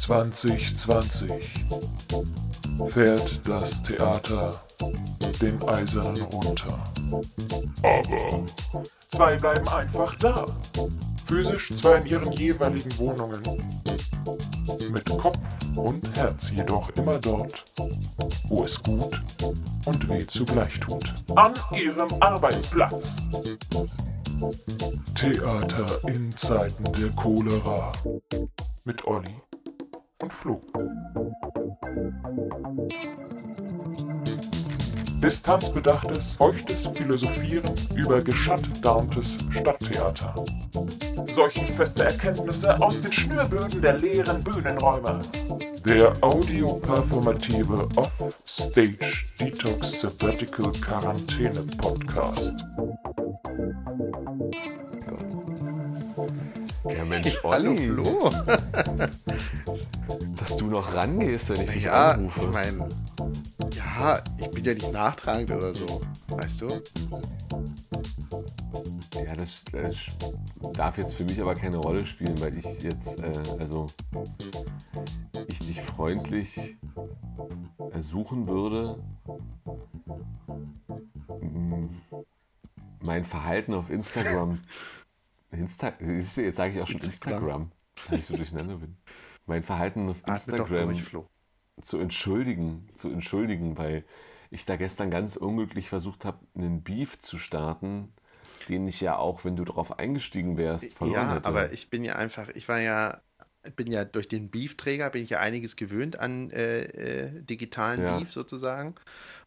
2020 0.00 1.30
fährt 2.90 3.40
das 3.46 3.82
Theater 3.82 4.50
den 5.40 5.62
Eisernen 5.68 6.22
runter. 6.22 6.84
Aber 7.82 8.46
zwei 9.10 9.36
bleiben 9.36 9.68
einfach 9.68 10.14
da. 10.16 10.46
Physisch 11.26 11.70
zwar 11.80 11.96
in 11.96 12.06
ihren 12.06 12.32
jeweiligen 12.32 12.98
Wohnungen, 12.98 13.42
mit 14.90 15.04
Kopf 15.04 15.38
und 15.76 16.16
Herz 16.16 16.50
jedoch 16.50 16.88
immer 16.96 17.18
dort, 17.18 17.64
wo 18.48 18.64
es 18.64 18.82
gut 18.82 19.20
und 19.86 20.08
weh 20.08 20.26
zugleich 20.26 20.80
tut. 20.80 21.04
An 21.36 21.52
ihrem 21.72 22.08
Arbeitsplatz. 22.20 23.14
Theater 25.14 25.86
in 26.08 26.32
Zeiten 26.32 26.84
der 26.94 27.10
Cholera. 27.10 27.92
Mit 28.84 29.06
Olli 29.06 29.42
und 30.22 30.32
Flo. 30.32 30.60
Distanzbedachtes, 35.22 36.34
feuchtes 36.36 36.88
Philosophieren 36.94 37.74
über 37.94 38.22
geschattarmtes 38.22 39.36
Stadttheater. 39.50 40.34
Seuchenfeste 41.26 42.04
Erkenntnisse 42.04 42.80
aus 42.80 42.98
den 43.02 43.12
Schnürböden 43.12 43.82
der 43.82 43.98
leeren 43.98 44.42
Bühnenräume. 44.42 45.20
Der 45.84 46.12
audioperformative 46.22 47.86
Off-Stage 47.96 48.98
Detox 49.38 50.00
Sabbatical 50.00 50.72
Quarantäne 50.80 51.66
Podcast. 51.76 52.64
Hallo 57.50 57.74
Flo. 57.76 58.30
dass 60.36 60.56
du 60.56 60.66
noch 60.66 60.94
rangehst, 60.94 61.50
wenn 61.50 61.60
ich 61.62 61.70
dich 61.70 61.84
Ja, 61.84 62.12
anrufe. 62.12 62.44
ich 62.44 62.52
meine, 62.52 62.88
ja, 63.74 64.22
ich 64.38 64.50
bin 64.50 64.64
ja 64.64 64.74
nicht 64.74 64.92
nachtragend 64.92 65.50
oder 65.50 65.74
so, 65.74 66.00
weißt 66.28 66.62
du? 66.62 66.68
Ja, 69.24 69.36
das, 69.36 69.64
das 69.72 69.96
darf 70.74 70.96
jetzt 70.98 71.14
für 71.14 71.24
mich 71.24 71.40
aber 71.40 71.54
keine 71.54 71.76
Rolle 71.76 72.04
spielen, 72.04 72.40
weil 72.40 72.56
ich 72.56 72.82
jetzt, 72.82 73.22
äh, 73.22 73.32
also, 73.58 73.86
ich 75.46 75.58
dich 75.58 75.80
freundlich 75.80 76.76
ersuchen 77.92 78.48
würde, 78.48 78.96
mein 83.02 83.24
Verhalten 83.24 83.74
auf 83.74 83.90
Instagram, 83.90 84.58
Insta, 85.52 85.92
jetzt 86.00 86.34
sage 86.56 86.72
ich 86.74 86.80
auch 86.80 86.86
schon 86.86 87.00
Instagram. 87.00 87.10
Instagram, 87.42 87.72
weil 88.08 88.18
ich 88.18 88.26
so 88.26 88.34
durcheinander 88.36 88.76
bin. 88.76 88.96
Mein 89.46 89.62
Verhalten 89.62 90.08
auf 90.08 90.26
Instagram 90.26 90.88
durch, 90.88 91.16
zu 91.80 91.98
entschuldigen, 91.98 92.88
zu 92.94 93.10
entschuldigen, 93.10 93.76
weil 93.78 94.04
ich 94.50 94.64
da 94.64 94.76
gestern 94.76 95.10
ganz 95.10 95.36
unglücklich 95.36 95.88
versucht 95.88 96.24
habe, 96.24 96.40
einen 96.54 96.82
Beef 96.82 97.18
zu 97.20 97.38
starten, 97.38 98.12
den 98.68 98.86
ich 98.86 99.00
ja 99.00 99.16
auch, 99.16 99.44
wenn 99.44 99.56
du 99.56 99.64
darauf 99.64 99.98
eingestiegen 99.98 100.56
wärst, 100.56 100.94
verloren 100.94 101.28
Ja, 101.28 101.34
hätte. 101.36 101.46
aber 101.46 101.72
ich 101.72 101.90
bin 101.90 102.04
ja 102.04 102.16
einfach, 102.16 102.48
ich 102.48 102.68
war 102.68 102.80
ja, 102.80 103.22
bin 103.76 103.90
ja 103.90 104.04
durch 104.04 104.28
den 104.28 104.50
Beefträger, 104.50 105.10
bin 105.10 105.22
ich 105.22 105.30
ja 105.30 105.40
einiges 105.40 105.76
gewöhnt 105.76 106.18
an 106.18 106.50
äh, 106.50 106.82
äh, 106.82 107.42
digitalen 107.42 108.02
Ja. 108.02 108.18
Beef 108.18 108.32
sozusagen. 108.32 108.94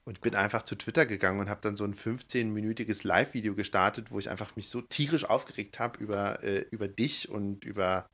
Und 0.05 0.21
bin 0.21 0.35
einfach 0.35 0.63
zu 0.63 0.75
Twitter 0.75 1.05
gegangen 1.05 1.39
und 1.39 1.49
habe 1.49 1.61
dann 1.61 1.77
so 1.77 1.85
ein 1.85 1.95
15-minütiges 1.95 3.07
Live-Video 3.07 3.55
gestartet, 3.55 4.11
wo 4.11 4.19
ich 4.19 4.29
einfach 4.29 4.55
mich 4.55 4.67
so 4.67 4.81
tierisch 4.81 5.23
aufgeregt 5.25 5.79
habe 5.79 5.97
über, 5.99 6.43
äh, 6.43 6.65
über 6.71 6.87
dich 6.87 7.29
und 7.29 7.63
über 7.63 8.09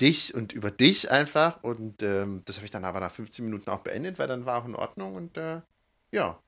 dich 0.00 0.34
und 0.34 0.52
über 0.52 0.70
dich 0.70 1.10
einfach. 1.10 1.62
Und 1.62 2.02
ähm, 2.02 2.42
das 2.46 2.56
habe 2.56 2.64
ich 2.64 2.70
dann 2.70 2.84
aber 2.84 3.00
nach 3.00 3.12
15 3.12 3.44
Minuten 3.44 3.68
auch 3.68 3.80
beendet, 3.80 4.18
weil 4.18 4.26
dann 4.26 4.46
war 4.46 4.62
auch 4.62 4.66
in 4.66 4.74
Ordnung 4.74 5.14
und 5.14 5.36
äh, 5.36 5.60
ja. 6.10 6.38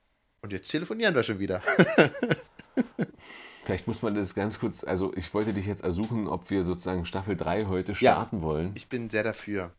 Und 0.42 0.52
jetzt 0.54 0.70
telefonieren 0.70 1.14
wir 1.14 1.22
schon 1.22 1.38
wieder. 1.38 1.62
Vielleicht 3.70 3.86
muss 3.86 4.02
man 4.02 4.16
das 4.16 4.34
ganz 4.34 4.58
kurz, 4.58 4.82
also 4.82 5.14
ich 5.14 5.32
wollte 5.32 5.54
dich 5.54 5.64
jetzt 5.66 5.84
ersuchen, 5.84 6.26
ob 6.26 6.50
wir 6.50 6.64
sozusagen 6.64 7.04
Staffel 7.04 7.36
3 7.36 7.66
heute 7.66 7.94
starten 7.94 8.42
wollen. 8.42 8.72
Ich 8.74 8.88
bin 8.88 9.08
sehr 9.08 9.22
dafür. 9.22 9.72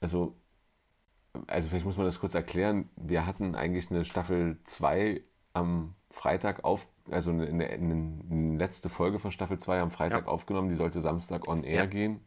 Also, 0.00 0.34
also 1.46 1.68
vielleicht 1.68 1.84
muss 1.84 1.98
man 1.98 2.06
das 2.06 2.20
kurz 2.20 2.34
erklären. 2.34 2.88
Wir 2.96 3.26
hatten 3.26 3.54
eigentlich 3.54 3.90
eine 3.90 4.06
Staffel 4.06 4.58
2 4.64 5.22
am 5.52 5.94
Freitag 6.08 6.64
auf, 6.64 6.88
also 7.10 7.32
eine, 7.32 7.48
eine, 7.48 7.66
eine 7.68 8.56
letzte 8.56 8.88
Folge 8.88 9.18
von 9.18 9.30
Staffel 9.30 9.58
2 9.58 9.80
am 9.80 9.90
Freitag 9.90 10.24
Ja. 10.24 10.32
aufgenommen, 10.32 10.70
die 10.70 10.74
sollte 10.76 11.02
Samstag 11.02 11.46
on 11.46 11.64
air 11.64 11.84
Ja. 11.84 11.86
gehen. 11.86 12.26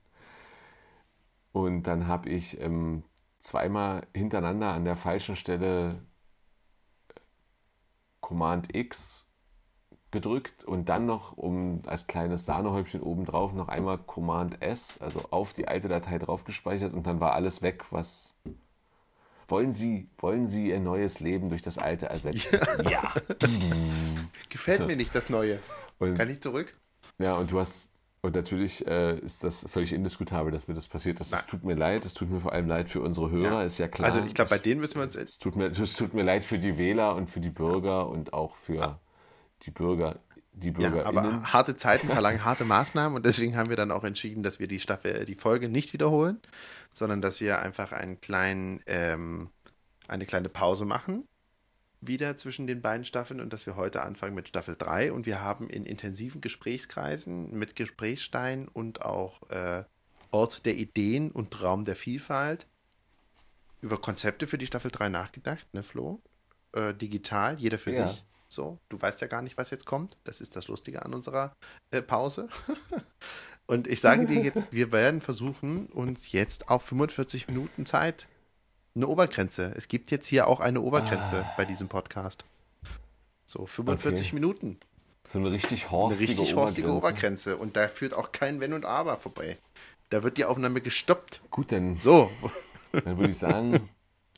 Und 1.52 1.88
dann 1.88 2.06
habe 2.06 2.30
ich 2.30 2.62
ähm, 2.62 3.06
zweimal 3.40 4.06
hintereinander 4.14 4.72
an 4.72 4.86
der 4.86 4.98
falschen 4.98 5.36
Stelle 5.36 6.06
Command 8.22 8.76
X 8.76 9.25
gedrückt 10.16 10.64
und 10.64 10.90
dann 10.90 11.06
noch, 11.06 11.38
um 11.38 11.78
als 11.86 12.08
kleines 12.08 12.46
Sahnehäubchen 12.46 13.02
obendrauf, 13.02 13.54
noch 13.54 13.68
einmal 13.68 14.00
Command 14.00 14.64
S, 14.64 14.98
also 15.00 15.22
auf 15.30 15.54
die 15.54 15.68
alte 15.68 15.88
Datei 15.88 16.18
drauf 16.18 16.44
gespeichert 16.44 16.94
und 16.96 17.06
dann 17.06 17.20
war 17.20 17.34
alles 17.34 17.62
weg, 17.62 17.84
was. 17.92 18.34
Wollen 19.48 19.74
Sie, 19.74 20.10
wollen 20.18 20.50
Sie 20.50 20.70
Ihr 20.70 20.80
neues 20.80 21.20
Leben 21.20 21.50
durch 21.50 21.62
das 21.62 21.78
alte 21.78 22.08
ersetzen? 22.08 22.60
Ja. 22.90 23.14
Gefällt 24.50 24.88
mir 24.88 24.96
nicht 24.96 25.14
das 25.14 25.30
Neue. 25.30 25.60
Und, 26.00 26.18
Kann 26.18 26.30
ich 26.30 26.42
zurück? 26.42 26.76
ja, 27.20 27.36
und 27.36 27.52
du 27.52 27.60
hast, 27.60 27.92
und 28.22 28.36
natürlich 28.36 28.86
äh, 28.88 29.18
ist 29.20 29.44
das 29.44 29.64
völlig 29.70 29.94
indiskutabel, 29.94 30.52
dass 30.52 30.68
mir 30.68 30.74
das 30.74 30.88
passiert 30.88 31.20
ist. 31.22 31.32
Es 31.32 31.46
tut 31.46 31.64
mir 31.64 31.76
leid, 31.76 32.06
es 32.06 32.14
tut 32.16 32.30
mir 32.32 32.40
vor 32.40 32.54
allem 32.54 32.68
leid 32.68 32.90
für 32.90 33.02
unsere 33.02 33.30
Hörer, 33.30 33.60
Ja. 33.60 33.64
ist 33.64 33.78
ja 33.78 33.88
klar. 33.88 34.08
Also 34.08 34.20
ich 34.26 34.34
glaube, 34.34 34.50
bei 34.50 34.58
denen 34.58 34.82
müssen 34.82 34.96
wir 34.96 35.04
uns. 35.04 35.16
Es 35.16 35.38
tut, 35.38 35.56
mir, 35.56 35.68
es 35.68 35.94
tut 35.94 36.14
mir 36.16 36.24
leid 36.24 36.44
für 36.44 36.58
die 36.58 36.78
Wähler 36.80 37.16
und 37.16 37.30
für 37.30 37.40
die 37.40 37.50
Bürger 37.52 38.10
und 38.10 38.34
auch 38.34 38.56
für 38.56 39.00
die 39.64 39.72
Bürger, 39.72 40.20
die 40.54 40.68
Ja, 40.68 40.74
BürgerInnen. 40.90 41.18
aber 41.18 41.54
harte 41.54 41.76
Zeiten 41.76 42.08
verlangen 42.08 42.44
harte 42.46 42.66
Maßnahmen 42.66 43.16
und 43.16 43.26
deswegen 43.26 43.58
haben 43.58 43.70
wir 43.70 43.76
dann 43.78 43.92
auch 43.92 44.04
entschieden, 44.04 44.44
dass 44.44 44.60
wir 44.60 44.68
die 44.68 44.80
Staffel, 44.80 45.26
die 45.26 45.36
Folge 45.36 45.70
nicht 45.70 45.94
wiederholen, 45.94 46.40
sondern 46.94 47.22
dass 47.22 47.42
wir 47.42 47.60
einfach 47.60 47.92
einen 47.92 48.22
kleinen, 48.22 48.82
ähm, 48.86 49.50
eine 50.08 50.26
kleine 50.26 50.50
Pause 50.50 50.86
machen, 50.86 51.28
wieder 52.02 52.38
zwischen 52.38 52.68
den 52.68 52.82
beiden 52.82 53.04
Staffeln 53.04 53.42
und 53.42 53.52
dass 53.52 53.66
wir 53.66 53.76
heute 53.76 54.02
anfangen 54.04 54.36
mit 54.36 54.48
Staffel 54.48 54.76
3 54.78 55.12
und 55.12 55.26
wir 55.26 55.42
haben 55.42 55.70
in 55.70 55.86
intensiven 55.86 56.40
Gesprächskreisen 56.42 57.52
mit 57.52 57.76
Gesprächsstein 57.76 58.68
und 58.68 59.02
auch 59.02 59.50
äh, 59.50 59.84
Ort 60.32 60.66
der 60.66 60.76
Ideen 60.76 61.32
und 61.32 61.62
Raum 61.64 61.84
der 61.86 61.96
Vielfalt 61.96 62.68
über 63.82 64.00
Konzepte 64.00 64.48
für 64.48 64.58
die 64.58 64.68
Staffel 64.68 64.92
3 64.92 65.10
nachgedacht, 65.10 65.74
ne 65.74 65.82
Flo? 65.84 66.22
Äh, 66.74 66.94
digital, 66.94 67.58
jeder 67.58 67.78
für 67.80 67.92
Ja. 67.92 68.08
sich. 68.08 68.26
So, 68.48 68.78
du 68.90 69.02
weißt 69.02 69.22
ja 69.22 69.28
gar 69.28 69.42
nicht, 69.42 69.58
was 69.58 69.70
jetzt 69.72 69.86
kommt. 69.86 70.18
Das 70.24 70.40
ist 70.42 70.56
das 70.56 70.68
Lustige 70.68 71.04
an 71.04 71.14
unserer 71.14 71.54
äh, 71.92 72.02
Pause. 72.02 72.48
Und 73.68 73.88
ich 73.88 74.00
sage 74.00 74.28
dir 74.28 74.42
jetzt, 74.44 74.68
wir 74.72 74.92
werden 74.92 75.22
versuchen, 75.22 75.88
uns 75.88 76.32
jetzt 76.32 76.70
auf 76.70 76.84
45 76.84 77.48
Minuten 77.48 77.86
Zeit 77.88 78.28
eine 78.96 79.08
Obergrenze. 79.08 79.74
Es 79.76 79.88
gibt 79.88 80.12
jetzt 80.12 80.28
hier 80.28 80.48
auch 80.48 80.60
eine 80.60 80.82
Obergrenze 80.82 81.46
bei 81.58 81.66
diesem 81.66 81.88
Podcast. 81.88 82.46
So, 83.48 83.66
45 83.66 84.28
Okay. 84.28 84.36
Minute. 84.36 84.76
so 85.28 85.40
eine 85.40 85.52
richtig 85.52 85.84
Eine 85.84 85.92
horstige, 85.92 86.32
richtig 86.32 86.56
horstige 86.56 86.90
Obergrenze. 86.90 87.56
Obergrenze. 87.56 87.58
Und 87.58 87.76
da 87.76 87.88
führt 87.88 88.14
auch 88.14 88.32
kein 88.32 88.60
Wenn 88.60 88.74
und 88.74 88.86
Aber 88.86 89.18
vorbei. 89.18 89.58
Da 90.10 90.22
wird 90.22 90.38
die 90.38 90.46
Aufnahme 90.46 90.82
gestoppt. 90.82 91.42
Gut, 91.50 91.72
dann, 91.72 91.96
So, 91.96 92.30
dann 92.92 93.18
würde 93.18 93.32
ich 93.32 93.38
sagen, 93.38 93.90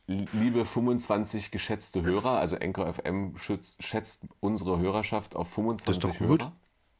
liebe 0.07 0.65
25 0.65 1.51
geschätzte 1.51 2.01
Hörer, 2.01 2.39
also 2.39 2.57
Anchor 2.57 2.91
FM 2.93 3.37
schützt, 3.37 3.83
schätzt 3.83 4.25
unsere 4.39 4.79
Hörerschaft 4.79 5.35
auf 5.35 5.49
25 5.49 5.85
Das 6.01 6.11
doch 6.11 6.17
gut. 6.17 6.41
Hörer. 6.41 6.53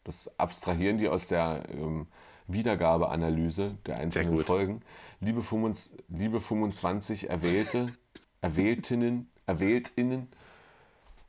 Das 0.03 0.39
abstrahieren 0.39 0.97
die 0.97 1.09
aus 1.09 1.27
der 1.27 1.63
ähm, 1.69 2.07
Wiedergabeanalyse 2.47 3.77
der 3.85 3.97
einzelnen. 3.97 4.37
Folgen. 4.37 4.81
Liebe, 5.19 5.41
25, 5.41 6.03
liebe 6.09 6.39
25 6.39 7.29
Erwählte, 7.29 7.89
Erwähltinnen, 8.41 9.29
Erwähltinnen, 9.45 10.27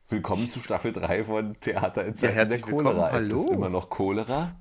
willkommen 0.07 0.49
zu 0.49 0.59
Staffel 0.59 0.93
3 0.93 1.23
von 1.23 1.59
Theater 1.59 2.05
in 2.05 2.15
Zeiten 2.15 2.33
herzlich 2.33 2.61
der 2.61 2.71
Cholera. 2.71 3.11
Es 3.15 3.27
ist 3.27 3.49
immer 3.49 3.69
noch 3.69 3.89
Cholera. 3.89 4.55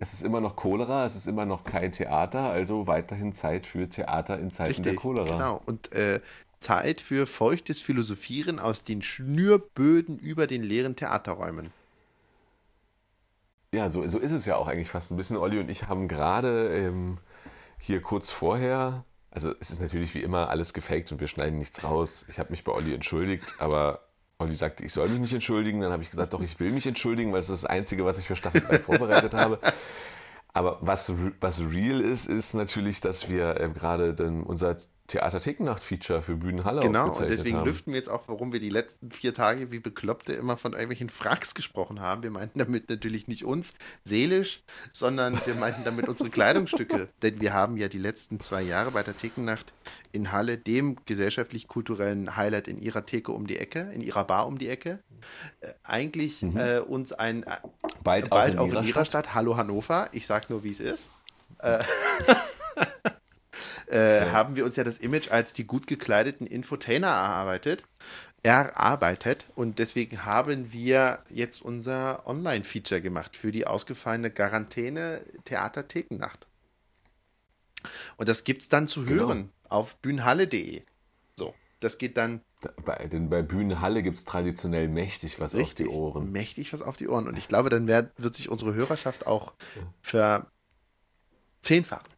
Es 0.00 0.12
ist 0.12 0.22
immer 0.22 0.40
noch 0.40 0.56
Cholera, 0.56 1.06
es 1.06 1.14
ist 1.14 1.28
immer 1.28 1.46
noch 1.46 1.62
kein 1.62 1.92
Theater, 1.92 2.50
also 2.50 2.86
weiterhin 2.88 3.32
Zeit 3.32 3.66
für 3.66 3.88
Theater 3.88 4.38
in 4.38 4.50
Zeiten 4.50 4.82
der 4.82 4.92
richtig. 4.92 5.00
Cholera. 5.00 5.36
Genau. 5.36 5.62
Und 5.64 5.92
äh, 5.92 6.20
Zeit 6.60 7.00
für 7.00 7.26
feuchtes 7.26 7.80
Philosophieren 7.80 8.58
aus 8.58 8.84
den 8.84 9.02
Schnürböden 9.02 10.18
über 10.18 10.46
den 10.46 10.62
leeren 10.62 10.96
Theaterräumen. 10.96 11.70
Ja, 13.72 13.90
so, 13.90 14.06
so 14.08 14.18
ist 14.18 14.32
es 14.32 14.46
ja 14.46 14.56
auch 14.56 14.68
eigentlich 14.68 14.90
fast 14.90 15.10
ein 15.10 15.16
bisschen. 15.16 15.36
Olli 15.36 15.58
und 15.58 15.70
ich 15.70 15.88
haben 15.88 16.06
gerade 16.06 16.68
ähm, 16.68 17.18
hier 17.78 18.00
kurz 18.00 18.30
vorher, 18.30 19.04
also 19.30 19.52
es 19.60 19.70
ist 19.70 19.80
natürlich 19.80 20.14
wie 20.14 20.22
immer 20.22 20.48
alles 20.48 20.74
gefaked 20.74 21.10
und 21.10 21.20
wir 21.20 21.26
schneiden 21.26 21.58
nichts 21.58 21.82
raus. 21.82 22.24
Ich 22.28 22.38
habe 22.38 22.50
mich 22.50 22.62
bei 22.62 22.70
Olli 22.70 22.94
entschuldigt, 22.94 23.56
aber 23.58 24.00
Olli 24.38 24.54
sagte, 24.54 24.84
ich 24.84 24.92
soll 24.92 25.08
mich 25.08 25.20
nicht 25.20 25.32
entschuldigen. 25.32 25.80
Dann 25.80 25.92
habe 25.92 26.02
ich 26.02 26.10
gesagt, 26.10 26.34
doch, 26.34 26.40
ich 26.40 26.58
will 26.60 26.70
mich 26.70 26.86
entschuldigen, 26.86 27.32
weil 27.32 27.40
das 27.40 27.50
ist 27.50 27.64
das 27.64 27.70
Einzige, 27.70 28.04
was 28.04 28.18
ich 28.18 28.26
für 28.26 28.36
Staffel 28.36 28.60
3 28.60 28.78
vorbereitet 28.78 29.34
habe. 29.34 29.58
Aber 30.52 30.78
was, 30.80 31.12
was 31.40 31.60
real 31.60 32.00
ist, 32.00 32.26
ist 32.26 32.54
natürlich, 32.54 33.00
dass 33.00 33.28
wir 33.28 33.60
äh, 33.60 33.68
gerade 33.70 34.14
unser 34.44 34.76
Theater-Thekennacht-Feature 35.06 36.22
für 36.22 36.36
Bühnenhalle 36.36 36.80
Genau, 36.80 37.04
und 37.04 37.10
aufgezeichnet 37.10 37.38
deswegen 37.38 37.58
haben. 37.58 37.66
lüften 37.66 37.92
wir 37.92 37.98
jetzt 37.98 38.08
auch, 38.08 38.26
warum 38.26 38.52
wir 38.52 38.60
die 38.60 38.70
letzten 38.70 39.10
vier 39.10 39.34
Tage 39.34 39.70
wie 39.70 39.78
Bekloppte 39.78 40.32
immer 40.32 40.56
von 40.56 40.72
irgendwelchen 40.72 41.10
Fracks 41.10 41.54
gesprochen 41.54 42.00
haben. 42.00 42.22
Wir 42.22 42.30
meinten 42.30 42.58
damit 42.58 42.88
natürlich 42.88 43.28
nicht 43.28 43.44
uns 43.44 43.74
seelisch, 44.04 44.62
sondern 44.92 45.38
wir 45.44 45.54
meinten 45.54 45.84
damit 45.84 46.08
unsere 46.08 46.30
Kleidungsstücke. 46.30 47.08
Denn 47.22 47.40
wir 47.40 47.52
haben 47.52 47.76
ja 47.76 47.88
die 47.88 47.98
letzten 47.98 48.40
zwei 48.40 48.62
Jahre 48.62 48.92
bei 48.92 49.02
der 49.02 49.16
Thekennacht 49.16 49.74
in 50.12 50.32
Halle, 50.32 50.56
dem 50.56 50.96
gesellschaftlich-kulturellen 51.04 52.36
Highlight 52.36 52.68
in 52.68 52.78
ihrer 52.78 53.04
Theke 53.04 53.32
um 53.32 53.46
die 53.46 53.58
Ecke, 53.58 53.80
in 53.92 54.00
ihrer 54.00 54.24
Bar 54.24 54.46
um 54.46 54.58
die 54.58 54.68
Ecke, 54.68 55.00
äh, 55.60 55.72
eigentlich 55.82 56.42
äh, 56.42 56.78
uns 56.78 57.12
ein 57.12 57.42
äh, 57.42 57.56
Bald, 58.02 58.30
bald 58.30 58.56
auch 58.56 58.66
in 58.66 58.72
ihrer 58.72 59.04
Stadt. 59.04 59.06
Stadt. 59.26 59.34
Hallo 59.34 59.56
Hannover, 59.56 60.08
ich 60.12 60.26
sag 60.26 60.48
nur, 60.48 60.64
wie 60.64 60.70
es 60.70 60.80
ist. 60.80 61.10
Äh, 61.58 61.80
äh, 63.86 64.26
haben 64.30 64.56
wir 64.56 64.64
uns 64.64 64.76
ja 64.76 64.84
das 64.84 64.98
Image 64.98 65.30
als 65.30 65.52
die 65.52 65.66
gut 65.66 65.86
gekleideten 65.86 66.46
Infotainer 66.46 67.08
erarbeitet, 67.08 67.84
erarbeitet 68.42 69.50
und 69.54 69.78
deswegen 69.78 70.24
haben 70.24 70.72
wir 70.72 71.20
jetzt 71.30 71.62
unser 71.62 72.26
Online-Feature 72.26 73.00
gemacht 73.00 73.36
für 73.36 73.52
die 73.52 73.66
ausgefallene 73.66 74.30
Quarantäne 74.30 75.20
Theaterthekennacht. 75.44 76.46
Und 78.16 78.28
das 78.28 78.44
gibt's 78.44 78.68
dann 78.68 78.88
zu 78.88 79.04
Genau. 79.04 79.28
hören 79.28 79.50
auf 79.68 79.96
bühnenhalle.de. 79.98 80.82
So, 81.38 81.54
das 81.80 81.98
geht 81.98 82.16
dann 82.16 82.40
Da- 82.60 82.72
Bei, 82.86 82.96
denn 83.08 83.28
bei 83.28 83.42
Bühnenhalle 83.42 84.02
gibt 84.02 84.16
es 84.16 84.24
traditionell 84.24 84.88
mächtig 84.88 85.38
was 85.38 85.54
richtig 85.54 85.86
auf 85.88 85.92
die 85.92 85.98
Ohren. 85.98 86.32
mächtig 86.32 86.72
was 86.72 86.80
auf 86.80 86.96
die 86.96 87.08
Ohren. 87.08 87.28
Und 87.28 87.36
ich 87.36 87.46
glaube, 87.48 87.68
dann 87.68 87.86
werd, 87.88 88.10
wird 88.16 88.34
sich 88.34 88.48
unsere 88.48 88.72
Hörerschaft 88.72 89.26
auch 89.26 89.52
verzehnfachen. 91.60 92.13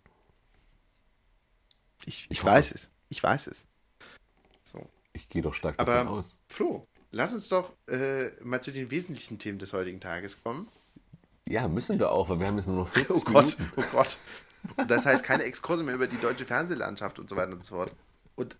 Ich, 2.06 2.26
ich, 2.30 2.42
weiß 2.42 2.72
es. 2.72 2.90
Ich 3.10 3.22
weiß 3.22 3.48
es. 3.48 3.66
So. 4.64 4.88
Ich 5.12 5.28
gehe 5.28 5.42
doch 5.42 5.52
stark 5.54 5.74
Aber- 5.78 5.92
davon 5.94 6.08
aus. 6.18 6.38
Flo, 6.48 6.86
lass 7.10 7.32
uns 7.34 7.48
doch 7.50 7.74
äh, 7.88 8.30
mal 8.42 8.60
zu 8.62 8.70
den 8.72 8.90
wesentlichen 8.90 9.38
Themen 9.38 9.58
des 9.58 9.72
heutigen 9.74 10.00
Tages 10.00 10.42
kommen. 10.42 10.68
Ja, 11.48 11.68
müssen 11.68 11.98
wir 11.98 12.10
auch, 12.10 12.28
weil 12.28 12.40
wir 12.40 12.46
haben 12.46 12.56
jetzt 12.56 12.66
nur 12.68 12.76
noch 12.78 12.88
40 12.88 13.10
Oh 13.16 13.20
Gott, 13.20 13.58
Minuten. 13.58 13.72
oh 13.76 13.84
Gott. 13.92 14.16
Und 14.76 14.90
das 14.90 15.06
heißt 15.06 15.22
keine 15.22 15.44
Exkurse 15.44 15.84
mehr 15.84 15.94
über 15.94 16.06
die 16.08 16.16
deutsche 16.20 16.44
Fernsehlandschaft 16.46 17.18
und 17.20 17.28
so 17.30 17.36
weiter 17.36 17.52
und 17.52 17.64
so 17.64 17.76
fort. 17.76 17.92
Und 18.34 18.56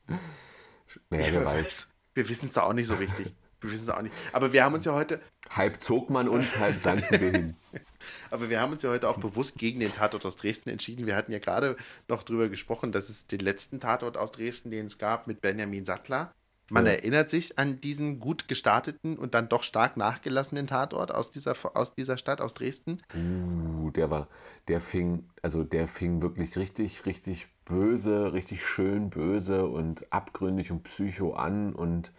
Naja, 1.11 1.33
wer 1.33 1.45
weiß. 1.45 1.89
wir 2.15 2.29
wissen 2.29 2.47
es 2.47 2.53
doch 2.53 2.63
auch 2.65 2.73
nicht 2.75 2.87
so 2.87 2.95
richtig. 2.95 3.33
Wir 3.67 3.73
wissen 3.73 3.85
es 3.85 3.91
auch 3.91 4.03
nicht. 4.03 4.15
Aber 4.33 4.53
wir 4.53 4.65
haben 4.65 4.75
uns 4.75 4.85
ja 4.85 4.93
heute, 4.93 5.21
Halb 5.51 5.81
zog 5.81 6.11
man 6.11 6.29
uns, 6.29 6.59
halb 6.59 6.79
sanken 6.79 7.21
wir 7.21 7.31
hin. 7.31 7.57
aber 8.31 8.51
wir 8.51 8.61
haben 8.61 8.73
uns 8.73 8.83
ja 8.83 8.91
heute 8.91 9.09
auch 9.09 9.19
bewusst 9.19 9.59
gegen 9.59 9.81
den 9.81 9.93
Tatort 9.93 10.27
aus 10.27 10.37
Dresden 10.37 10.71
entschieden. 10.71 11.07
Wir 11.07 11.17
hatten 11.17 11.33
ja 11.33 11.39
gerade 11.39 11.77
noch 12.09 12.23
drüber 12.23 12.49
gesprochen, 12.49 12.93
dass 12.93 13.09
es 13.09 13.27
den 13.27 13.41
letzten 13.41 13.81
Tatort 13.81 14.17
aus 14.17 14.33
Dresden, 14.33 14.71
den 14.71 14.87
es 14.87 14.99
gab, 14.99 15.27
mit 15.27 15.41
Benjamin 15.41 15.85
Sattler. 15.85 16.33
Man 16.69 16.87
Ja. 16.87 16.93
erinnert 16.93 17.31
sich 17.31 17.61
an 17.61 17.81
diesen 17.81 18.19
gut 18.19 18.49
gestarteten 18.49 19.17
und 19.17 19.35
dann 19.35 19.49
doch 19.49 19.63
stark 19.63 19.97
nachgelassenen 19.97 20.67
Tatort 20.67 21.15
aus 21.15 21.31
dieser, 21.31 21.55
aus 21.77 21.95
dieser 21.95 22.17
Stadt, 22.17 22.41
aus 22.41 22.55
Dresden. 22.55 23.03
Uh, 23.15 23.91
der 23.93 24.11
war, 24.11 24.29
der 24.67 24.81
fing, 24.81 25.29
also 25.43 25.63
der 25.63 25.87
fing 25.87 26.23
wirklich 26.23 26.57
richtig, 26.57 27.07
richtig 27.07 27.47
böse, 27.67 28.33
richtig 28.33 28.65
schön 28.65 29.11
böse 29.11 29.65
und 29.67 30.13
abgründig 30.13 30.73
und 30.73 30.83
psycho 30.83 31.35
an 31.35 31.73
und 31.73 32.13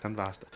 Dann 0.00 0.16
war 0.16 0.30
es 0.30 0.38
das. 0.38 0.50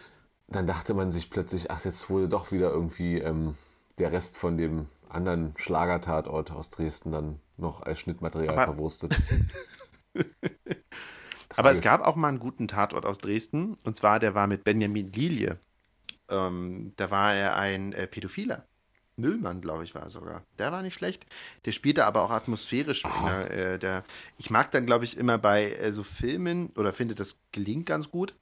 Dann 0.48 0.66
dachte 0.66 0.94
man 0.94 1.10
sich 1.10 1.30
plötzlich, 1.30 1.70
ach, 1.70 1.84
jetzt 1.84 2.10
wurde 2.10 2.28
doch 2.28 2.52
wieder 2.52 2.70
irgendwie 2.70 3.18
ähm, 3.18 3.54
der 3.98 4.12
Rest 4.12 4.36
von 4.38 4.56
dem 4.56 4.86
anderen 5.08 5.54
Schlagertatort 5.56 6.50
aus 6.50 6.70
Dresden 6.70 7.12
dann 7.12 7.40
noch 7.56 7.82
als 7.82 8.00
Schnittmaterial 8.00 8.54
Aber- 8.54 8.72
verwurstet. 8.72 9.20
Aber 11.56 11.72
es 11.72 11.80
gab 11.80 12.02
auch 12.02 12.14
mal 12.14 12.28
einen 12.28 12.38
guten 12.38 12.68
Tatort 12.68 13.04
aus 13.04 13.18
Dresden. 13.18 13.76
Und 13.82 13.96
zwar, 13.96 14.20
der 14.20 14.34
war 14.34 14.46
mit 14.46 14.62
Benjamin 14.62 15.08
Lilie. 15.08 15.58
Ähm, 16.30 16.92
da 16.96 17.10
war 17.10 17.34
er 17.34 17.56
ein 17.56 17.92
äh, 17.92 18.06
Pädophiler. 18.06 18.64
Müllmann, 19.16 19.60
glaube 19.60 19.82
ich, 19.82 19.96
war 19.96 20.08
sogar. 20.08 20.44
Der 20.60 20.70
war 20.70 20.82
nicht 20.82 20.94
schlecht. 20.94 21.26
Der 21.64 21.72
spielte 21.72 22.04
aber 22.06 22.22
auch 22.22 22.30
atmosphärisch. 22.30 23.02
Der, 23.02 23.50
äh, 23.50 23.78
der, 23.80 24.04
ich 24.36 24.50
mag 24.50 24.70
dann, 24.70 24.86
glaube 24.86 25.04
ich, 25.04 25.16
immer 25.16 25.36
bei 25.38 25.72
äh, 25.72 25.92
so 25.92 26.04
Filmen 26.04 26.70
oder 26.76 26.92
finde, 26.92 27.16
das 27.16 27.40
gelingt 27.50 27.86
ganz 27.86 28.08
gut, 28.10 28.36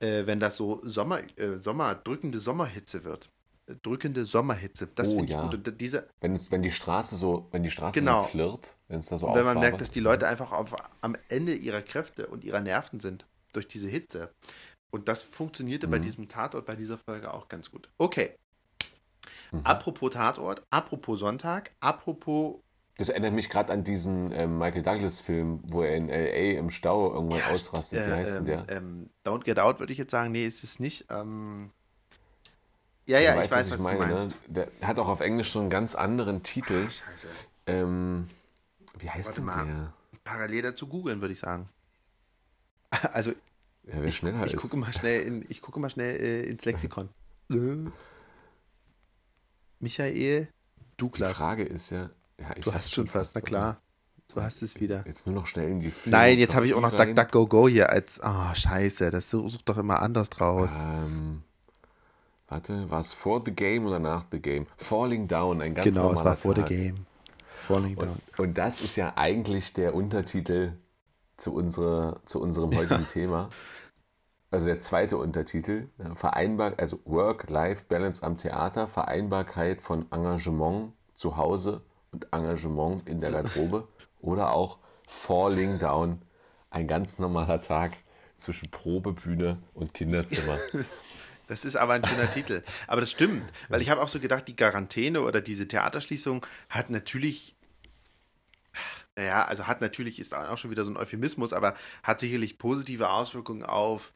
äh, 0.00 0.26
wenn 0.26 0.40
das 0.40 0.56
so 0.56 0.80
Sommer, 0.82 1.20
äh, 1.38 1.58
Sommer, 1.58 1.94
drückende 1.94 2.38
Sommerhitze 2.40 3.04
wird. 3.04 3.28
Äh, 3.68 3.74
Drückende 3.82 4.24
Sommerhitze. 4.24 4.88
Das 4.94 5.08
Oh, 5.12 5.16
finde 5.16 5.26
ich 5.26 5.30
ja. 5.32 5.42
gut. 5.42 5.54
Und 5.68 5.80
dieser, 5.80 6.04
Wenn, 6.20 6.38
wenn 6.50 6.62
die 6.62 6.70
Straße 6.72 7.16
so, 7.16 7.48
wenn 7.50 7.62
die 7.62 7.70
Straße 7.70 8.00
Genau. 8.00 8.22
so 8.22 8.28
flirt, 8.28 8.76
wenn 8.88 9.00
es 9.00 9.06
da 9.06 9.18
so 9.18 9.26
wenn 9.34 9.44
man 9.44 9.58
merkt, 9.60 9.80
dass 9.80 9.90
die 9.90 10.00
Leute 10.00 10.28
einfach 10.28 10.52
auf, 10.52 10.74
am 11.00 11.16
Ende 11.28 11.54
ihrer 11.54 11.82
Kräfte 11.82 12.26
und 12.28 12.44
ihrer 12.44 12.60
Nerven 12.60 13.00
sind 13.00 13.26
durch 13.52 13.66
diese 13.68 13.88
Hitze. 13.88 14.30
Und 14.90 15.08
das 15.08 15.22
funktionierte 15.22 15.88
bei 15.88 15.98
Mhm. 15.98 16.02
diesem 16.02 16.28
Tatort, 16.28 16.66
bei 16.66 16.76
dieser 16.76 16.96
Folge 16.98 17.32
auch 17.34 17.48
ganz 17.48 17.70
gut. 17.70 17.88
Okay. 17.98 18.34
Mhm. 19.52 19.60
Apropos 19.64 20.10
Tatort, 20.10 20.62
apropos 20.70 21.20
Sonntag, 21.20 21.72
apropos. 21.80 22.60
Das 22.98 23.10
erinnert 23.10 23.34
mich 23.34 23.50
gerade 23.50 23.72
an 23.72 23.84
diesen 23.84 24.32
ähm, 24.32 24.58
Michael 24.58 24.82
Douglas-Film, 24.82 25.60
wo 25.66 25.82
er 25.82 25.96
in 25.96 26.08
L.A. 26.08 26.58
im 26.58 26.70
Stau 26.70 27.12
irgendwann 27.12 27.42
ausrastet. 27.52 28.06
Wie 28.06 28.10
äh, 28.10 28.14
heißt 28.14 28.34
denn 28.36 28.46
ähm, 28.48 28.66
der? 28.66 28.76
ähm, 28.76 29.10
Don't 29.24 29.44
Get 29.44 29.58
Out 29.58 29.80
würde 29.80 29.92
ich 29.92 29.98
jetzt 29.98 30.12
sagen. 30.12 30.32
Nee, 30.32 30.46
ist 30.46 30.64
es 30.64 30.80
nicht. 30.80 31.06
Ähm, 31.10 31.70
ja, 33.06 33.20
ja, 33.20 33.34
ich 33.42 33.50
weiß, 33.50 33.70
was, 33.70 33.76
du 33.76 33.82
meinst. 33.82 34.30
Ne? 34.30 34.36
Der 34.48 34.70
hat 34.88 34.98
auch 34.98 35.08
auf 35.08 35.20
Englisch 35.20 35.52
so 35.52 35.60
einen 35.60 35.68
ganz 35.70 35.94
anderen 35.94 36.42
Titel. 36.42 36.84
Scheiße. 36.90 37.28
Ähm, 37.66 38.26
wie 38.98 39.10
heißt 39.10 39.26
Warte 39.28 39.40
denn 39.40 39.44
mal. 39.44 39.64
der? 39.66 39.92
Parallel 40.24 40.62
dazu 40.62 40.86
googeln, 40.88 41.20
würde 41.20 41.32
ich 41.32 41.38
sagen. 41.38 41.68
Also, 43.12 43.32
Ja, 43.84 44.00
wer 44.00 44.10
schneller 44.10 44.44
ich 44.46 44.54
ist. 44.54 44.62
gucke 44.62 44.76
mal 44.78 44.92
schnell, 44.92 45.20
in, 45.22 45.44
ich 45.48 45.60
gucke 45.60 45.78
mal 45.80 45.90
schnell 45.90 46.16
äh, 46.16 46.42
ins 46.48 46.64
Lexikon. 46.64 47.08
Äh. 47.52 47.76
Michael 49.78 50.46
Die 50.46 50.48
Douglas. 50.96 51.34
Frage 51.34 51.62
ist 51.64 51.90
ja. 51.90 52.10
Ja 52.40 52.54
Du 52.62 52.72
hast 52.72 52.92
schon 52.92 53.06
fast, 53.06 53.34
na 53.34 53.40
klar. 53.40 53.80
Du 54.28 54.42
hast 54.42 54.62
es 54.62 54.80
wieder. 54.80 55.04
Jetzt 55.06 55.26
nur 55.26 55.34
noch 55.34 55.46
schnell 55.46 55.70
in 55.70 55.80
die 55.80 55.92
Nein, 56.04 56.38
jetzt 56.38 56.54
habe 56.54 56.66
ich 56.66 56.74
auch 56.74 56.80
noch 56.80 56.90
Filmografie 56.90 57.20
rein. 57.20 57.28
DuckDuckGo 57.30 57.68
hier 57.68 57.90
als. 57.90 58.20
Oh, 58.22 58.54
scheiße, 58.54 59.10
das 59.10 59.30
sucht 59.30 59.68
doch 59.68 59.78
immer 59.78 60.02
anders 60.02 60.30
draus. 60.30 60.84
Ähm, 60.84 61.42
warte, 62.48 62.90
war 62.90 63.00
es 63.00 63.12
vor 63.12 63.42
The 63.44 63.52
Game 63.52 63.86
oder 63.86 63.98
nach 63.98 64.24
The 64.30 64.40
Game? 64.40 64.66
Falling 64.76 65.28
Down, 65.28 65.62
ein 65.62 65.74
ganz 65.74 65.86
genau, 65.86 66.12
es 66.12 66.24
war 66.24 66.36
vor 66.36 66.54
The 66.54 66.62
Tag. 66.62 66.70
Game. 66.70 67.06
Falling 67.60 67.96
Down. 67.96 68.08
Und, 68.08 68.38
und 68.38 68.58
das 68.58 68.80
ist 68.80 68.96
ja 68.96 69.14
eigentlich 69.16 69.72
der 69.72 69.94
Untertitel 69.94 70.72
zu, 71.36 71.54
unsere, 71.54 72.20
zu 72.24 72.40
unserem 72.40 72.76
heutigen 72.76 73.06
Thema. 73.12 73.48
Also 74.50 74.66
der 74.66 74.80
zweite 74.80 75.18
Untertitel. 75.18 75.88
ne, 75.98 76.14
Vereinbar, 76.14 76.74
also 76.78 77.00
Work-Life-Balance 77.04 78.24
am 78.24 78.36
Theater, 78.36 78.88
Vereinbarkeit 78.88 79.82
von 79.82 80.10
Engagement 80.10 80.92
zu 81.14 81.36
Hause 81.36 81.82
und 82.16 82.32
Engagement 82.32 83.08
in 83.08 83.20
der 83.20 83.30
Garderobe. 83.30 83.88
Oder 84.20 84.52
auch 84.52 84.78
Falling 85.06 85.78
Down, 85.78 86.22
ein 86.70 86.88
ganz 86.88 87.18
normaler 87.18 87.60
Tag 87.60 87.96
zwischen 88.36 88.70
Probebühne 88.70 89.58
und 89.74 89.94
Kinderzimmer. 89.94 90.58
Das 91.48 91.64
ist 91.64 91.76
aber 91.76 91.92
ein 91.92 92.04
schöner 92.04 92.28
Titel. 92.28 92.64
Aber 92.88 93.00
das 93.00 93.12
stimmt, 93.12 93.44
weil 93.68 93.80
ich 93.80 93.88
habe 93.88 94.02
auch 94.02 94.08
so 94.08 94.18
gedacht, 94.18 94.48
die 94.48 94.56
Quarantäne 94.56 95.20
oder 95.20 95.40
diese 95.40 95.68
Theaterschließung 95.68 96.44
hat 96.68 96.90
natürlich, 96.90 97.54
naja, 99.14 99.44
also 99.44 99.68
hat 99.68 99.80
natürlich, 99.80 100.18
ist 100.18 100.34
auch 100.34 100.58
schon 100.58 100.72
wieder 100.72 100.84
so 100.84 100.90
ein 100.90 100.96
Euphemismus, 100.96 101.52
aber 101.52 101.76
hat 102.02 102.18
sicherlich 102.18 102.58
positive 102.58 103.10
Auswirkungen 103.10 103.62
auf 103.62 104.12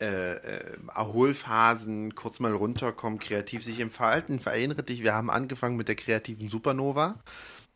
äh, 0.00 0.34
äh, 0.34 0.76
Erholphasen, 0.94 2.14
kurz 2.14 2.40
mal 2.40 2.52
runterkommen, 2.52 3.18
kreativ 3.18 3.64
sich 3.64 3.80
entfalten. 3.80 4.40
Verinnere 4.40 4.82
dich, 4.82 5.02
wir 5.02 5.14
haben 5.14 5.30
angefangen 5.30 5.76
mit 5.76 5.88
der 5.88 5.96
kreativen 5.96 6.48
Supernova 6.48 7.16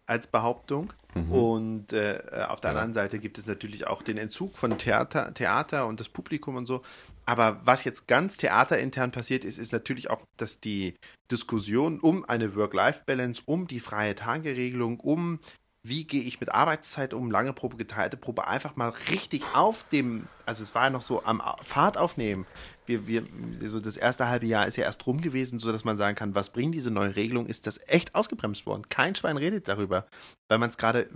als 0.07 0.27
Behauptung. 0.27 0.93
Und 1.31 1.93
äh, 1.93 2.21
auf 2.49 2.61
der 2.61 2.71
anderen 2.71 2.95
Seite 2.95 3.19
gibt 3.19 3.39
es 3.39 3.47
natürlich 3.47 3.87
auch 3.87 4.03
den 4.03 4.19
Entzug 4.19 4.57
von 4.57 4.79
Theater, 4.79 5.33
Theater 5.35 5.87
und 5.87 6.01
das 6.01 6.09
Publikum 6.09 6.57
und 6.57 6.67
so. 6.67 6.83
Aber 7.25 7.61
was 7.65 7.85
jetzt 7.85 8.09
ganz 8.09 8.37
theaterintern 8.37 9.11
passiert 9.11 9.45
ist, 9.45 9.59
ist 9.59 9.73
natürlich 9.73 10.11
auch, 10.11 10.23
dass 10.37 10.61
die 10.61 10.95
Diskussion 11.31 12.01
um 12.01 12.25
eine 12.25 12.57
Work-Life-Balance, 12.57 13.43
um 13.47 13.67
die 13.67 13.81
freie 13.81 14.15
Tageregelung, 14.15 15.01
um 15.01 15.39
wie 15.85 16.05
gehe 16.05 16.23
ich 16.23 16.39
mit 16.39 16.53
Arbeitszeit 16.53 17.13
um, 17.13 17.31
lange 17.31 17.53
Probe, 17.53 17.77
geteilte 17.77 18.17
Probe, 18.17 18.47
einfach 18.47 18.77
mal 18.77 18.91
richtig 19.11 19.43
auf 19.53 19.85
dem, 19.91 20.29
also 20.47 20.63
es 20.63 20.75
war 20.77 20.85
ja 20.85 20.91
noch 20.91 21.03
so 21.03 21.25
am 21.25 21.43
Fahrt 21.63 21.99
aufnehmen. 21.99 22.47
Wir, 22.87 23.09
wir, 23.09 23.27
so 23.67 23.81
das 23.81 23.97
erste 23.97 24.29
halbe 24.29 24.47
Jahr 24.47 24.67
ist 24.67 24.77
ja 24.77 24.85
erst 24.85 25.05
rum 25.07 25.21
gewesen, 25.21 25.59
sodass 25.59 25.85
man 25.85 25.97
sagen 25.97 26.15
kann, 26.15 26.37
was 26.37 26.51
bringt 26.51 26.75
diese 26.75 26.93
neue 26.93 27.17
Regelung, 27.17 27.47
ist 27.47 27.67
das 27.67 27.81
echt 27.89 28.15
ausgebremst 28.15 28.65
worden. 28.65 28.87
Kein 28.89 29.17
Schwein 29.17 29.37
redet 29.37 29.67
darüber, 29.67 30.07
weil 30.49 30.59
man 30.59 30.71
es 30.71 30.79
gerade, 30.79 31.09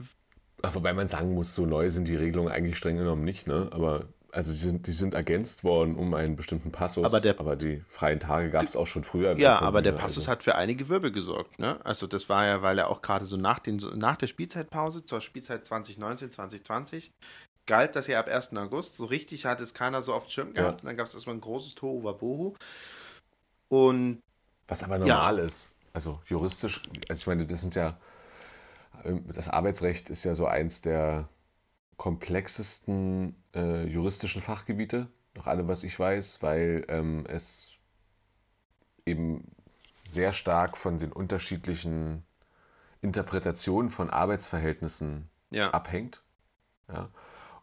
wobei 0.62 0.92
man 0.92 1.06
sagen 1.06 1.35
muss, 1.35 1.54
so 1.54 1.64
neu 1.64 1.88
sind 1.88 2.08
die 2.08 2.16
Regelungen 2.16 2.50
eigentlich 2.50 2.76
streng 2.76 2.96
genommen 2.96 3.25
nicht, 3.25 3.46
ne? 3.46 3.68
Aber 3.70 4.08
Also 4.33 4.50
die 4.52 4.59
sind, 4.59 4.87
die 4.87 4.92
sind 4.92 5.14
ergänzt 5.14 5.64
worden 5.64 5.97
um 5.97 6.12
einen 6.14 6.37
bestimmten 6.37 6.71
Passus, 6.73 7.04
Aber 7.06 7.21
der- 7.21 7.38
aber 7.40 7.56
die 7.56 7.83
freien 7.88 8.21
Tage 8.21 8.50
gab 8.50 8.64
es 8.64 8.76
auch 8.76 8.87
schon 8.87 9.02
früher. 9.04 9.37
Ja, 9.38 9.61
aber 9.61 9.80
der 9.83 9.92
Passus 9.92 10.25
also. 10.25 10.33
hat 10.33 10.42
für 10.42 10.56
einige 10.56 10.88
Wirbel 10.88 11.11
gesorgt. 11.12 11.59
Ne? 11.59 11.78
Also 11.85 12.06
das 12.06 12.28
war 12.28 12.45
ja, 12.45 12.61
weil 12.62 12.78
er 12.78 12.88
auch 12.90 13.00
gerade 13.00 13.25
so 13.25 13.37
nach, 13.37 13.59
den, 13.59 13.76
nach 13.95 14.16
der 14.16 14.26
Spielzeitpause 14.26 15.04
zur 15.06 15.21
Spielzeit 15.21 15.64
2019, 15.66 16.30
2020 16.30 17.12
galt 17.66 17.97
das 17.97 18.06
ja 18.09 18.21
ab 18.21 18.28
1. 18.28 18.52
August. 18.56 18.97
So 18.97 19.06
richtig 19.06 19.47
hat 19.47 19.61
es 19.61 19.73
keiner 19.75 20.02
so 20.02 20.12
auf 20.12 20.26
dem 20.26 20.30
Schirm 20.30 20.54
gehabt. 20.54 20.80
Ja. 20.80 20.83
Und 20.83 20.85
dann 20.87 20.97
gab 20.97 21.06
es 21.06 21.14
erstmal 21.14 21.37
ein 21.37 21.40
großes 21.40 21.75
Tohuwabohu. 21.75 22.54
Und 23.68 24.21
Was 24.68 24.83
aber 24.83 24.99
normal 24.99 25.38
ist. 25.38 25.75
Also 25.92 26.21
juristisch, 26.26 26.83
also 27.09 27.21
ich 27.23 27.26
meine, 27.26 27.47
das 27.47 27.62
sind 27.62 27.75
ja, 27.75 27.99
ähm, 29.04 29.25
das 29.33 29.49
Arbeitsrecht 29.49 30.11
ist 30.11 30.25
ja 30.25 30.35
so 30.35 30.47
eins 30.47 30.83
der 30.83 31.28
komplexesten 31.96 33.34
äh, 33.54 33.86
juristischen 33.86 34.42
Fachgebiete, 34.42 35.08
nach 35.34 35.46
allem, 35.46 35.68
was 35.68 35.82
ich 35.82 35.98
weiß, 35.98 36.42
weil 36.42 36.84
ähm, 36.88 37.24
es 37.28 37.78
eben 39.04 39.50
sehr 40.04 40.32
stark 40.32 40.76
von 40.76 40.98
den 40.98 41.12
unterschiedlichen 41.12 42.24
Interpretationen 43.00 43.90
von 43.90 44.10
Arbeitsverhältnissen 44.10 45.28
ja, 45.50 45.70
abhängt. 45.70 46.22
Ja. 46.88 47.10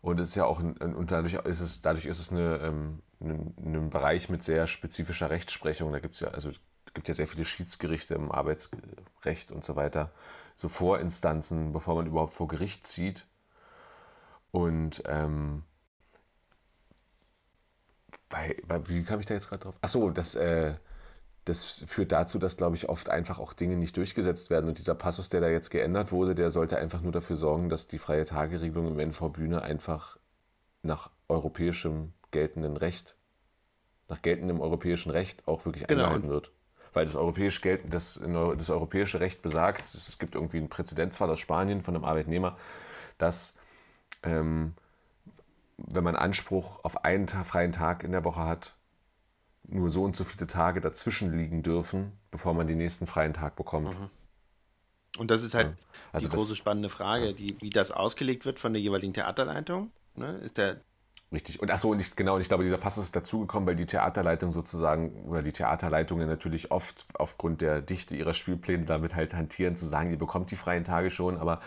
Und 0.01 0.19
es 0.19 0.29
ist 0.29 0.35
ja 0.35 0.45
auch 0.45 0.59
ein, 0.59 0.75
und 0.75 1.11
dadurch 1.11 1.33
ist 1.33 1.61
es, 1.61 1.81
dadurch 1.81 2.05
ist 2.05 2.19
es 2.19 2.31
eine, 2.31 2.57
ähm, 2.57 3.01
ein, 3.21 3.53
ein 3.57 3.89
Bereich 3.89 4.29
mit 4.29 4.43
sehr 4.43 4.67
spezifischer 4.67 5.29
Rechtsprechung. 5.29 5.91
Da 5.91 5.99
gibt 5.99 6.15
es 6.15 6.19
ja, 6.19 6.29
also 6.29 6.49
es 6.49 6.93
gibt 6.93 7.07
ja 7.07 7.13
sehr 7.13 7.27
viele 7.27 7.45
Schiedsgerichte 7.45 8.15
im 8.15 8.31
Arbeitsrecht 8.31 9.51
und 9.51 9.63
so 9.63 9.75
weiter, 9.75 10.11
so 10.55 10.67
Vorinstanzen, 10.67 11.71
bevor 11.71 11.95
man 11.95 12.07
überhaupt 12.07 12.33
vor 12.33 12.47
Gericht 12.47 12.85
zieht. 12.85 13.25
Und 14.53 15.01
ähm, 15.07 15.63
bei, 18.29 18.55
bei, 18.67 18.87
wie 18.87 19.03
kam 19.03 19.19
ich 19.19 19.25
da 19.25 19.33
jetzt 19.33 19.49
gerade 19.49 19.63
drauf? 19.63 19.79
Achso, 19.81 20.11
das, 20.11 20.35
äh, 20.35 20.75
das 21.45 21.83
führt 21.87 22.11
dazu, 22.11 22.37
dass, 22.39 22.55
glaube 22.55 22.75
ich, 22.75 22.87
oft 22.87 23.09
einfach 23.09 23.39
auch 23.39 23.53
Dinge 23.53 23.77
nicht 23.77 23.97
durchgesetzt 23.97 24.51
werden. 24.51 24.67
Und 24.69 24.77
dieser 24.77 24.95
Passus, 24.95 25.29
der 25.29 25.41
da 25.41 25.49
jetzt 25.49 25.71
geändert 25.71 26.11
wurde, 26.11 26.35
der 26.35 26.51
sollte 26.51 26.77
einfach 26.77 27.01
nur 27.01 27.11
dafür 27.11 27.35
sorgen, 27.35 27.69
dass 27.69 27.87
die 27.87 27.97
freie 27.97 28.25
Tageregelung 28.25 28.87
im 28.87 28.99
NV-Bühne 28.99 29.63
einfach 29.63 30.17
nach 30.83 31.09
europäischem 31.29 32.13
geltenden 32.31 32.77
Recht, 32.77 33.15
nach 34.07 34.21
geltendem 34.21 34.61
europäischen 34.61 35.09
Recht 35.11 35.47
auch 35.47 35.65
wirklich 35.65 35.87
Genau. 35.87 36.03
eingehalten 36.03 36.29
wird. 36.29 36.51
Weil 36.93 37.05
das, 37.05 37.15
europäisch 37.15 37.61
gelt, 37.61 37.81
das, 37.91 38.21
das 38.23 38.69
europäische 38.69 39.19
Recht 39.19 39.41
besagt, 39.41 39.95
es 39.95 40.19
gibt 40.19 40.35
irgendwie 40.35 40.57
einen 40.57 40.69
Präzedenzfall 40.69 41.31
aus 41.31 41.39
Spanien 41.39 41.81
von 41.81 41.95
einem 41.95 42.05
Arbeitnehmer, 42.05 42.55
dass 43.17 43.55
ähm, 44.23 44.73
wenn 45.77 46.03
man 46.03 46.15
Anspruch 46.15 46.83
auf 46.83 47.03
einen 47.03 47.27
freien 47.27 47.71
Tag 47.71 48.03
in 48.03 48.11
der 48.11 48.25
Woche 48.25 48.41
hat, 48.41 48.75
nur 49.67 49.89
so 49.89 50.03
und 50.03 50.15
so 50.15 50.23
viele 50.23 50.47
Tage 50.47 50.81
dazwischen 50.81 51.35
liegen 51.37 51.63
dürfen, 51.63 52.11
bevor 52.31 52.53
man 52.53 52.67
den 52.67 52.77
nächsten 52.77 53.07
freien 53.07 53.33
Tag 53.33 53.55
bekommt. 53.55 53.97
und 55.17 55.31
das 55.31 55.43
ist 55.43 55.53
halt 55.53 55.67
Ja. 55.67 55.73
Also 56.11 56.27
die 56.27 56.31
das- 56.31 56.39
große 56.41 56.55
spannende 56.55 56.89
Frage, 56.89 57.33
die, 57.33 57.59
wie 57.61 57.69
das 57.69 57.91
ausgelegt 57.91 58.45
wird 58.45 58.59
von 58.59 58.73
der 58.73 58.81
jeweiligen 58.81 59.13
Theaterleitung. 59.13 59.91
Ne? 60.15 60.37
Ist 60.39 60.57
der, 60.57 60.81
Richtig. 61.31 61.59
Und 61.59 61.71
ach 61.71 61.79
so, 61.79 61.89
und 61.89 61.99
ich, 61.99 62.15
genau, 62.15 62.35
und 62.35 62.41
ich 62.41 62.47
glaube, 62.47 62.61
dieser 62.63 62.77
Passus 62.77 63.05
ist 63.05 63.15
dazugekommen, 63.15 63.65
weil 63.65 63.75
die 63.75 63.87
Theaterleitung 63.87 64.51
sozusagen, 64.51 65.23
oder 65.23 65.41
die 65.41 65.51
Theaterleitungen 65.51 66.27
natürlich 66.27 66.69
oft 66.69 67.07
aufgrund 67.15 67.61
der 67.61 67.81
Dichte 67.81 68.15
ihrer 68.15 68.35
Spielpläne 68.35 68.85
damit 68.85 69.15
halt 69.15 69.33
hantieren, 69.33 69.75
zu 69.75 69.87
sagen, 69.87 70.11
ihr 70.11 70.19
bekommt 70.19 70.51
die 70.51 70.55
freien 70.55 70.83
Tage 70.83 71.09
schon, 71.09 71.37
aber 71.37 71.59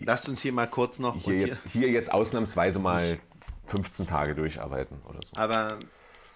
lasst 0.00 0.28
uns 0.28 0.42
hier 0.42 0.52
mal 0.52 0.66
kurz 0.66 0.98
noch 0.98 1.16
hier 1.16 1.38
jetzt, 1.38 1.62
hier 1.70 1.88
jetzt 1.88 2.12
ausnahmsweise 2.12 2.78
mal 2.78 3.18
15 3.66 4.06
Tage 4.06 4.34
durcharbeiten 4.34 5.00
oder 5.08 5.20
so. 5.24 5.36
Aber 5.36 5.78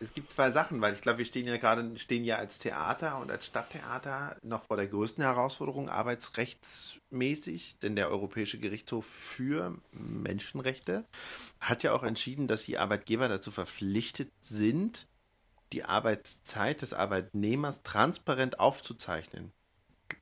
es 0.02 0.14
gibt 0.14 0.31
zwei 0.31 0.50
Sachen, 0.50 0.81
weil 0.81 0.95
ich 0.95 1.00
glaube, 1.00 1.19
wir 1.19 1.25
stehen 1.25 1.47
ja 1.47 1.57
gerade 1.57 1.97
stehen 1.99 2.25
ja 2.25 2.37
als 2.37 2.59
Theater 2.59 3.21
und 3.21 3.31
als 3.31 3.47
Stadttheater 3.47 4.37
noch 4.42 4.64
vor 4.64 4.76
der 4.76 4.88
größten 4.88 5.23
Herausforderung 5.23 5.88
arbeitsrechtsmäßig, 5.88 7.78
denn 7.78 7.95
der 7.95 8.11
Europäische 8.11 8.59
Gerichtshof 8.59 9.07
für 9.07 9.76
Menschenrechte 9.92 11.04
hat 11.61 11.85
ja 11.85 11.92
auch 11.92 12.02
entschieden, 12.02 12.49
dass 12.49 12.64
die 12.64 12.78
Arbeitgeber 12.78 13.28
dazu 13.28 13.50
verpflichtet 13.50 14.33
sind, 14.40 15.07
die 15.73 15.85
Arbeitszeit 15.85 16.83
des 16.83 16.92
Arbeitnehmers 16.92 17.83
transparent 17.83 18.59
aufzuzeichnen. 18.59 19.52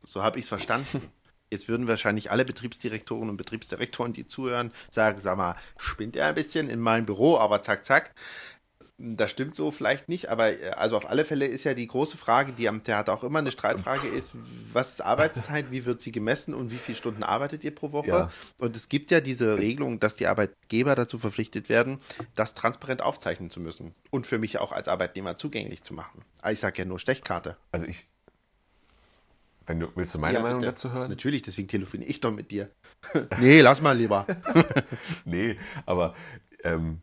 So 0.02 0.22
habe 0.22 0.38
ich 0.38 0.44
es 0.44 0.48
verstanden. 0.48 1.10
Jetzt 1.50 1.68
würden 1.68 1.88
wahrscheinlich 1.88 2.30
alle 2.30 2.44
Betriebsdirektoren 2.44 3.28
und 3.28 3.36
Betriebsdirektoren, 3.36 4.12
die 4.12 4.26
zuhören, 4.26 4.70
sagen, 4.88 5.20
sag 5.20 5.36
mal, 5.36 5.56
spinnt 5.76 6.16
er 6.16 6.28
ein 6.28 6.34
bisschen 6.34 6.68
in 6.70 6.78
meinem 6.80 7.06
Büro, 7.06 7.38
aber 7.38 7.60
zack, 7.62 7.84
zack. 7.84 8.12
Das 9.02 9.30
stimmt 9.30 9.56
so 9.56 9.70
vielleicht 9.70 10.10
nicht, 10.10 10.28
aber 10.28 10.50
äh, 10.50 10.72
also 10.76 10.94
auf 10.94 11.08
alle 11.08 11.24
Fälle 11.24 11.46
ist 11.46 11.64
ja 11.64 11.72
die 11.72 11.86
große 11.86 12.18
Frage, 12.18 12.52
die 12.52 12.68
am 12.68 12.82
Theater 12.82 13.14
auch 13.14 13.24
immer 13.24 13.38
eine 13.38 13.50
Streitfrage 13.50 14.06
ist, 14.06 14.36
was 14.74 14.92
ist 14.92 15.00
Arbeitszeit, 15.00 15.70
wie 15.70 15.86
wird 15.86 16.02
sie 16.02 16.12
gemessen 16.12 16.52
und 16.52 16.70
wie 16.70 16.76
viele 16.76 16.96
Stunden 16.98 17.22
arbeitet 17.22 17.64
ihr 17.64 17.74
pro 17.74 17.92
Woche? 17.92 18.08
Ja. 18.08 18.30
Und 18.58 18.76
es 18.76 18.90
gibt 18.90 19.10
ja 19.10 19.22
diese 19.22 19.56
Regelung, 19.56 20.00
dass 20.00 20.16
die 20.16 20.26
Arbeitgeber 20.26 20.94
dazu 20.96 21.18
verpflichtet 21.18 21.70
werden, 21.70 21.98
das 22.34 22.52
transparent 22.52 23.00
aufzeichnen 23.00 23.48
zu 23.48 23.58
müssen 23.60 23.94
und 24.10 24.26
für 24.26 24.38
mich 24.38 24.58
auch 24.58 24.70
als 24.70 24.86
Arbeitnehmer 24.86 25.34
zugänglich 25.34 25.82
zu 25.82 25.94
machen. 25.94 26.22
Ah, 26.42 26.50
Ich 26.50 26.60
sage 26.60 26.80
ja 26.80 26.84
nur 26.84 26.98
Stechkarte. 26.98 27.56
Also 27.72 27.86
ich, 27.86 28.06
wenn 29.66 29.80
du, 29.80 29.88
willst 29.94 30.14
du 30.14 30.18
meine 30.18 30.38
Ja, 30.38 30.42
Meinung 30.42 30.60
bitte. 30.60 30.72
dazu 30.72 30.92
hören? 30.92 31.10
Natürlich, 31.10 31.42
deswegen 31.42 31.68
telefoniere 31.68 32.10
ich 32.10 32.20
doch 32.20 32.32
mit 32.32 32.50
dir. 32.50 32.70
nee, 33.40 33.60
lass 33.60 33.80
mal 33.80 33.96
lieber. 33.96 34.26
Nee, 35.24 35.58
aber 35.86 36.14
ähm, 36.64 37.00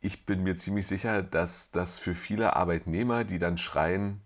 ich 0.00 0.24
bin 0.26 0.42
mir 0.42 0.56
ziemlich 0.56 0.86
sicher, 0.86 1.22
dass 1.22 1.70
das 1.70 1.98
für 1.98 2.14
viele 2.14 2.54
Arbeitnehmer, 2.56 3.24
die 3.24 3.38
dann 3.38 3.56
schreien, 3.56 4.20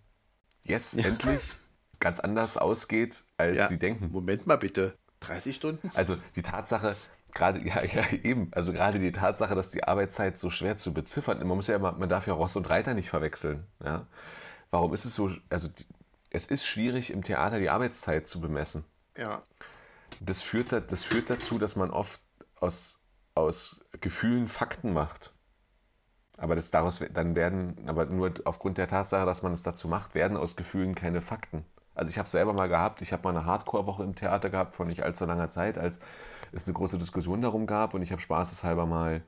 yes, 0.62 0.94
endlich, 0.94 1.52
ganz 2.00 2.20
anders 2.20 2.56
ausgeht, 2.56 3.24
als 3.36 3.56
Ja. 3.56 3.66
sie 3.66 3.78
denken. 3.78 4.10
Moment 4.12 4.46
mal 4.46 4.56
bitte. 4.56 4.94
30 5.20 5.56
Stunden? 5.56 5.90
Also 5.94 6.16
die 6.36 6.42
Tatsache, 6.42 6.96
gerade, 7.34 7.60
ja, 7.66 7.82
ja, 7.84 8.04
eben, 8.22 8.48
also 8.52 8.72
gerade 8.72 8.98
die 8.98 9.12
Tatsache, 9.12 9.54
dass 9.54 9.70
die 9.70 9.84
Arbeitszeit 9.84 10.38
so 10.38 10.50
schwer 10.50 10.76
zu 10.76 10.92
beziffern, 10.94 11.38
man 11.38 11.56
muss 11.56 11.66
ja 11.66 11.76
immer, 11.76 11.92
man 11.92 12.08
darf 12.08 12.26
ja 12.26 12.32
Ross 12.34 12.56
und 12.56 12.68
Reiter 12.70 12.94
nicht 12.94 13.10
verwechseln. 13.10 13.66
Ja? 13.84 14.06
Warum 14.70 14.94
ist 14.94 15.04
es 15.04 15.14
so, 15.14 15.30
also 15.50 15.68
die, 15.68 15.84
es 16.30 16.46
ist 16.46 16.66
schwierig 16.66 17.12
im 17.12 17.22
Theater 17.22 17.58
die 17.58 17.70
Arbeitszeit 17.70 18.26
zu 18.26 18.40
bemessen. 18.40 18.84
Ja. 19.16 19.40
Das 20.20 20.42
führt, 20.42 20.72
da- 20.72 20.80
das 20.80 21.04
führt 21.04 21.30
dazu, 21.30 21.58
dass 21.58 21.76
man 21.76 21.90
oft 21.90 22.20
aus, 22.56 23.00
aus 23.34 23.80
Gefühlen 24.00 24.48
Fakten 24.48 24.92
macht. 24.92 25.32
Aber 26.38 26.54
das 26.54 26.70
daraus 26.70 27.02
dann 27.12 27.36
werden, 27.36 27.76
aber 27.86 28.06
nur 28.06 28.32
aufgrund 28.44 28.78
der 28.78 28.88
Tatsache, 28.88 29.26
dass 29.26 29.42
man 29.42 29.52
es 29.52 29.62
dazu 29.62 29.88
macht, 29.88 30.14
werden 30.14 30.36
aus 30.38 30.56
Gefühlen 30.56 30.94
keine 30.94 31.20
Fakten. 31.20 31.64
Also 31.94 32.08
ich 32.08 32.18
habe 32.18 32.30
selber 32.30 32.54
mal 32.54 32.68
gehabt, 32.68 33.02
ich 33.02 33.12
habe 33.12 33.24
mal 33.24 33.36
eine 33.36 33.44
Hardcore-Woche 33.44 34.04
im 34.04 34.14
Theater 34.14 34.48
gehabt 34.48 34.74
vor 34.76 34.86
nicht 34.86 35.02
allzu 35.02 35.26
langer 35.26 35.50
Zeit, 35.50 35.76
als 35.76 36.00
es 36.52 36.64
eine 36.66 36.72
große 36.74 36.96
Diskussion 36.96 37.42
darum 37.42 37.66
gab 37.66 37.92
und 37.92 38.00
ich 38.02 38.10
habe 38.12 38.22
spaßeshalber 38.22 38.86
mal 38.86 39.22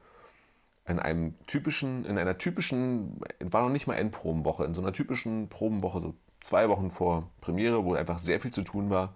in 0.87 0.99
einem 0.99 1.35
typischen, 1.47 2.04
in 2.04 2.18
einer 2.18 2.38
typischen, 2.38 3.21
war 3.40 3.62
noch 3.62 3.68
nicht 3.68 3.87
mal 3.87 3.94
Endprobenwoche, 3.94 4.64
in 4.64 4.75
so 4.75 4.80
einer 4.80 4.92
typischen 4.92 5.49
Probenwoche, 5.49 6.00
so 6.00 6.14
zwei 6.42 6.68
Wochen 6.68 6.90
vor 6.90 7.30
Premiere, 7.40 7.84
wo 7.84 7.94
einfach 7.94 8.18
sehr 8.18 8.40
viel 8.40 8.52
zu 8.52 8.62
tun 8.62 8.90
war, 8.90 9.14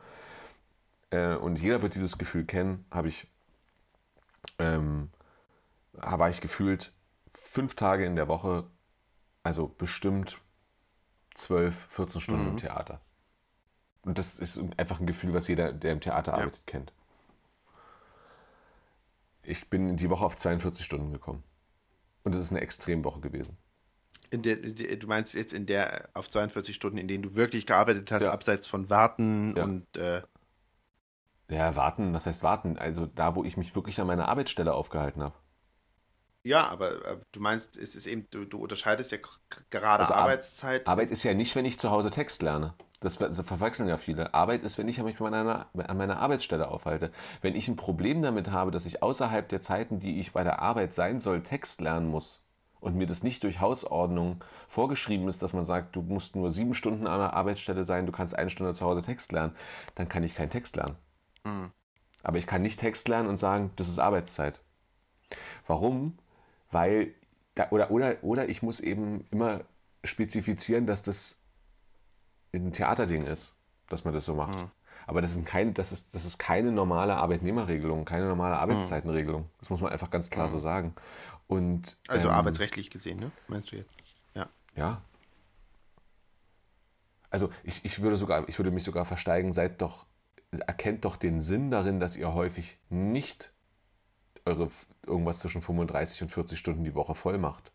äh, 1.10 1.36
und 1.36 1.60
jeder 1.60 1.82
wird 1.82 1.94
dieses 1.94 2.18
Gefühl 2.18 2.44
kennen, 2.44 2.84
habe 2.90 3.08
ich, 3.08 3.28
ähm, 4.58 5.10
war 5.92 6.30
ich 6.30 6.40
gefühlt 6.40 6.92
fünf 7.30 7.74
Tage 7.74 8.04
in 8.04 8.16
der 8.16 8.28
Woche, 8.28 8.64
also 9.42 9.68
bestimmt 9.68 10.38
12, 11.34 11.86
14 11.88 12.20
Stunden 12.20 12.48
im 12.48 12.56
Theater. 12.56 13.00
Und 14.04 14.18
das 14.18 14.38
ist 14.38 14.58
einfach 14.76 15.00
ein 15.00 15.06
Gefühl, 15.06 15.34
was 15.34 15.48
jeder, 15.48 15.72
der 15.72 15.92
im 15.92 16.00
Theater 16.00 16.34
arbeitet, 16.34 16.66
kennt. 16.66 16.92
Ich 19.42 19.68
bin 19.68 19.88
in 19.88 19.96
die 19.96 20.10
Woche 20.10 20.24
auf 20.24 20.36
42 20.36 20.84
Stunden 20.84 21.12
gekommen. 21.12 21.42
Und 22.24 22.34
es 22.34 22.40
ist 22.40 22.50
eine 22.50 22.60
Extremwoche 22.60 23.20
gewesen. 23.20 23.56
In 24.30 24.42
der, 24.42 24.56
du 24.56 25.06
meinst 25.06 25.34
jetzt 25.34 25.52
in 25.52 25.66
der 25.66 26.08
auf 26.14 26.28
42 26.30 26.74
Stunden, 26.74 26.98
in 26.98 27.08
denen 27.08 27.22
du 27.22 27.34
wirklich 27.34 27.66
gearbeitet 27.66 28.10
hast, 28.10 28.22
Ja. 28.22 28.30
abseits 28.30 28.66
von 28.66 28.90
Warten 28.90 29.54
Ja. 29.54 29.64
und 29.64 29.96
äh, 29.96 30.22
Ja, 31.50 31.74
warten, 31.74 32.14
was 32.14 32.26
heißt 32.26 32.44
warten? 32.44 32.78
Also 32.78 33.06
da, 33.06 33.34
wo 33.34 33.42
ich 33.42 33.56
mich 33.56 33.74
wirklich 33.74 34.00
an 34.00 34.06
meiner 34.06 34.28
Arbeitsstelle 34.28 34.72
aufgehalten 34.74 35.22
habe. 35.24 35.34
ja, 36.44 36.68
aber 36.68 37.04
äh, 37.04 37.18
du 37.32 37.40
meinst, 37.40 37.76
es 37.76 37.94
ist 37.94 38.06
eben, 38.06 38.26
du, 38.30 38.44
du 38.44 38.58
unterscheidest 38.62 39.10
ja 39.12 39.18
gerade 39.70 40.04
Also 40.04 40.14
Ar- 40.14 40.22
Arbeitszeit. 40.22 40.86
Arbeit 40.86 41.10
ist 41.10 41.22
ja 41.24 41.34
nicht, 41.34 41.54
wenn 41.56 41.64
ich 41.66 41.78
zu 41.78 41.90
Hause 41.90 42.10
Text 42.10 42.40
lerne. 42.42 42.74
Das, 43.00 43.18
das 43.18 43.40
verwechseln 43.42 43.88
ja 43.88 43.96
viele. 43.98 44.32
Arbeit 44.34 44.62
ist, 44.64 44.78
wenn 44.78 44.88
ich 44.88 45.02
mich 45.02 45.20
an 45.20 45.30
meiner, 45.30 45.66
an 45.74 45.96
meiner 45.98 46.18
Arbeitsstelle 46.18 46.68
aufhalte. 46.68 47.10
Wenn 47.42 47.54
ich 47.56 47.68
ein 47.68 47.76
Problem 47.76 48.22
damit 48.22 48.50
habe, 48.52 48.70
dass 48.70 48.86
ich 48.86 49.02
außerhalb 49.02 49.48
der 49.48 49.60
Zeiten, 49.60 49.98
die 49.98 50.18
ich 50.20 50.32
bei 50.32 50.44
der 50.44 50.60
Arbeit 50.62 50.94
sein 50.94 51.20
soll, 51.20 51.42
Text 51.42 51.80
lernen 51.82 52.08
muss 52.08 52.40
und 52.86 52.96
mir 52.96 53.06
das 53.06 53.22
nicht 53.22 53.44
durch 53.44 53.60
Hausordnung 53.60 54.42
vorgeschrieben 54.66 55.28
ist, 55.28 55.42
dass 55.42 55.52
man 55.52 55.64
sagt, 55.64 55.96
du 55.96 56.02
musst 56.02 56.36
nur 56.36 56.50
sieben 56.50 56.72
Stunden 56.72 57.06
an 57.06 57.20
der 57.20 57.34
Arbeitsstelle 57.34 57.84
sein, 57.84 58.06
du 58.06 58.12
kannst 58.12 58.38
eine 58.38 58.50
Stunde 58.50 58.72
zu 58.72 58.86
Hause 58.86 59.02
Text 59.02 59.32
lernen, 59.32 59.54
dann 59.94 60.08
kann 60.08 60.22
ich 60.22 60.34
keinen 60.34 60.50
Text 60.50 60.76
lernen. 60.76 60.96
Aber 62.22 62.38
ich 62.38 62.46
kann 62.46 62.62
nicht 62.62 62.80
Text 62.80 63.08
lernen 63.08 63.28
und 63.28 63.36
sagen, 63.36 63.70
das 63.76 63.88
ist 63.88 63.98
Arbeitszeit. 63.98 64.62
Warum? 65.66 66.16
weil, 66.70 67.14
da, 67.54 67.68
oder, 67.70 67.90
oder, 67.90 68.22
oder 68.22 68.48
ich 68.48 68.62
muss 68.62 68.80
eben 68.80 69.26
immer 69.30 69.60
spezifizieren, 70.04 70.86
dass 70.86 71.02
das 71.02 71.38
ein 72.54 72.72
Theaterding 72.72 73.26
ist, 73.26 73.54
dass 73.88 74.04
man 74.04 74.14
das 74.14 74.24
so 74.24 74.34
macht. 74.34 74.58
Mhm. 74.58 74.70
Aber 75.06 75.20
das 75.20 75.36
ist, 75.36 75.46
kein, 75.46 75.72
das, 75.72 75.92
ist, 75.92 76.14
das 76.14 76.24
ist 76.24 76.38
keine 76.38 76.72
normale 76.72 77.14
Arbeitnehmerregelung, 77.16 78.04
keine 78.04 78.26
normale 78.26 78.58
Arbeitszeitenregelung. 78.58 79.48
Das 79.60 79.70
muss 79.70 79.80
man 79.80 79.92
einfach 79.92 80.10
ganz 80.10 80.30
klar 80.30 80.48
so 80.48 80.58
sagen. 80.58 80.94
Und, 81.46 81.96
Also 82.08 82.28
ähm, 82.28 82.34
arbeitsrechtlich 82.34 82.90
gesehen, 82.90 83.18
ne? 83.20 83.30
Meinst 83.46 83.70
du 83.70 83.76
jetzt? 83.76 83.90
Ja. 84.34 84.48
Ja. 84.74 85.00
Also 87.30 87.50
ich, 87.62 87.84
ich 87.84 88.02
würde 88.02 88.16
sogar, 88.16 88.48
ich 88.48 88.58
würde 88.58 88.72
mich 88.72 88.82
sogar 88.82 89.04
versteigen, 89.04 89.52
seid 89.52 89.80
doch, 89.80 90.06
erkennt 90.66 91.04
doch 91.04 91.16
den 91.16 91.40
Sinn 91.40 91.70
darin, 91.70 92.00
dass 92.00 92.16
ihr 92.16 92.34
häufig 92.34 92.78
nicht 92.88 93.52
eure 94.44 94.68
irgendwas 95.06 95.38
zwischen 95.38 95.62
35 95.62 96.22
und 96.22 96.32
40 96.32 96.58
Stunden 96.58 96.84
die 96.84 96.94
Woche 96.94 97.14
voll 97.14 97.38
macht. 97.38 97.70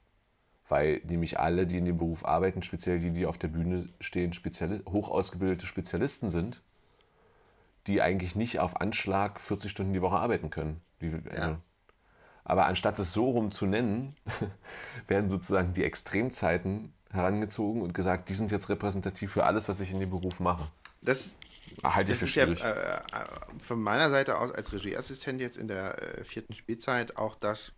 Weil 0.67 1.01
nämlich 1.05 1.39
alle, 1.39 1.65
die 1.65 1.77
in 1.77 1.85
dem 1.85 1.97
Beruf 1.97 2.25
arbeiten, 2.25 2.63
speziell 2.63 2.99
die, 2.99 3.11
die 3.11 3.25
auf 3.25 3.37
der 3.37 3.49
Bühne 3.49 3.85
stehen, 3.99 4.33
hoch 4.87 5.09
ausgebildete 5.09 5.65
Spezialisten 5.65 6.29
sind, 6.29 6.61
die 7.87 8.01
eigentlich 8.01 8.35
nicht 8.35 8.59
auf 8.59 8.79
Anschlag 8.79 9.39
40 9.39 9.71
Stunden 9.71 9.93
die 9.93 10.01
Woche 10.01 10.17
arbeiten 10.17 10.49
können. 10.49 10.81
Die, 11.01 11.07
also, 11.07 11.27
Ja. 11.29 11.61
Aber 12.43 12.65
anstatt 12.65 12.97
es 12.99 13.13
so 13.13 13.29
rum 13.29 13.51
zu 13.51 13.65
nennen, 13.65 14.15
werden 15.07 15.29
sozusagen 15.29 15.73
die 15.73 15.83
Extremzeiten 15.83 16.93
herangezogen 17.11 17.81
und 17.81 17.93
gesagt, 17.93 18.29
die 18.29 18.33
sind 18.33 18.51
jetzt 18.51 18.69
repräsentativ 18.69 19.31
für 19.31 19.43
alles, 19.43 19.69
was 19.69 19.79
ich 19.81 19.91
in 19.91 19.99
dem 19.99 20.09
Beruf 20.09 20.39
mache. 20.39 20.67
Das, 21.01 21.35
Halte 21.83 22.11
ich 22.13 22.19
das 22.19 22.19
für 22.19 22.25
ist 22.25 22.35
ja 22.35 22.45
schwierig. 22.45 22.63
äh, 22.63 22.95
äh, 22.95 22.99
von 23.59 23.81
meiner 23.81 24.09
Seite 24.09 24.37
aus 24.37 24.51
als 24.51 24.73
Regieassistent 24.73 25.39
jetzt 25.41 25.57
in 25.57 25.67
der 25.67 26.19
äh, 26.19 26.23
vierten 26.23 26.53
Spielzeit 26.53 27.17
auch 27.17 27.35
das, 27.35 27.73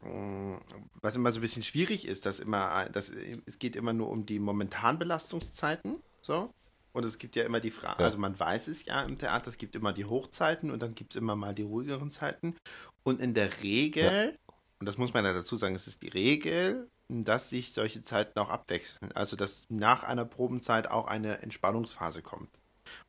mh, 0.00 0.60
was 1.02 1.16
immer 1.16 1.32
so 1.32 1.38
ein 1.38 1.42
bisschen 1.42 1.62
schwierig 1.62 2.06
ist, 2.06 2.26
dass 2.26 2.38
immer, 2.38 2.88
das, 2.92 3.10
es 3.10 3.58
geht 3.58 3.76
immer 3.76 3.92
nur 3.92 4.08
um 4.10 4.26
die 4.26 4.38
momentan 4.38 4.98
Belastungszeiten, 4.98 6.02
so. 6.22 6.52
Und 6.96 7.04
es 7.04 7.18
gibt 7.18 7.36
ja 7.36 7.44
immer 7.44 7.60
die 7.60 7.70
Frage, 7.70 8.00
Ja. 8.00 8.06
also 8.06 8.16
man 8.16 8.40
weiß 8.40 8.68
es 8.68 8.86
ja 8.86 9.02
im 9.02 9.18
Theater, 9.18 9.50
es 9.50 9.58
gibt 9.58 9.76
immer 9.76 9.92
die 9.92 10.06
Hochzeiten 10.06 10.70
und 10.70 10.80
dann 10.80 10.94
gibt 10.94 11.12
es 11.12 11.16
immer 11.16 11.36
mal 11.36 11.54
die 11.54 11.60
ruhigeren 11.62 12.10
Zeiten. 12.10 12.56
Und 13.02 13.20
in 13.20 13.34
der 13.34 13.62
Regel, 13.62 14.34
und 14.80 14.86
das 14.86 14.96
muss 14.96 15.12
man 15.12 15.22
ja 15.26 15.34
dazu 15.34 15.56
sagen, 15.56 15.74
es 15.74 15.86
ist 15.86 16.00
die 16.00 16.08
Regel, 16.08 16.88
dass 17.08 17.50
sich 17.50 17.74
solche 17.74 18.00
Zeiten 18.00 18.38
auch 18.38 18.48
abwechseln. 18.48 19.12
Also 19.12 19.36
dass 19.36 19.66
nach 19.68 20.04
einer 20.04 20.24
Probenzeit 20.24 20.90
auch 20.90 21.06
eine 21.06 21.42
Entspannungsphase 21.42 22.22
kommt. 22.22 22.48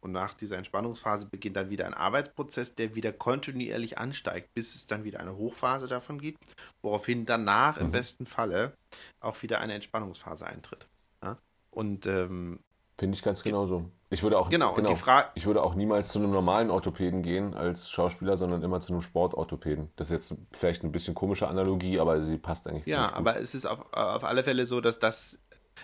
Und 0.02 0.12
nach 0.12 0.34
dieser 0.34 0.58
Entspannungsphase 0.58 1.28
beginnt 1.28 1.56
dann 1.56 1.70
wieder 1.70 1.86
ein 1.86 1.94
Arbeitsprozess, 1.94 2.76
der 2.76 2.94
wieder 2.96 3.14
kontinuierlich 3.14 3.98
ansteigt, 3.98 4.54
bis 4.54 4.76
es 4.76 4.88
dann 4.88 5.06
wieder 5.06 5.22
eine 5.22 5.38
Hochphase 5.38 5.88
davon 5.88 6.20
gibt, 6.20 6.40
woraufhin 6.82 7.26
danach 7.26 7.78
im 7.78 7.92
besten 7.92 8.26
Falle 8.26 8.74
auch 9.22 9.42
wieder 9.44 9.62
eine 9.62 9.76
Entspannungsphase 9.76 10.46
eintritt. 10.46 10.88
Ja? 11.24 11.38
Und 11.72 12.06
ähm, 12.06 12.60
Finde 12.98 13.16
ich 13.16 13.24
ganz 13.24 13.44
genauso. 13.44 13.92
Ich 14.10 14.24
würde 14.24 14.40
auch, 14.40 14.50
Genau, 14.50 14.74
Fra- 14.96 15.32
ich 15.36 15.46
würde 15.46 15.62
auch 15.62 15.76
niemals 15.76 16.10
zu 16.10 16.20
einem 16.20 16.32
normalen 16.32 16.72
Orthopäden 16.72 17.22
gehen 17.22 17.54
als 17.54 17.92
Schauspieler, 17.92 18.38
sondern 18.38 18.64
immer 18.64 18.80
zu 18.80 18.94
einem 18.94 19.02
Sportorthopäden. 19.02 19.90
Das 19.98 20.08
ist 20.08 20.14
jetzt 20.14 20.36
vielleicht 20.52 20.84
ein 20.84 20.92
bisschen 20.92 21.14
komische 21.14 21.48
Analogie, 21.48 22.00
aber 22.00 22.24
sie 22.24 22.38
passt 22.38 22.68
eigentlich 22.68 22.86
Ja, 22.88 22.98
ziemlich 22.98 23.10
gut. 23.10 23.18
aber 23.18 23.40
es 23.40 23.54
ist 23.54 23.66
auf, 23.66 23.94
auf 23.94 24.24
alle 24.24 24.44
Fälle 24.44 24.66
so, 24.66 24.82
dass 24.82 24.98
das, 24.98 25.40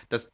dass 0.08 0.28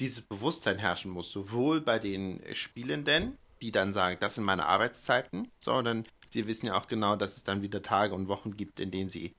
dieses 0.00 0.22
Bewusstsein 0.22 0.78
herrschen 0.78 1.10
muss, 1.10 1.30
sowohl 1.30 1.80
bei 1.80 1.98
den 1.98 2.40
Spielenden, 2.52 3.38
die 3.62 3.70
dann 3.70 3.92
sagen, 3.92 4.16
das 4.18 4.34
sind 4.34 4.44
meine 4.44 4.66
Arbeitszeiten, 4.66 5.48
sondern 5.58 6.06
sie 6.30 6.46
wissen 6.46 6.66
ja 6.66 6.76
auch 6.76 6.88
genau, 6.88 7.16
dass 7.16 7.36
es 7.36 7.44
dann 7.44 7.62
wieder 7.62 7.82
Tage 7.82 8.14
und 8.14 8.28
Wochen 8.28 8.56
gibt, 8.56 8.80
in 8.80 8.90
denen 8.90 9.10
sie 9.10 9.34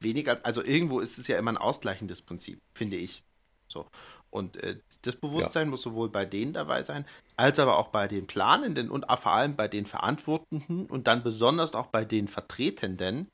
weniger, 0.00 0.38
also 0.44 0.62
irgendwo 0.62 1.00
ist 1.00 1.18
es 1.18 1.26
ja 1.26 1.38
immer 1.38 1.52
ein 1.52 1.56
ausgleichendes 1.56 2.20
Prinzip, 2.22 2.60
finde 2.74 2.96
ich. 2.96 3.22
So. 3.68 3.86
Und 4.36 4.62
äh, 4.62 4.76
das 5.02 5.16
Bewusstsein 5.16 5.70
muss 5.70 5.82
sowohl 5.82 6.10
bei 6.10 6.26
denen 6.26 6.52
dabei 6.52 6.82
sein, 6.82 7.06
als 7.36 7.58
aber 7.58 7.78
auch 7.78 7.88
bei 7.88 8.06
den 8.06 8.26
Planenden 8.26 8.90
und 8.90 9.06
vor 9.16 9.32
allem 9.32 9.56
bei 9.56 9.66
den 9.66 9.86
Verantwortenden 9.86 10.86
und 10.86 11.06
dann 11.06 11.22
besonders 11.22 11.72
auch 11.72 11.86
bei 11.86 12.04
den 12.04 12.28
Vertretenden, 12.28 13.28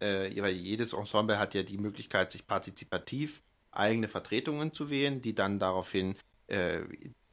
äh, 0.00 0.34
weil 0.40 0.54
jedes 0.54 0.94
Ensemble 0.94 1.38
hat 1.38 1.54
ja 1.54 1.62
die 1.62 1.76
Möglichkeit, 1.76 2.32
sich 2.32 2.46
partizipativ 2.46 3.42
eigene 3.70 4.08
Vertretungen 4.08 4.72
zu 4.72 4.88
wählen, 4.88 5.20
die 5.20 5.34
dann 5.34 5.58
daraufhin 5.58 6.16
äh, 6.46 6.80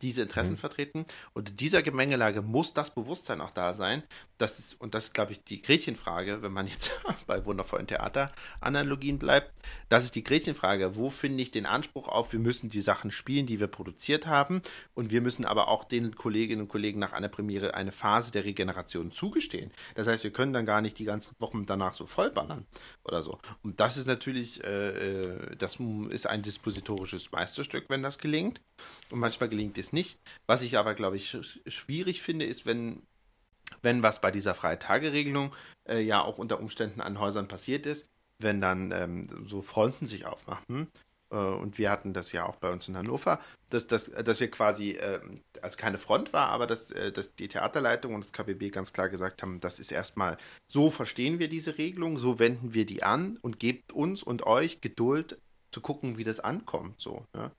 diese 0.01 0.21
Interessen 0.21 0.57
vertreten. 0.57 1.05
Und 1.33 1.49
in 1.49 1.57
dieser 1.57 1.81
Gemengelage 1.81 2.41
muss 2.41 2.73
das 2.73 2.93
Bewusstsein 2.93 3.41
auch 3.41 3.51
da 3.51 3.73
sein. 3.73 4.03
Das 4.37 4.59
ist, 4.59 4.79
und 4.79 4.93
das 4.93 5.05
ist, 5.05 5.13
glaube 5.13 5.31
ich, 5.31 5.43
die 5.43 5.61
Gretchenfrage, 5.61 6.41
wenn 6.41 6.51
man 6.51 6.67
jetzt 6.67 6.91
bei 7.27 7.45
wundervollen 7.45 7.87
Theateranalogien 7.87 9.17
bleibt. 9.17 9.51
Das 9.89 10.03
ist 10.03 10.15
die 10.15 10.23
Gretchenfrage. 10.23 10.95
Wo 10.95 11.09
finde 11.09 11.41
ich 11.41 11.51
den 11.51 11.65
Anspruch 11.65 12.07
auf, 12.07 12.33
wir 12.33 12.39
müssen 12.39 12.69
die 12.69 12.81
Sachen 12.81 13.11
spielen, 13.11 13.45
die 13.45 13.59
wir 13.59 13.67
produziert 13.67 14.27
haben. 14.27 14.61
Und 14.93 15.11
wir 15.11 15.21
müssen 15.21 15.45
aber 15.45 15.67
auch 15.67 15.83
den 15.83 16.15
Kolleginnen 16.15 16.63
und 16.63 16.67
Kollegen 16.67 16.99
nach 16.99 17.13
einer 17.13 17.29
Premiere 17.29 17.73
eine 17.73 17.91
Phase 17.91 18.31
der 18.31 18.45
Regeneration 18.45 19.11
zugestehen. 19.11 19.71
Das 19.95 20.07
heißt, 20.07 20.23
wir 20.23 20.31
können 20.31 20.53
dann 20.53 20.65
gar 20.65 20.81
nicht 20.81 20.99
die 20.99 21.05
ganzen 21.05 21.35
Wochen 21.39 21.65
danach 21.65 21.93
so 21.93 22.05
vollballern 22.05 22.65
oder 23.03 23.21
so. 23.21 23.39
Und 23.63 23.79
das 23.79 23.97
ist 23.97 24.07
natürlich, 24.07 24.63
äh, 24.63 24.89
äh, 25.21 25.55
das 25.57 25.79
ist 26.09 26.27
ein 26.27 26.41
dispositorisches 26.43 27.31
Meisterstück, 27.31 27.85
wenn 27.89 28.03
das 28.03 28.17
gelingt. 28.17 28.61
Und 29.09 29.19
manchmal 29.19 29.49
gelingt 29.49 29.77
es 29.77 29.86
nicht. 29.93 30.19
Was 30.45 30.61
ich 30.61 30.77
aber, 30.77 30.93
glaube 30.93 31.17
ich, 31.17 31.29
sch 31.29 31.59
schwierig 31.67 32.21
finde, 32.21 32.45
ist, 32.45 32.65
wenn, 32.65 33.01
wenn 33.81 34.03
was 34.03 34.21
bei 34.21 34.31
dieser 34.31 34.55
Freitageregelung 34.55 35.53
äh, 35.87 35.99
ja 35.99 36.21
auch 36.21 36.37
unter 36.37 36.59
Umständen 36.59 37.01
an 37.01 37.19
Häusern 37.19 37.47
passiert 37.47 37.85
ist, 37.85 38.07
wenn 38.39 38.61
dann 38.61 38.91
ähm, 38.91 39.45
so 39.47 39.61
Fronten 39.61 40.07
sich 40.07 40.25
aufmachen. 40.25 40.87
Äh, 41.29 41.35
und 41.35 41.77
wir 41.77 41.91
hatten 41.91 42.13
das 42.13 42.31
ja 42.31 42.45
auch 42.45 42.55
bei 42.57 42.71
uns 42.71 42.87
in 42.87 42.95
Hannover, 42.95 43.39
dass, 43.69 43.87
dass, 43.87 44.11
dass 44.11 44.39
wir 44.39 44.49
quasi, 44.49 44.91
äh, 44.91 45.19
also 45.61 45.77
keine 45.77 45.97
Front 45.97 46.33
war, 46.33 46.49
aber 46.49 46.67
dass, 46.67 46.91
äh, 46.91 47.11
dass 47.11 47.35
die 47.35 47.47
Theaterleitung 47.47 48.15
und 48.15 48.23
das 48.23 48.33
KBB 48.33 48.71
ganz 48.71 48.93
klar 48.93 49.09
gesagt 49.09 49.41
haben, 49.41 49.59
das 49.59 49.79
ist 49.79 49.91
erstmal, 49.91 50.37
so 50.67 50.89
verstehen 50.91 51.39
wir 51.39 51.49
diese 51.49 51.77
Regelung, 51.77 52.17
so 52.17 52.39
wenden 52.39 52.73
wir 52.73 52.85
die 52.85 53.03
an 53.03 53.37
und 53.41 53.59
gebt 53.59 53.93
uns 53.93 54.23
und 54.23 54.43
euch 54.43 54.81
Geduld 54.81 55.39
zu 55.71 55.81
gucken, 55.81 56.17
wie 56.17 56.23
das 56.23 56.39
ankommt. 56.39 56.99
So, 56.99 57.25
ja. 57.35 57.51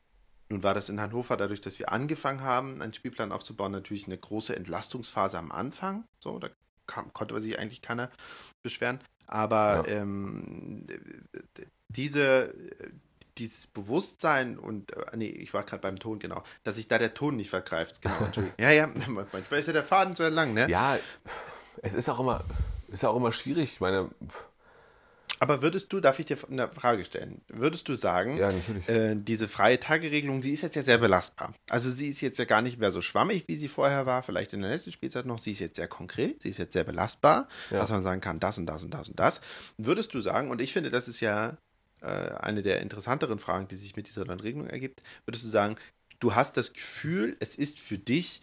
Nun 0.51 0.63
war 0.63 0.75
das 0.75 0.89
in 0.89 1.01
Hannover 1.01 1.37
dadurch, 1.37 1.61
dass 1.61 1.79
wir 1.79 1.93
angefangen 1.93 2.43
haben, 2.43 2.81
einen 2.81 2.95
Spielplan 2.95 3.33
aufzubauen, 3.33 3.73
natürlich 3.73 4.07
eine 4.07 4.17
große 4.17 4.57
Entlastungsphase 4.57 5.39
am 5.39 5.53
Anfang. 5.53 6.05
So, 6.23 6.39
da 6.39 6.49
kam, 6.87 7.13
konnte 7.13 7.41
sich 7.43 7.59
eigentlich 7.59 7.83
keiner 7.83 8.11
beschweren. 8.63 9.01
Aber 9.27 9.85
Ja. 9.87 10.01
ähm, 10.01 10.87
diese, 11.89 12.55
dieses 13.37 13.67
Bewusstsein 13.67 14.59
und, 14.59 14.93
äh, 14.93 15.17
nee, 15.17 15.29
ich 15.29 15.53
war 15.53 15.65
gerade 15.65 15.83
beim 15.83 15.99
Ton, 15.99 16.19
genau, 16.19 16.43
dass 16.65 16.77
sich 16.77 16.89
da 16.89 16.99
der 16.99 17.15
Ton 17.15 17.37
nicht 17.37 17.51
vergreift. 17.51 18.01
Genau, 18.01 18.15
ja, 18.59 18.71
ja, 18.71 18.87
manchmal 19.07 19.61
ist 19.61 19.67
ja 19.67 19.73
der 19.75 19.85
Faden 19.85 20.17
zu 20.17 20.29
lang, 20.29 20.55
ne? 20.55 20.69
Ja, 20.71 20.99
es 21.83 21.95
ist 21.95 22.09
auch 22.09 22.21
immer, 22.21 22.43
ist 22.89 23.05
auch 23.05 23.17
immer 23.17 23.33
schwierig. 23.33 23.75
Ich 23.75 23.81
meine, 23.81 24.09
Aber 25.41 25.63
würdest 25.63 25.93
du, 25.93 26.01
darf 26.01 26.19
ich 26.19 26.27
dir 26.27 26.37
eine 26.51 26.69
Frage 26.69 27.05
stellen? 27.05 27.41
Würdest 27.49 27.89
du 27.89 27.95
sagen, 27.95 28.37
Ja, 28.39 28.51
äh, 28.87 29.15
diese 29.17 29.49
freie 29.49 29.79
Tageregelung, 29.79 30.43
sie 30.43 30.53
ist 30.53 30.63
jetzt 30.63 30.77
ja 30.77 30.83
sehr 30.83 30.99
belastbar. 30.99 31.55
Also 31.71 31.91
sie 31.91 32.09
ist 32.09 32.21
jetzt 32.21 32.39
ja 32.39 32.45
gar 32.45 32.63
nicht 32.63 32.79
mehr 32.79 32.93
so 32.93 33.01
schwammig, 33.01 33.45
wie 33.47 33.57
sie 33.57 33.69
vorher 33.69 34.07
war, 34.07 34.23
vielleicht 34.23 34.53
in 34.53 34.61
der 34.63 34.71
letzten 34.71 34.93
Spielzeit 34.93 35.27
noch. 35.27 35.39
Sie 35.39 35.53
ist 35.53 35.61
jetzt 35.61 35.77
sehr 35.77 35.89
konkret, 35.89 36.43
sie 36.43 36.49
ist 36.51 36.59
jetzt 36.59 36.73
sehr 36.73 36.85
belastbar, 36.85 37.49
Ja. 37.71 37.79
dass 37.81 37.91
man 37.91 38.03
sagen 38.03 38.21
kann, 38.21 38.41
das 38.41 38.59
und 38.59 38.67
das 38.67 38.83
und 38.83 38.93
das 38.93 39.09
und 39.09 39.19
das. 39.21 39.41
Würdest 39.77 40.13
du 40.15 40.21
sagen, 40.21 40.51
und 40.51 40.61
ich 40.61 40.73
finde, 40.73 40.91
das 40.91 41.09
ist 41.09 41.21
ja 41.21 41.57
äh, 42.01 42.07
eine 42.07 42.63
der 42.63 42.81
interessanteren 42.81 43.39
Fragen, 43.39 43.69
die 43.69 43.77
sich 43.77 43.97
mit 43.97 44.07
dieser 44.09 44.25
neuen 44.25 44.41
Regelung 44.41 44.69
ergibt, 44.69 45.03
würdest 45.25 45.45
du 45.45 45.49
sagen, 45.49 45.77
du 46.21 46.35
hast 46.35 46.57
das 46.57 46.73
Gefühl, 46.73 47.37
es 47.41 47.55
ist 47.55 47.79
für 47.81 47.99
dich 47.99 48.41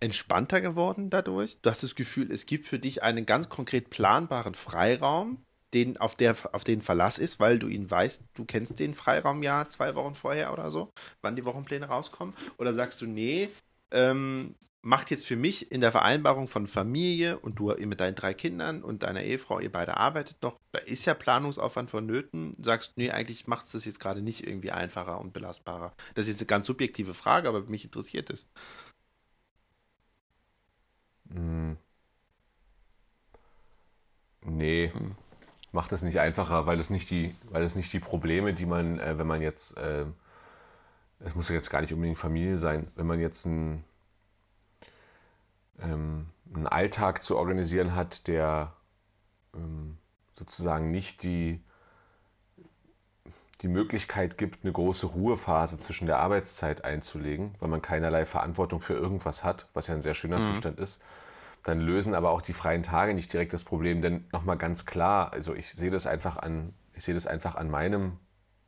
entspannter 0.00 0.60
geworden 0.60 1.10
dadurch? 1.10 1.58
Du 1.62 1.70
hast 1.70 1.82
das 1.82 1.94
Gefühl, 1.94 2.30
es 2.32 2.46
gibt 2.46 2.66
für 2.66 2.78
dich 2.78 3.02
einen 3.02 3.26
ganz 3.26 3.48
konkret 3.48 3.90
planbaren 3.90 4.54
Freiraum, 4.54 5.38
den, 5.74 5.96
auf, 5.98 6.14
der, 6.16 6.36
auf 6.52 6.64
den 6.64 6.80
Verlass 6.82 7.18
ist, 7.18 7.40
weil 7.40 7.58
du 7.58 7.68
ihn 7.68 7.90
weißt, 7.90 8.24
du 8.34 8.44
kennst 8.44 8.78
den 8.78 8.94
Freiraum 8.94 9.42
ja 9.42 9.68
zwei 9.68 9.94
Wochen 9.94 10.14
vorher 10.14 10.52
oder 10.52 10.70
so, 10.70 10.90
wann 11.22 11.36
die 11.36 11.44
Wochenpläne 11.44 11.86
rauskommen? 11.86 12.34
Oder 12.58 12.74
sagst 12.74 13.00
du, 13.00 13.06
nee, 13.06 13.48
ähm, 13.90 14.54
macht 14.82 15.10
jetzt 15.10 15.26
für 15.26 15.36
mich 15.36 15.70
in 15.70 15.80
der 15.80 15.92
Vereinbarung 15.92 16.48
von 16.48 16.66
Familie 16.66 17.38
und 17.38 17.58
du 17.58 17.72
mit 17.86 18.00
deinen 18.00 18.16
drei 18.16 18.34
Kindern 18.34 18.82
und 18.82 19.04
deiner 19.04 19.22
Ehefrau, 19.22 19.60
ihr 19.60 19.70
beide 19.70 19.96
arbeitet 19.96 20.42
noch, 20.42 20.58
da 20.72 20.80
ist 20.80 21.04
ja 21.04 21.14
Planungsaufwand 21.14 21.90
vonnöten, 21.90 22.52
sagst, 22.60 22.92
nee, 22.96 23.10
eigentlich 23.10 23.46
macht 23.46 23.66
es 23.66 23.72
das 23.72 23.84
jetzt 23.84 24.00
gerade 24.00 24.22
nicht 24.22 24.46
irgendwie 24.46 24.72
einfacher 24.72 25.20
und 25.20 25.32
belastbarer. 25.32 25.92
Das 26.14 26.26
ist 26.26 26.32
jetzt 26.32 26.40
eine 26.42 26.46
ganz 26.48 26.66
subjektive 26.66 27.14
Frage, 27.14 27.48
aber 27.48 27.62
mich 27.62 27.84
interessiert 27.84 28.30
es. 28.30 28.48
Hm. 31.32 31.76
Nee, 34.44 34.90
Hm. 34.92 35.16
Macht 35.72 35.92
es 35.92 36.02
nicht 36.02 36.20
einfacher, 36.20 36.66
weil 36.66 36.78
es 36.78 36.90
nicht 36.90 37.10
die, 37.10 37.34
weil 37.50 37.62
es 37.62 37.74
nicht 37.74 37.92
die 37.92 38.00
Probleme, 38.00 38.52
die 38.52 38.66
man, 38.66 38.98
äh, 38.98 39.18
wenn 39.18 39.26
man 39.26 39.42
jetzt, 39.42 39.76
äh, 39.78 40.04
es 41.20 41.34
muss 41.34 41.48
ja 41.48 41.54
jetzt 41.54 41.70
gar 41.70 41.80
nicht 41.80 41.92
unbedingt 41.92 42.18
Familie 42.18 42.58
sein, 42.58 42.88
wenn 42.94 43.06
man 43.06 43.20
jetzt 43.20 43.46
ein, 43.46 43.84
ähm, 45.80 46.26
einen 46.54 46.66
Alltag 46.66 47.22
zu 47.22 47.38
organisieren 47.38 47.94
hat, 47.94 48.28
der 48.28 48.72
ähm, 49.54 49.96
sozusagen 50.38 50.90
nicht 50.90 51.22
die 51.22 51.60
die 53.62 53.68
Möglichkeit 53.68 54.38
gibt, 54.38 54.64
eine 54.64 54.72
große 54.72 55.06
Ruhephase 55.06 55.78
zwischen 55.78 56.06
der 56.06 56.18
Arbeitszeit 56.18 56.84
einzulegen, 56.84 57.54
weil 57.60 57.68
man 57.68 57.80
keinerlei 57.80 58.26
Verantwortung 58.26 58.80
für 58.80 58.94
irgendwas 58.94 59.44
hat, 59.44 59.68
was 59.72 59.86
ja 59.86 59.94
ein 59.94 60.02
sehr 60.02 60.14
schöner 60.14 60.38
mhm. 60.38 60.42
Zustand 60.42 60.80
ist, 60.80 61.00
dann 61.62 61.80
lösen 61.80 62.14
aber 62.14 62.30
auch 62.30 62.42
die 62.42 62.52
freien 62.52 62.82
Tage 62.82 63.14
nicht 63.14 63.32
direkt 63.32 63.52
das 63.52 63.64
Problem. 63.64 64.02
Denn 64.02 64.26
nochmal 64.32 64.56
ganz 64.56 64.84
klar, 64.86 65.32
also 65.32 65.54
ich 65.54 65.70
sehe 65.70 65.90
das 65.90 66.06
einfach 66.06 66.36
an, 66.36 66.74
ich 66.94 67.04
sehe 67.04 67.14
das 67.14 67.26
einfach 67.26 67.54
an 67.54 67.70
meinem, 67.70 68.18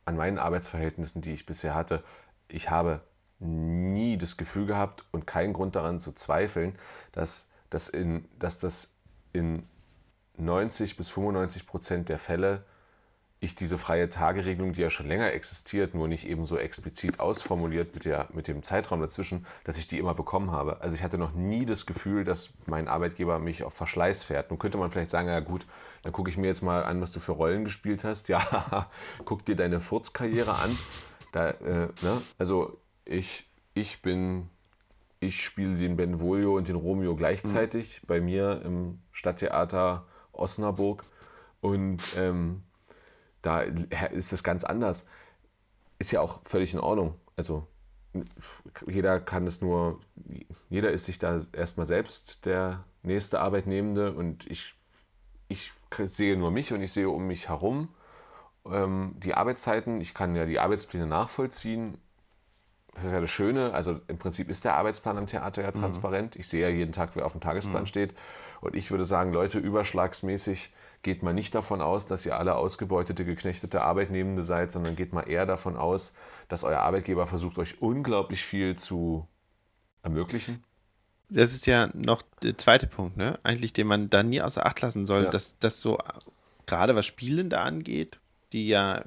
an 0.05 0.15
meinen 0.15 0.39
Arbeitsverhältnissen, 0.39 1.21
die 1.21 1.33
ich 1.33 1.45
bisher 1.45 1.75
hatte. 1.75 2.03
Ich 2.47 2.69
habe 2.69 3.01
nie 3.39 4.17
das 4.17 4.37
Gefühl 4.37 4.65
gehabt 4.65 5.03
und 5.11 5.27
keinen 5.27 5.53
Grund 5.53 5.75
daran 5.75 5.99
zu 5.99 6.13
zweifeln, 6.13 6.77
dass, 7.11 7.49
dass, 7.69 7.89
in, 7.89 8.27
dass 8.39 8.57
das 8.57 8.95
in 9.33 9.67
90 10.37 10.95
bis 10.95 11.09
95 11.09 11.67
Prozent 11.67 12.09
der 12.09 12.19
Fälle 12.19 12.63
ich 13.45 13.55
diese 13.55 13.77
freie 13.77 14.09
Tageregelung, 14.09 14.73
die 14.73 14.81
ja 14.81 14.89
schon 14.89 15.07
länger 15.07 15.31
existiert, 15.31 15.93
nur 15.93 16.07
nicht 16.07 16.27
eben 16.27 16.45
so 16.45 16.57
explizit 16.57 17.19
ausformuliert 17.19 17.93
mit, 17.95 18.05
der, 18.05 18.27
mit 18.33 18.47
dem 18.47 18.63
Zeitraum 18.63 18.99
dazwischen, 18.99 19.45
dass 19.63 19.77
ich 19.77 19.87
die 19.87 19.99
immer 19.99 20.13
bekommen 20.13 20.51
habe. 20.51 20.81
Also 20.81 20.95
ich 20.95 21.03
hatte 21.03 21.17
noch 21.17 21.33
nie 21.33 21.65
das 21.65 21.85
Gefühl, 21.85 22.23
dass 22.23 22.53
mein 22.67 22.87
Arbeitgeber 22.87 23.39
mich 23.39 23.63
auf 23.63 23.73
Verschleiß 23.73 24.23
fährt. 24.23 24.49
Nun 24.49 24.59
könnte 24.59 24.77
man 24.77 24.91
vielleicht 24.91 25.09
sagen, 25.09 25.29
ja 25.29 25.39
gut, 25.39 25.65
dann 26.03 26.11
gucke 26.11 26.29
ich 26.29 26.37
mir 26.37 26.47
jetzt 26.47 26.61
mal 26.61 26.83
an, 26.83 27.01
was 27.01 27.11
du 27.11 27.19
für 27.19 27.31
Rollen 27.31 27.63
gespielt 27.63 28.03
hast. 28.03 28.29
Ja, 28.35 28.89
guck 29.23 29.45
dir 29.45 29.55
deine 29.55 29.79
Furzkarriere 29.79 30.55
an. 30.55 30.77
Da, 31.31 31.51
äh, 31.51 31.89
ne? 32.01 32.21
Also 32.37 32.79
ich, 33.05 33.47
ich 33.73 34.01
bin, 34.01 34.49
ich 35.19 35.43
spiele 35.43 35.77
den 35.77 35.95
Benvolio 35.95 36.57
und 36.57 36.67
den 36.67 36.75
Romeo 36.75 37.15
gleichzeitig 37.15 38.01
mhm. 38.01 38.07
bei 38.07 38.19
mir 38.19 38.61
im 38.65 38.99
Stadttheater 39.11 40.05
Osnabrück. 40.31 41.03
Und 41.61 42.01
ähm, 42.17 42.63
da 43.45 43.61
ist 43.61 44.33
es 44.33 44.43
ganz 44.43 44.63
anders. 44.63 45.07
Ist 45.99 46.11
ja 46.11 46.21
auch 46.21 46.41
völlig 46.43 46.73
in 46.73 46.79
Ordnung. 46.79 47.15
Also 47.35 47.67
jeder 48.87 49.19
kann 49.19 49.45
es 49.45 49.61
nur, 49.61 49.99
jeder 50.69 50.91
ist 50.91 51.05
sich 51.05 51.19
da 51.19 51.37
erstmal 51.53 51.85
selbst 51.85 52.45
der 52.45 52.83
nächste 53.03 53.39
Arbeitnehmende 53.39 54.13
und 54.13 54.49
ich, 54.49 54.75
ich 55.47 55.71
sehe 56.05 56.37
nur 56.37 56.51
mich 56.51 56.73
und 56.73 56.81
ich 56.81 56.91
sehe 56.91 57.09
um 57.09 57.27
mich 57.27 57.49
herum 57.49 57.89
ähm, 58.65 59.15
die 59.17 59.33
Arbeitszeiten. 59.33 60.01
Ich 60.01 60.13
kann 60.13 60.35
ja 60.35 60.45
die 60.45 60.59
Arbeitspläne 60.59 61.07
nachvollziehen 61.07 61.97
das 62.95 63.03
ist 63.03 63.11
ja 63.11 63.19
das 63.19 63.29
Schöne, 63.29 63.73
also 63.73 63.99
im 64.07 64.17
Prinzip 64.17 64.49
ist 64.49 64.63
der 64.63 64.75
Arbeitsplan 64.75 65.17
am 65.17 65.27
Theater 65.27 65.61
ja 65.61 65.69
mhm. 65.69 65.81
transparent. 65.81 66.35
Mhm. 66.35 66.39
Ich 66.39 66.47
sehe 66.47 66.61
ja 66.61 66.69
jeden 66.69 66.93
Tag, 66.93 67.15
wer 67.15 67.25
auf 67.25 67.33
dem 67.33 67.41
Tagesplan 67.41 67.83
mhm. 67.83 67.87
steht. 67.87 68.15
Und 68.61 68.75
ich 68.75 68.89
würde 68.89 69.03
sagen, 69.03 69.33
Leute, 69.33 69.59
überschlagsmäßig 69.59 70.71
geht 71.03 71.21
man 71.21 71.35
nicht 71.35 71.53
davon 71.53 71.81
aus, 71.81 72.05
dass 72.05 72.25
ihr 72.25 72.39
alle 72.39 72.55
ausgebeutete, 72.55 73.25
geknechtete 73.25 73.81
Arbeitnehmende 73.81 74.43
seid, 74.43 74.71
sondern 74.71 74.95
geht 74.95 75.13
mal 75.13 75.29
eher 75.29 75.45
davon 75.45 75.75
aus, 75.75 76.13
dass 76.47 76.63
euer 76.63 76.79
Arbeitgeber 76.79 77.27
versucht, 77.27 77.57
euch 77.57 77.81
unglaublich 77.81 78.43
viel 78.43 78.75
zu 78.75 79.27
ermöglichen. 80.01 80.63
Das 81.29 81.53
ist 81.53 81.67
ja 81.67 81.89
noch 81.93 82.21
der 82.43 82.57
zweite 82.57 82.87
Punkt, 82.87 83.17
ne? 83.17 83.39
Eigentlich, 83.43 83.73
den 83.73 83.87
man 83.87 84.09
da 84.09 84.23
nie 84.23 84.41
außer 84.41 84.65
Acht 84.65 84.79
lassen 84.81 85.05
soll, 85.05 85.25
ja. 85.25 85.29
dass 85.29 85.59
das 85.59 85.81
so 85.81 85.99
gerade 86.65 86.95
was 86.95 87.05
Spielende 87.05 87.59
angeht, 87.59 88.19
die 88.53 88.67
ja 88.67 89.03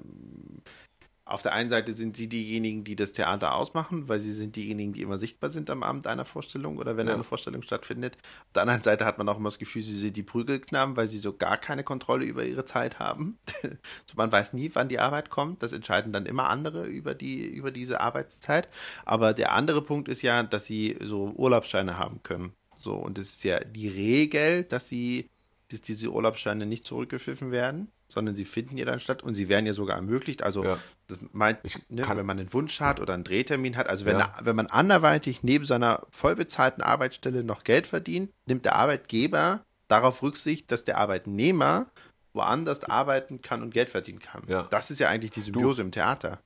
auf 1.29 1.43
der 1.43 1.53
einen 1.53 1.69
Seite 1.69 1.93
sind 1.93 2.17
sie 2.17 2.27
diejenigen, 2.27 2.85
die 2.85 2.97
das 2.97 3.13
Theater 3.13 3.55
ausmachen, 3.55 4.09
weil 4.09 4.19
sie 4.19 4.33
sind 4.33 4.57
diejenigen, 4.57 4.95
die 4.95 5.03
immer 5.03 5.19
sichtbar 5.19 5.51
sind 5.51 5.69
am 5.69 5.83
Abend 5.83 6.07
einer 6.07 6.25
Vorstellung 6.25 6.79
oder 6.79 6.97
wenn 6.97 7.07
ja. 7.07 7.13
eine 7.13 7.23
Vorstellung 7.23 7.61
stattfindet. 7.61 8.17
Auf 8.17 8.53
der 8.55 8.63
anderen 8.63 8.83
Seite 8.83 9.05
hat 9.05 9.19
man 9.19 9.29
auch 9.29 9.37
immer 9.37 9.51
das 9.51 9.59
Gefühl, 9.59 9.83
sie 9.83 9.99
sind 9.99 10.17
die 10.17 10.23
Prügelknaben, 10.23 10.97
weil 10.97 11.07
sie 11.07 11.19
so 11.19 11.35
gar 11.35 11.59
keine 11.59 11.85
Kontrolle 11.85 12.25
über 12.25 12.45
ihre 12.45 12.65
Zeit 12.65 12.99
haben. 12.99 13.39
so, 13.63 14.15
man 14.17 14.33
weiß 14.33 14.55
nie, 14.55 14.71
wann 14.73 14.89
die 14.89 15.01
Arbeit 15.01 15.29
kommt. 15.29 15.63
Das 15.63 15.73
entscheiden 15.75 16.15
dann 16.15 16.25
immer 16.25 16.49
andere 16.49 16.87
über, 16.87 17.15
die, 17.15 17.47
über 17.47 17.71
diese 17.71 18.01
Arbeitszeit. 18.01 18.69
Aber 19.05 19.35
der 19.35 19.53
andere 19.53 19.83
Punkt 19.83 20.09
ist 20.09 20.23
ja, 20.23 20.43
dass 20.43 20.65
sie 20.65 20.97
so 21.03 21.33
Urlaubsscheine 21.37 21.99
haben 21.99 22.23
können. 22.23 22.53
So, 22.79 22.95
und 22.95 23.19
es 23.19 23.35
ist 23.35 23.45
ja 23.45 23.61
die 23.61 23.89
Regel, 23.89 24.65
dass 24.65 24.89
sie, 24.89 25.29
dass 25.71 25.83
diese 25.83 26.11
Urlaubsscheine 26.11 26.65
nicht 26.65 26.87
zurückgepfiffen 26.87 27.51
werden 27.51 27.93
sondern 28.09 28.35
sie 28.35 28.45
finden 28.45 28.79
ja 28.79 28.85
dann 28.85 29.01
statt 29.01 29.23
und 29.23 29.35
sie 29.35 29.49
werden 29.49 29.67
ja 29.67 29.73
sogar 29.73 29.97
ermöglicht. 29.97 30.43
Also 30.43 30.65
ja. 30.65 30.79
das 31.07 31.19
meint, 31.33 31.59
ne, 31.91 32.09
wenn 32.09 32.27
man 32.27 32.39
einen 32.39 32.53
Wunsch 32.53 32.81
hat 32.81 33.01
oder 33.01 33.15
einen 33.15 33.25
Drehtermin 33.25 33.77
hat, 33.77 33.89
also 33.89 34.05
wenn, 34.05 34.19
ja. 34.19 34.33
wenn 34.43 34.57
man 34.57 34.67
anderweitig 34.67 35.43
neben 35.43 35.65
seiner 35.65 36.07
vollbezahlten 36.11 36.83
Arbeitsstelle 36.83 37.45
noch 37.45 37.65
Geld 37.65 37.87
verdient, 37.87 38.31
nimmt 38.47 38.65
der 38.65 38.77
Arbeitgeber 38.77 39.63
darauf 39.89 40.23
Rücksicht, 40.23 40.71
dass 40.73 40.85
der 40.85 40.99
Arbeitnehmer 40.99 41.87
woanders 42.33 42.85
arbeiten 42.85 43.43
kann 43.43 43.63
und 43.63 43.73
Geld 43.73 43.91
verdienen 43.91 44.21
kann. 44.21 44.43
Ja. 44.47 44.63
Das 44.65 44.91
ist 44.91 45.01
ja 45.01 45.09
eigentlich 45.09 45.31
die 45.31 45.41
Symbiose 45.41 45.83
du, 45.83 45.87
im 45.87 45.93
Theater. 45.93 46.39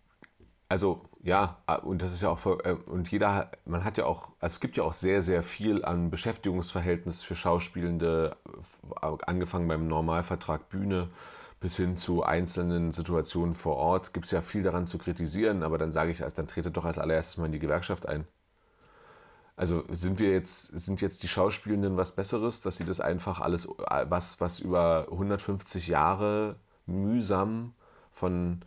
Also 0.68 1.02
ja, 1.22 1.58
und 1.82 2.02
das 2.02 2.12
ist 2.12 2.22
ja 2.22 2.30
auch 2.30 2.38
voll, 2.38 2.58
äh, 2.64 2.72
und 2.72 3.10
jeder, 3.10 3.50
man 3.64 3.84
hat 3.84 3.98
ja 3.98 4.06
auch, 4.06 4.32
also 4.40 4.54
es 4.54 4.60
gibt 4.60 4.76
ja 4.76 4.82
auch 4.82 4.92
sehr, 4.92 5.22
sehr 5.22 5.42
viel 5.42 5.84
an 5.84 6.10
Beschäftigungsverhältnis 6.10 7.22
für 7.22 7.34
Schauspielende, 7.34 8.36
angefangen 9.00 9.68
beim 9.68 9.86
Normalvertrag 9.86 10.68
Bühne, 10.68 11.10
bis 11.62 11.76
hin 11.76 11.96
zu 11.96 12.24
einzelnen 12.24 12.90
Situationen 12.90 13.54
vor 13.54 13.76
Ort 13.76 14.12
gibt 14.12 14.26
es 14.26 14.32
ja 14.32 14.42
viel 14.42 14.64
daran 14.64 14.88
zu 14.88 14.98
kritisieren, 14.98 15.62
aber 15.62 15.78
dann 15.78 15.92
sage 15.92 16.10
ich, 16.10 16.18
dann 16.18 16.46
trete 16.48 16.72
doch 16.72 16.84
als 16.84 16.98
allererstes 16.98 17.38
mal 17.38 17.46
in 17.46 17.52
die 17.52 17.60
Gewerkschaft 17.60 18.06
ein. 18.06 18.26
Also 19.54 19.84
sind 19.88 20.18
wir 20.18 20.32
jetzt, 20.32 20.76
sind 20.76 21.00
jetzt 21.00 21.22
die 21.22 21.28
Schauspielenden 21.28 21.96
was 21.96 22.16
Besseres, 22.16 22.62
dass 22.62 22.78
sie 22.78 22.84
das 22.84 23.00
einfach 23.00 23.40
alles, 23.40 23.68
was, 24.08 24.40
was 24.40 24.58
über 24.58 25.06
150 25.12 25.86
Jahre 25.86 26.56
mühsam 26.86 27.74
von, 28.10 28.64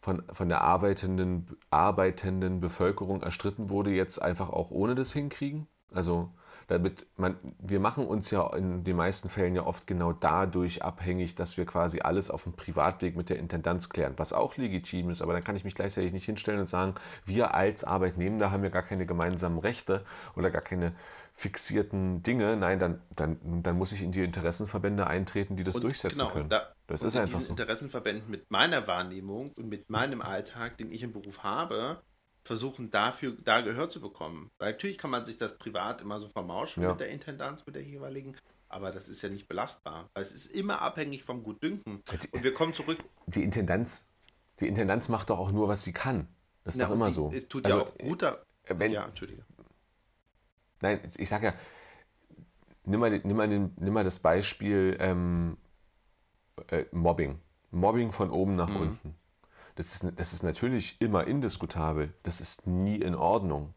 von, 0.00 0.24
von 0.32 0.48
der 0.48 0.62
arbeitenden, 0.62 1.56
arbeitenden 1.70 2.60
Bevölkerung 2.60 3.22
erstritten 3.22 3.70
wurde, 3.70 3.92
jetzt 3.92 4.20
einfach 4.20 4.50
auch 4.50 4.72
ohne 4.72 4.96
das 4.96 5.12
hinkriegen? 5.12 5.68
Also 5.92 6.32
damit 6.66 7.06
man, 7.16 7.36
wir 7.58 7.80
machen 7.80 8.06
uns 8.06 8.30
ja 8.30 8.54
in 8.54 8.84
den 8.84 8.96
meisten 8.96 9.28
Fällen 9.28 9.54
ja 9.54 9.66
oft 9.66 9.86
genau 9.86 10.12
dadurch 10.12 10.82
abhängig, 10.82 11.34
dass 11.34 11.56
wir 11.56 11.66
quasi 11.66 12.00
alles 12.00 12.30
auf 12.30 12.44
dem 12.44 12.54
Privatweg 12.54 13.16
mit 13.16 13.30
der 13.30 13.38
Intendanz 13.38 13.88
klären, 13.88 14.14
was 14.16 14.32
auch 14.32 14.56
legitim 14.56 15.10
ist, 15.10 15.22
aber 15.22 15.32
dann 15.32 15.44
kann 15.44 15.56
ich 15.56 15.64
mich 15.64 15.74
gleichzeitig 15.74 16.12
nicht 16.12 16.24
hinstellen 16.24 16.60
und 16.60 16.68
sagen, 16.68 16.94
wir 17.24 17.54
als 17.54 17.84
Arbeitnehmender 17.84 18.50
haben 18.50 18.64
ja 18.64 18.70
gar 18.70 18.82
keine 18.82 19.06
gemeinsamen 19.06 19.58
Rechte 19.58 20.04
oder 20.36 20.50
gar 20.50 20.62
keine 20.62 20.94
fixierten 21.34 22.22
Dinge. 22.22 22.56
Nein, 22.56 22.78
dann, 22.78 23.00
dann, 23.16 23.62
dann 23.62 23.76
muss 23.76 23.92
ich 23.92 24.02
in 24.02 24.12
die 24.12 24.22
Interessenverbände 24.22 25.06
eintreten, 25.06 25.56
die 25.56 25.64
das 25.64 25.74
und 25.74 25.84
durchsetzen 25.84 26.20
genau, 26.20 26.30
können. 26.30 26.48
Da, 26.48 26.72
das 26.86 27.02
ist 27.02 27.16
einfach 27.16 27.40
so. 27.40 27.50
Interessenverbänden 27.52 28.30
mit 28.30 28.50
meiner 28.50 28.86
Wahrnehmung 28.86 29.52
und 29.52 29.68
mit 29.68 29.90
meinem 29.90 30.22
Alltag, 30.22 30.78
den 30.78 30.92
ich 30.92 31.02
im 31.02 31.12
Beruf 31.12 31.42
habe, 31.42 32.00
versuchen 32.44 32.90
dafür 32.90 33.36
da 33.42 33.62
Gehör 33.62 33.88
zu 33.88 34.00
bekommen. 34.00 34.50
Weil 34.58 34.72
natürlich 34.72 34.98
kann 34.98 35.10
man 35.10 35.24
sich 35.24 35.36
das 35.36 35.58
privat 35.58 36.02
immer 36.02 36.20
so 36.20 36.28
vermauschen 36.28 36.82
ja. 36.82 36.90
mit 36.90 37.00
der 37.00 37.08
Intendanz, 37.08 37.64
mit 37.66 37.74
der 37.74 37.82
jeweiligen, 37.82 38.36
aber 38.68 38.92
das 38.92 39.08
ist 39.08 39.22
ja 39.22 39.28
nicht 39.28 39.48
belastbar. 39.48 40.10
Weil 40.14 40.22
es 40.22 40.32
ist 40.32 40.46
immer 40.46 40.82
abhängig 40.82 41.24
vom 41.24 41.42
Gutdünken. 41.42 42.02
Und 42.32 42.44
wir 42.44 42.52
kommen 42.52 42.74
zurück. 42.74 42.98
Die 43.26 43.42
Intendanz, 43.42 44.08
die 44.60 44.68
Intendanz 44.68 45.08
macht 45.08 45.30
doch 45.30 45.38
auch 45.38 45.50
nur, 45.50 45.68
was 45.68 45.82
sie 45.82 45.92
kann. 45.92 46.28
Das 46.64 46.74
ist 46.74 46.80
Na, 46.80 46.86
doch 46.86 46.94
immer 46.94 47.06
sie, 47.06 47.12
so. 47.12 47.30
Es 47.32 47.48
tut 47.48 47.64
also, 47.66 47.78
ja 47.78 47.84
auch 47.84 47.98
guter. 47.98 48.44
Äh, 48.64 48.74
wenn, 48.78 48.92
ja, 48.92 49.04
Entschuldige. 49.04 49.44
Nein, 50.82 51.00
ich 51.16 51.28
sage 51.28 51.46
ja, 51.46 51.54
nimm 52.84 53.00
mal, 53.00 53.10
nimm 53.10 53.36
mal, 53.36 53.48
nimm 53.48 53.92
mal 53.92 54.04
das 54.04 54.18
Beispiel 54.18 54.96
ähm, 55.00 55.56
äh, 56.68 56.84
Mobbing. 56.92 57.40
Mobbing 57.70 58.12
von 58.12 58.30
oben 58.30 58.54
nach 58.54 58.68
mhm. 58.68 58.76
unten. 58.76 59.14
Das 59.74 59.94
ist, 59.94 60.12
das 60.16 60.32
ist 60.32 60.42
natürlich 60.42 61.00
immer 61.00 61.26
indiskutabel. 61.26 62.14
Das 62.22 62.40
ist 62.40 62.66
nie 62.66 62.96
in 62.96 63.14
Ordnung. 63.14 63.74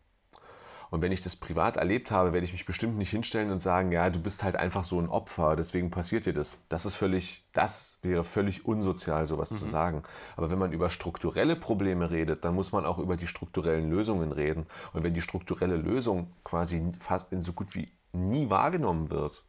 Und 0.89 1.01
wenn 1.01 1.11
ich 1.11 1.21
das 1.21 1.35
privat 1.35 1.77
erlebt 1.77 2.11
habe, 2.11 2.33
werde 2.33 2.45
ich 2.45 2.53
mich 2.53 2.65
bestimmt 2.65 2.97
nicht 2.97 3.09
hinstellen 3.09 3.51
und 3.51 3.59
sagen, 3.59 3.91
ja, 3.91 4.09
du 4.09 4.21
bist 4.21 4.43
halt 4.43 4.55
einfach 4.55 4.83
so 4.83 4.99
ein 4.99 5.09
Opfer, 5.09 5.55
deswegen 5.55 5.91
passiert 5.91 6.25
dir 6.25 6.33
das. 6.33 6.61
Das 6.69 6.85
ist 6.85 6.95
völlig, 6.95 7.45
das 7.51 7.99
wäre 8.03 8.23
völlig 8.23 8.65
unsozial, 8.65 9.25
sowas 9.25 9.51
mhm. 9.51 9.55
zu 9.57 9.65
sagen. 9.65 10.03
Aber 10.35 10.49
wenn 10.49 10.59
man 10.59 10.71
über 10.71 10.89
strukturelle 10.89 11.55
Probleme 11.55 12.11
redet, 12.11 12.45
dann 12.45 12.55
muss 12.55 12.71
man 12.71 12.85
auch 12.85 12.99
über 12.99 13.17
die 13.17 13.27
strukturellen 13.27 13.89
Lösungen 13.89 14.31
reden. 14.31 14.65
Und 14.93 15.03
wenn 15.03 15.13
die 15.13 15.21
strukturelle 15.21 15.77
Lösung 15.77 16.33
quasi 16.43 16.91
fast 16.99 17.33
in 17.33 17.41
so 17.41 17.53
gut 17.53 17.75
wie 17.75 17.91
nie 18.13 18.49
wahrgenommen 18.49 19.11
wird, 19.11 19.43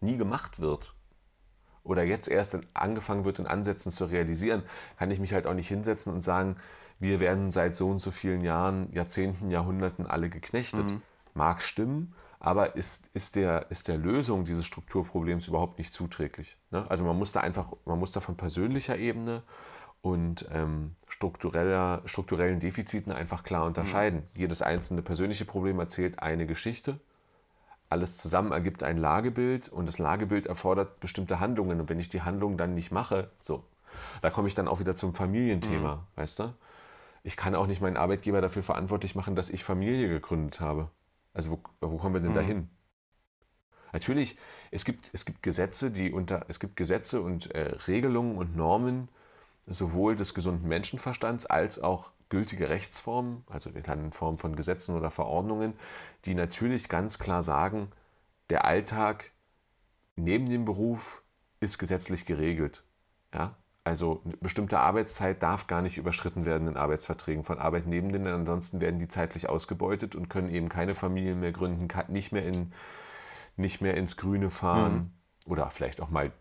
nie 0.00 0.16
gemacht 0.16 0.60
wird, 0.60 0.94
oder 1.90 2.04
jetzt 2.04 2.28
erst 2.28 2.56
angefangen 2.72 3.24
wird, 3.24 3.40
in 3.40 3.48
Ansätzen 3.48 3.90
zu 3.90 4.04
realisieren, 4.04 4.62
kann 4.96 5.10
ich 5.10 5.18
mich 5.18 5.32
halt 5.34 5.48
auch 5.48 5.54
nicht 5.54 5.66
hinsetzen 5.66 6.12
und 6.12 6.22
sagen, 6.22 6.56
wir 7.00 7.18
werden 7.18 7.50
seit 7.50 7.74
so 7.74 7.88
und 7.88 7.98
so 7.98 8.12
vielen 8.12 8.42
Jahren, 8.42 8.92
Jahrzehnten, 8.92 9.50
Jahrhunderten 9.50 10.06
alle 10.06 10.28
geknechtet. 10.28 10.88
Mhm. 10.88 11.02
Mag 11.34 11.62
stimmen, 11.62 12.14
aber 12.38 12.76
ist, 12.76 13.10
ist, 13.12 13.34
der, 13.34 13.70
ist 13.70 13.88
der 13.88 13.98
Lösung 13.98 14.44
dieses 14.44 14.66
Strukturproblems 14.66 15.48
überhaupt 15.48 15.78
nicht 15.78 15.92
zuträglich. 15.92 16.58
Ne? 16.70 16.86
Also 16.88 17.04
man 17.04 17.18
muss 17.18 17.32
da 17.32 17.40
einfach, 17.40 17.72
man 17.86 17.98
muss 17.98 18.12
da 18.12 18.20
von 18.20 18.36
persönlicher 18.36 18.96
Ebene 18.96 19.42
und 20.00 20.46
ähm, 20.52 20.94
struktureller, 21.08 22.02
strukturellen 22.04 22.60
Defiziten 22.60 23.10
einfach 23.10 23.42
klar 23.42 23.64
unterscheiden. 23.66 24.20
Mhm. 24.20 24.40
Jedes 24.40 24.62
einzelne 24.62 25.02
persönliche 25.02 25.44
Problem 25.44 25.80
erzählt 25.80 26.22
eine 26.22 26.46
Geschichte 26.46 27.00
alles 27.90 28.16
zusammen 28.18 28.52
ergibt 28.52 28.82
ein 28.82 28.98
Lagebild 28.98 29.68
und 29.68 29.86
das 29.86 29.98
Lagebild 29.98 30.46
erfordert 30.46 31.00
bestimmte 31.00 31.40
Handlungen. 31.40 31.80
Und 31.80 31.88
wenn 31.88 32.00
ich 32.00 32.08
die 32.08 32.22
Handlungen 32.22 32.56
dann 32.56 32.74
nicht 32.74 32.92
mache, 32.92 33.30
so, 33.42 33.64
Da 34.22 34.30
komme 34.30 34.48
ich 34.48 34.54
dann 34.54 34.68
auch 34.68 34.80
wieder 34.80 34.94
zum 34.94 35.14
Familienthema, 35.14 35.96
Mhm. 35.96 36.00
weißt 36.16 36.38
du? 36.40 36.54
Ich 37.24 37.36
kann 37.36 37.54
auch 37.54 37.66
nicht 37.66 37.80
meinen 37.82 37.96
Arbeitgeber 37.98 38.40
dafür 38.40 38.62
verantwortlich 38.62 39.14
machen, 39.14 39.36
dass 39.36 39.50
ich 39.50 39.64
Familie 39.64 40.08
gegründet 40.08 40.60
habe. 40.60 40.90
Also 41.34 41.50
wo, 41.52 41.60
wo 41.80 41.98
kommen 41.98 42.14
wir 42.14 42.20
denn 42.20 42.30
Mhm. 42.30 42.34
dahin? 42.34 42.70
Natürlich, 43.92 44.38
es 44.70 44.84
gibt, 44.84 45.10
es 45.12 45.24
gibt 45.24 45.42
Gesetze, 45.42 45.90
die 45.90 46.12
unter, 46.12 46.44
es 46.48 46.60
gibt 46.60 46.76
Gesetze 46.76 47.20
und 47.22 47.52
äh, 47.54 47.74
Regelungen 47.88 48.36
und 48.36 48.56
Normen 48.56 49.08
sowohl 49.66 50.16
des 50.16 50.34
gesunden 50.34 50.68
Menschenverstands 50.68 51.46
als 51.46 51.82
auch 51.82 52.12
gültige 52.30 52.68
Rechtsformen, 52.70 53.44
also 53.48 53.70
in 53.70 54.12
Form 54.12 54.38
von 54.38 54.56
Gesetzen 54.56 54.96
oder 54.96 55.10
Verordnungen, 55.10 55.74
die 56.24 56.34
natürlich 56.34 56.88
ganz 56.88 57.18
klar 57.18 57.42
sagen, 57.42 57.90
der 58.48 58.64
Alltag 58.64 59.32
neben 60.16 60.48
dem 60.48 60.64
Beruf 60.64 61.22
ist 61.60 61.78
gesetzlich 61.78 62.24
geregelt. 62.24 62.84
Ja? 63.34 63.56
Also 63.84 64.22
eine 64.24 64.36
bestimmte 64.36 64.78
Arbeitszeit 64.78 65.42
darf 65.42 65.66
gar 65.66 65.82
nicht 65.82 65.98
überschritten 65.98 66.44
werden 66.44 66.68
in 66.68 66.76
Arbeitsverträgen 66.76 67.44
von 67.44 67.58
Arbeitnehmenden, 67.58 68.24
denn 68.24 68.34
ansonsten 68.34 68.80
werden 68.80 69.00
die 69.00 69.08
zeitlich 69.08 69.48
ausgebeutet 69.48 70.14
und 70.14 70.28
können 70.28 70.50
eben 70.50 70.68
keine 70.68 70.94
Familien 70.94 71.40
mehr 71.40 71.52
gründen, 71.52 71.88
nicht 72.08 72.32
mehr, 72.32 72.44
in, 72.44 72.72
nicht 73.56 73.80
mehr 73.80 73.96
ins 73.96 74.16
Grüne 74.16 74.50
fahren 74.50 75.12
oder 75.46 75.70
vielleicht 75.70 76.00
auch 76.00 76.10
mal 76.10 76.32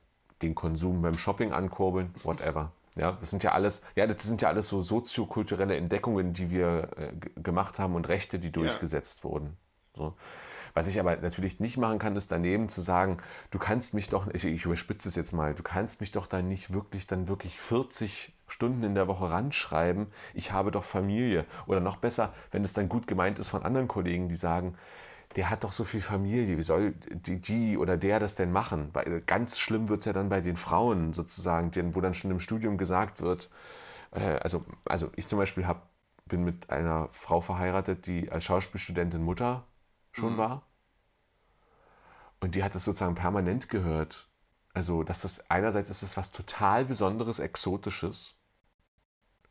den 0.41 0.53
Konsum 0.55 1.01
beim 1.01 1.17
Shopping 1.17 1.51
ankurbeln, 1.51 2.13
whatever. 2.23 2.71
Ja, 2.99 3.13
das 3.13 3.29
sind 3.29 3.43
ja 3.43 3.53
alles, 3.53 3.83
ja, 3.95 4.05
das 4.05 4.23
sind 4.23 4.41
ja 4.41 4.49
alles 4.49 4.67
so 4.67 4.81
soziokulturelle 4.81 5.77
Entdeckungen, 5.77 6.33
die 6.33 6.51
wir 6.51 6.89
äh, 6.97 7.13
gemacht 7.41 7.79
haben 7.79 7.95
und 7.95 8.09
Rechte, 8.09 8.39
die 8.39 8.51
durchgesetzt 8.51 9.23
wurden. 9.23 9.55
So. 9.95 10.15
Was 10.73 10.87
ich 10.87 10.99
aber 10.99 11.15
natürlich 11.15 11.59
nicht 11.59 11.77
machen 11.77 11.97
kann, 11.97 12.15
ist 12.15 12.31
daneben 12.31 12.69
zu 12.69 12.81
sagen, 12.81 13.17
du 13.51 13.59
kannst 13.59 13.93
mich 13.93 14.09
doch, 14.09 14.27
ich, 14.33 14.45
ich 14.45 14.65
überspitze 14.65 15.09
es 15.09 15.15
jetzt 15.15 15.31
mal, 15.31 15.55
du 15.55 15.63
kannst 15.63 16.01
mich 16.01 16.11
doch 16.11 16.27
dann 16.27 16.47
nicht 16.47 16.73
wirklich, 16.73 17.07
dann 17.07 17.27
wirklich 17.27 17.59
40 17.59 18.33
Stunden 18.47 18.83
in 18.83 18.95
der 18.95 19.07
Woche 19.07 19.31
ranschreiben, 19.31 20.07
ich 20.33 20.51
habe 20.51 20.71
doch 20.71 20.83
Familie. 20.83 21.45
Oder 21.67 21.79
noch 21.79 21.97
besser, 21.97 22.33
wenn 22.51 22.63
es 22.63 22.73
dann 22.73 22.89
gut 22.89 23.07
gemeint 23.07 23.39
ist 23.39 23.49
von 23.49 23.63
anderen 23.63 23.87
Kollegen, 23.87 24.27
die 24.27 24.35
sagen, 24.35 24.75
der 25.35 25.49
hat 25.49 25.63
doch 25.63 25.71
so 25.71 25.83
viel 25.83 26.01
Familie, 26.01 26.57
wie 26.57 26.61
soll 26.61 26.93
die, 27.11 27.39
die 27.39 27.77
oder 27.77 27.97
der 27.97 28.19
das 28.19 28.35
denn 28.35 28.51
machen? 28.51 28.91
Bei, 28.91 29.03
ganz 29.25 29.59
schlimm 29.59 29.89
wird 29.89 29.99
es 29.99 30.05
ja 30.05 30.13
dann 30.13 30.29
bei 30.29 30.41
den 30.41 30.55
Frauen 30.57 31.13
sozusagen, 31.13 31.71
denen, 31.71 31.95
wo 31.95 32.01
dann 32.01 32.13
schon 32.13 32.31
im 32.31 32.39
Studium 32.39 32.77
gesagt 32.77 33.21
wird, 33.21 33.49
äh, 34.11 34.19
also, 34.41 34.65
also 34.85 35.11
ich 35.15 35.27
zum 35.27 35.39
Beispiel 35.39 35.67
hab, 35.67 35.89
bin 36.25 36.43
mit 36.43 36.71
einer 36.71 37.07
Frau 37.09 37.41
verheiratet, 37.41 38.07
die 38.07 38.31
als 38.31 38.43
Schauspielstudentin 38.43 39.23
Mutter 39.23 39.65
schon 40.11 40.37
war. 40.37 40.63
Und 42.39 42.55
die 42.55 42.63
hat 42.63 42.75
das 42.75 42.85
sozusagen 42.85 43.15
permanent 43.15 43.69
gehört. 43.69 44.27
Also, 44.73 45.03
dass 45.03 45.21
das 45.23 45.49
einerseits 45.49 45.89
ist 45.89 46.03
es 46.03 46.17
was 46.17 46.31
total 46.31 46.85
Besonderes, 46.85 47.39
Exotisches. 47.39 48.35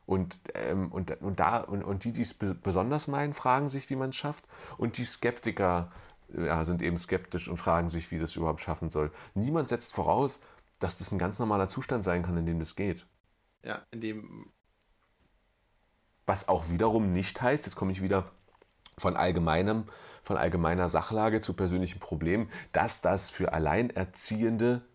Und, 0.08 0.40
ähm, 0.54 0.90
und, 0.90 1.20
und, 1.20 1.38
da, 1.38 1.58
und, 1.58 1.82
und 1.84 2.04
die, 2.04 2.12
die 2.12 2.22
es 2.22 2.32
be- 2.32 2.54
besonders 2.54 3.08
meinen, 3.08 3.34
fragen 3.34 3.68
sich, 3.68 3.90
wie 3.90 3.96
man 3.96 4.08
es 4.08 4.16
schafft. 4.16 4.46
Und 4.78 4.96
die 4.96 5.04
Skeptiker 5.04 5.92
ja, 6.34 6.64
sind 6.64 6.80
eben 6.80 6.96
skeptisch 6.96 7.46
und 7.46 7.58
fragen 7.58 7.90
sich, 7.90 8.10
wie 8.10 8.18
das 8.18 8.34
überhaupt 8.34 8.60
schaffen 8.60 8.88
soll. 8.88 9.12
Niemand 9.34 9.68
setzt 9.68 9.92
voraus, 9.92 10.40
dass 10.78 10.96
das 10.96 11.12
ein 11.12 11.18
ganz 11.18 11.38
normaler 11.38 11.68
Zustand 11.68 12.04
sein 12.04 12.22
kann, 12.22 12.38
in 12.38 12.46
dem 12.46 12.58
das 12.58 12.74
geht. 12.74 13.06
Ja, 13.62 13.82
in 13.90 14.00
dem. 14.00 14.50
Was 16.24 16.48
auch 16.48 16.70
wiederum 16.70 17.12
nicht 17.12 17.42
heißt, 17.42 17.66
jetzt 17.66 17.76
komme 17.76 17.92
ich 17.92 18.00
wieder 18.00 18.30
von 18.96 19.14
allgemeinem, 19.14 19.84
von 20.22 20.38
allgemeiner 20.38 20.88
Sachlage 20.88 21.42
zu 21.42 21.52
persönlichen 21.52 21.98
Problemen, 21.98 22.50
dass 22.72 23.02
das 23.02 23.28
für 23.28 23.52
Alleinerziehende, 23.52 24.86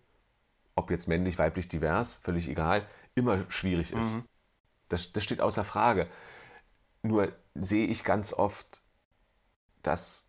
ob 0.73 0.89
jetzt 0.89 1.07
männlich, 1.07 1.37
weiblich, 1.37 1.67
divers, 1.67 2.15
völlig 2.15 2.49
egal, 2.49 2.83
immer 3.13 3.45
schwierig 3.51 3.93
ist. 3.93 4.21
Das, 4.89 5.11
das 5.11 5.23
steht 5.23 5.41
außer 5.41 5.63
Frage. 5.63 6.07
Nur 7.01 7.33
sehe 7.55 7.87
ich 7.87 8.03
ganz 8.03 8.33
oft, 8.33 8.81
dass 9.81 10.27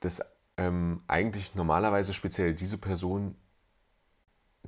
das 0.00 0.22
ähm, 0.56 1.02
eigentlich 1.06 1.54
normalerweise 1.54 2.12
speziell 2.12 2.54
diese 2.54 2.78
Person 2.78 3.36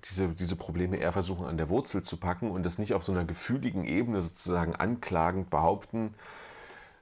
diese, 0.04 0.28
diese 0.28 0.56
Probleme 0.56 0.96
eher 0.96 1.12
versuchen 1.12 1.46
an 1.46 1.56
der 1.56 1.68
Wurzel 1.68 2.02
zu 2.02 2.18
packen 2.18 2.50
und 2.50 2.64
das 2.64 2.78
nicht 2.78 2.94
auf 2.94 3.02
so 3.02 3.12
einer 3.12 3.24
gefühligen 3.24 3.84
Ebene 3.84 4.22
sozusagen 4.22 4.76
anklagend 4.76 5.50
behaupten, 5.50 6.14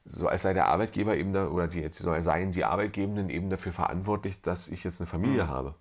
so 0.05 0.29
als 0.29 0.43
sei 0.43 0.53
der 0.53 0.67
Arbeitgeber 0.67 1.17
eben 1.17 1.33
da, 1.33 1.49
oder 1.49 1.67
die, 1.69 1.87
so 1.91 2.19
seien 2.21 2.53
die 2.53 2.65
Arbeitgebenden 2.65 3.29
eben 3.29 3.51
dafür 3.51 3.73
verantwortlich, 3.73 4.41
dass 4.41 4.69
ich 4.69 4.85
jetzt 4.85 5.01
eine 5.01 5.07
Familie 5.09 5.49
habe. 5.49 5.75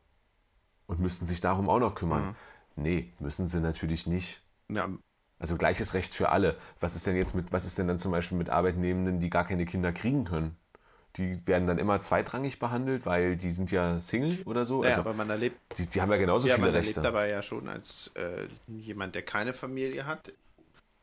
Und 0.88 1.00
müssten 1.00 1.28
sich 1.28 1.42
darum 1.42 1.70
auch 1.70 1.80
noch 1.80 1.96
kümmern. 1.96 2.36
Nee, 2.76 3.14
müssen 3.20 3.46
sie 3.46 3.60
natürlich 3.60 4.08
nicht. 4.08 4.44
Ja, 4.70 4.90
Also 5.38 5.58
gleiches 5.58 5.94
Recht 5.94 6.16
für 6.16 6.30
alle. 6.30 6.56
Was 6.80 6.96
ist 6.96 7.08
denn 7.08 7.16
jetzt 7.16 7.36
mit, 7.36 7.52
was 7.52 7.66
ist 7.66 7.78
denn 7.78 7.88
dann 7.88 8.00
zum 8.00 8.12
Beispiel 8.12 8.38
mit 8.38 8.50
Arbeitnehmenden, 8.50 9.20
die 9.20 9.30
gar 9.30 9.46
keine 9.46 9.66
Kinder 9.66 9.92
kriegen 9.92 10.24
können? 10.24 10.56
Die 11.18 11.46
werden 11.48 11.68
dann 11.68 11.78
immer 11.78 12.02
zweitrangig 12.02 12.60
behandelt, 12.60 13.06
weil 13.06 13.38
die 13.38 13.52
sind 13.52 13.72
ja 13.72 14.02
Single 14.02 14.42
oder 14.46 14.66
so. 14.66 14.84
ja 14.84 14.90
also 14.90 15.02
aber 15.02 15.14
man 15.14 15.30
erlebt, 15.30 15.58
die, 15.78 15.88
die 15.88 16.02
haben 16.02 16.12
ja 16.12 16.18
genauso 16.18 16.48
ja, 16.48 16.56
viele 16.56 16.68
man 16.68 16.76
Rechte. 16.76 16.96
erlebt 16.96 17.06
dabei 17.06 17.30
ja 17.30 17.42
schon 17.42 17.70
als 17.70 18.12
äh, 18.16 18.48
jemand, 18.68 19.16
der 19.16 19.22
keine 19.22 19.54
Familie 19.54 20.06
hat. 20.06 20.34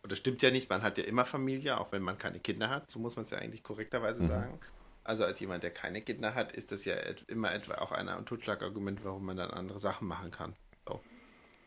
Und 0.03 0.11
das 0.11 0.19
stimmt 0.19 0.43
ja 0.43 0.51
nicht, 0.51 0.69
man 0.69 0.83
hat 0.83 0.99
ja 0.99 1.05
immer 1.05 1.25
Familie, 1.25 1.79
auch 1.79 1.93
wenn 1.93 2.03
man 2.03 2.19
keine 2.19 2.41
Kinder 2.41 2.69
hat. 2.69 2.91
So 2.91 2.99
muss 2.99 3.17
man 3.17 3.25
es 3.25 3.31
ja 3.31 3.39
eigentlich 3.39 3.63
korrekterweise 3.63 4.27
sagen. 4.27 4.59
Also 5.05 5.25
als 5.25 5.41
jemand, 5.41 5.63
der 5.63 5.71
keine 5.71 6.01
Kinder 6.01 6.35
hat, 6.35 6.53
ist 6.53 6.73
das 6.73 6.85
ja 6.85 6.95
immer 7.29 7.53
etwa 7.53 7.75
auch 7.75 7.93
ein 7.93 8.09
Totschlagargument, 8.25 9.05
warum 9.05 9.25
man 9.27 9.37
dann 9.37 9.51
andere 9.51 9.79
Sachen 9.79 10.07
machen 10.07 10.31
kann. 10.31 10.55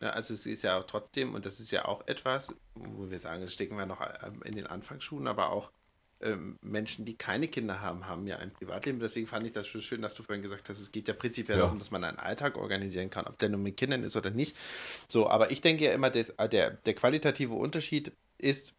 So. 0.00 0.06
Ja, 0.06 0.12
also 0.12 0.34
es 0.34 0.46
ist 0.46 0.62
ja 0.62 0.78
auch 0.78 0.84
trotzdem, 0.84 1.34
und 1.34 1.46
das 1.46 1.60
ist 1.60 1.70
ja 1.70 1.84
auch 1.86 2.06
etwas, 2.06 2.54
wo 2.74 3.10
wir 3.10 3.18
sagen, 3.18 3.42
das 3.42 3.52
stecken 3.52 3.76
wir 3.76 3.86
noch 3.86 4.00
ähm, 4.24 4.42
in 4.44 4.54
den 4.54 4.66
Anfangsschuhen, 4.66 5.26
aber 5.26 5.50
auch 5.50 5.70
ähm, 6.20 6.58
Menschen, 6.62 7.04
die 7.04 7.16
keine 7.16 7.48
Kinder 7.48 7.80
haben, 7.80 8.06
haben 8.06 8.26
ja 8.26 8.38
ein 8.38 8.52
Privatleben. 8.52 9.00
Deswegen 9.00 9.26
fand 9.26 9.44
ich 9.44 9.52
das 9.52 9.66
schon 9.66 9.82
schön, 9.82 10.00
dass 10.02 10.14
du 10.14 10.22
vorhin 10.22 10.42
gesagt 10.42 10.68
hast, 10.68 10.80
es 10.80 10.90
geht 10.92 11.08
ja 11.08 11.14
prinzipiell 11.14 11.58
Ja. 11.58 11.64
darum, 11.64 11.78
dass 11.78 11.90
man 11.90 12.04
einen 12.04 12.18
Alltag 12.18 12.56
organisieren 12.56 13.10
kann, 13.10 13.26
ob 13.26 13.38
der 13.38 13.50
nun 13.50 13.62
mit 13.62 13.76
Kindern 13.76 14.02
ist 14.02 14.16
oder 14.16 14.30
nicht. 14.30 14.56
So, 15.08 15.28
aber 15.28 15.50
ich 15.50 15.60
denke 15.60 15.84
ja 15.84 15.92
immer, 15.92 16.10
dass, 16.10 16.30
äh, 16.30 16.48
der, 16.48 16.70
der 16.70 16.94
qualitative 16.94 17.52
Unterschied 17.54 18.12
ist, 18.38 18.74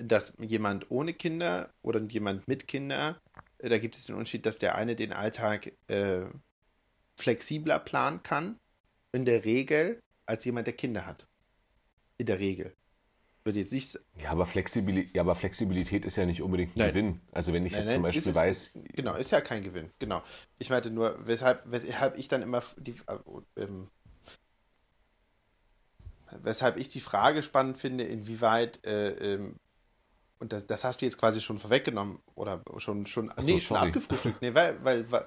dass 0.00 0.34
jemand 0.38 0.90
ohne 0.90 1.14
Kinder 1.14 1.70
oder 1.82 2.00
jemand 2.00 2.46
mit 2.48 2.66
Kinder, 2.68 3.20
äh, 3.58 3.68
da 3.68 3.78
gibt 3.78 3.96
es 3.96 4.06
den 4.06 4.16
Unterschied, 4.16 4.46
dass 4.46 4.58
der 4.58 4.74
eine 4.74 4.96
den 4.96 5.12
Alltag 5.12 5.72
äh, 5.88 6.22
flexibler 7.16 7.78
planen 7.78 8.22
kann, 8.22 8.58
in 9.12 9.24
der 9.24 9.44
Regel, 9.44 10.00
als 10.30 10.44
jemand, 10.44 10.66
der 10.66 10.74
Kinder 10.74 11.04
hat. 11.06 11.26
In 12.16 12.26
der 12.26 12.38
Regel. 12.38 12.74
Würde 13.42 13.58
jetzt 13.58 13.72
nicht 13.72 13.98
Ja, 14.22 14.30
aber 14.30 14.46
Flexibilität, 14.46 15.14
ja, 15.16 15.22
aber 15.22 15.34
Flexibilität 15.34 16.04
ist 16.04 16.16
ja 16.16 16.26
nicht 16.26 16.42
unbedingt 16.42 16.76
ein 16.76 16.78
Nein. 16.78 16.88
Gewinn. 16.90 17.20
Also 17.32 17.52
wenn 17.52 17.64
ich 17.64 17.72
Nein, 17.72 17.82
jetzt 17.82 17.94
zum 17.94 18.02
nein, 18.02 18.08
Beispiel 18.10 18.20
ist 18.20 18.28
es- 18.28 18.34
weiß, 18.36 18.78
genau, 18.94 19.14
ist 19.16 19.30
ja 19.32 19.40
kein 19.40 19.62
Gewinn. 19.62 19.90
Genau. 19.98 20.22
Ich 20.58 20.70
meinte 20.70 20.90
nur, 20.90 21.18
weshalb, 21.26 21.62
weshalb 21.66 22.18
ich 22.18 22.28
dann 22.28 22.42
immer 22.42 22.62
die, 22.76 22.94
äh, 23.56 23.62
ähm, 23.62 23.88
weshalb 26.42 26.76
ich 26.76 26.88
die 26.88 27.00
Frage 27.00 27.42
spannend 27.42 27.78
finde, 27.78 28.04
inwieweit, 28.04 28.84
äh, 28.86 29.34
ähm, 29.34 29.56
und 30.38 30.52
das, 30.52 30.66
das 30.66 30.84
hast 30.84 31.00
du 31.00 31.04
jetzt 31.04 31.18
quasi 31.18 31.40
schon 31.40 31.58
vorweggenommen 31.58 32.20
oder 32.34 32.62
schon, 32.78 33.04
schon, 33.06 33.30
Ach 33.34 33.42
so, 33.42 33.52
nee, 33.54 33.60
schon 33.60 33.76
abgefrühstückt. 33.76 34.40
Nee, 34.40 34.54
weil, 34.54 34.82
weil, 34.84 35.10
weil 35.10 35.26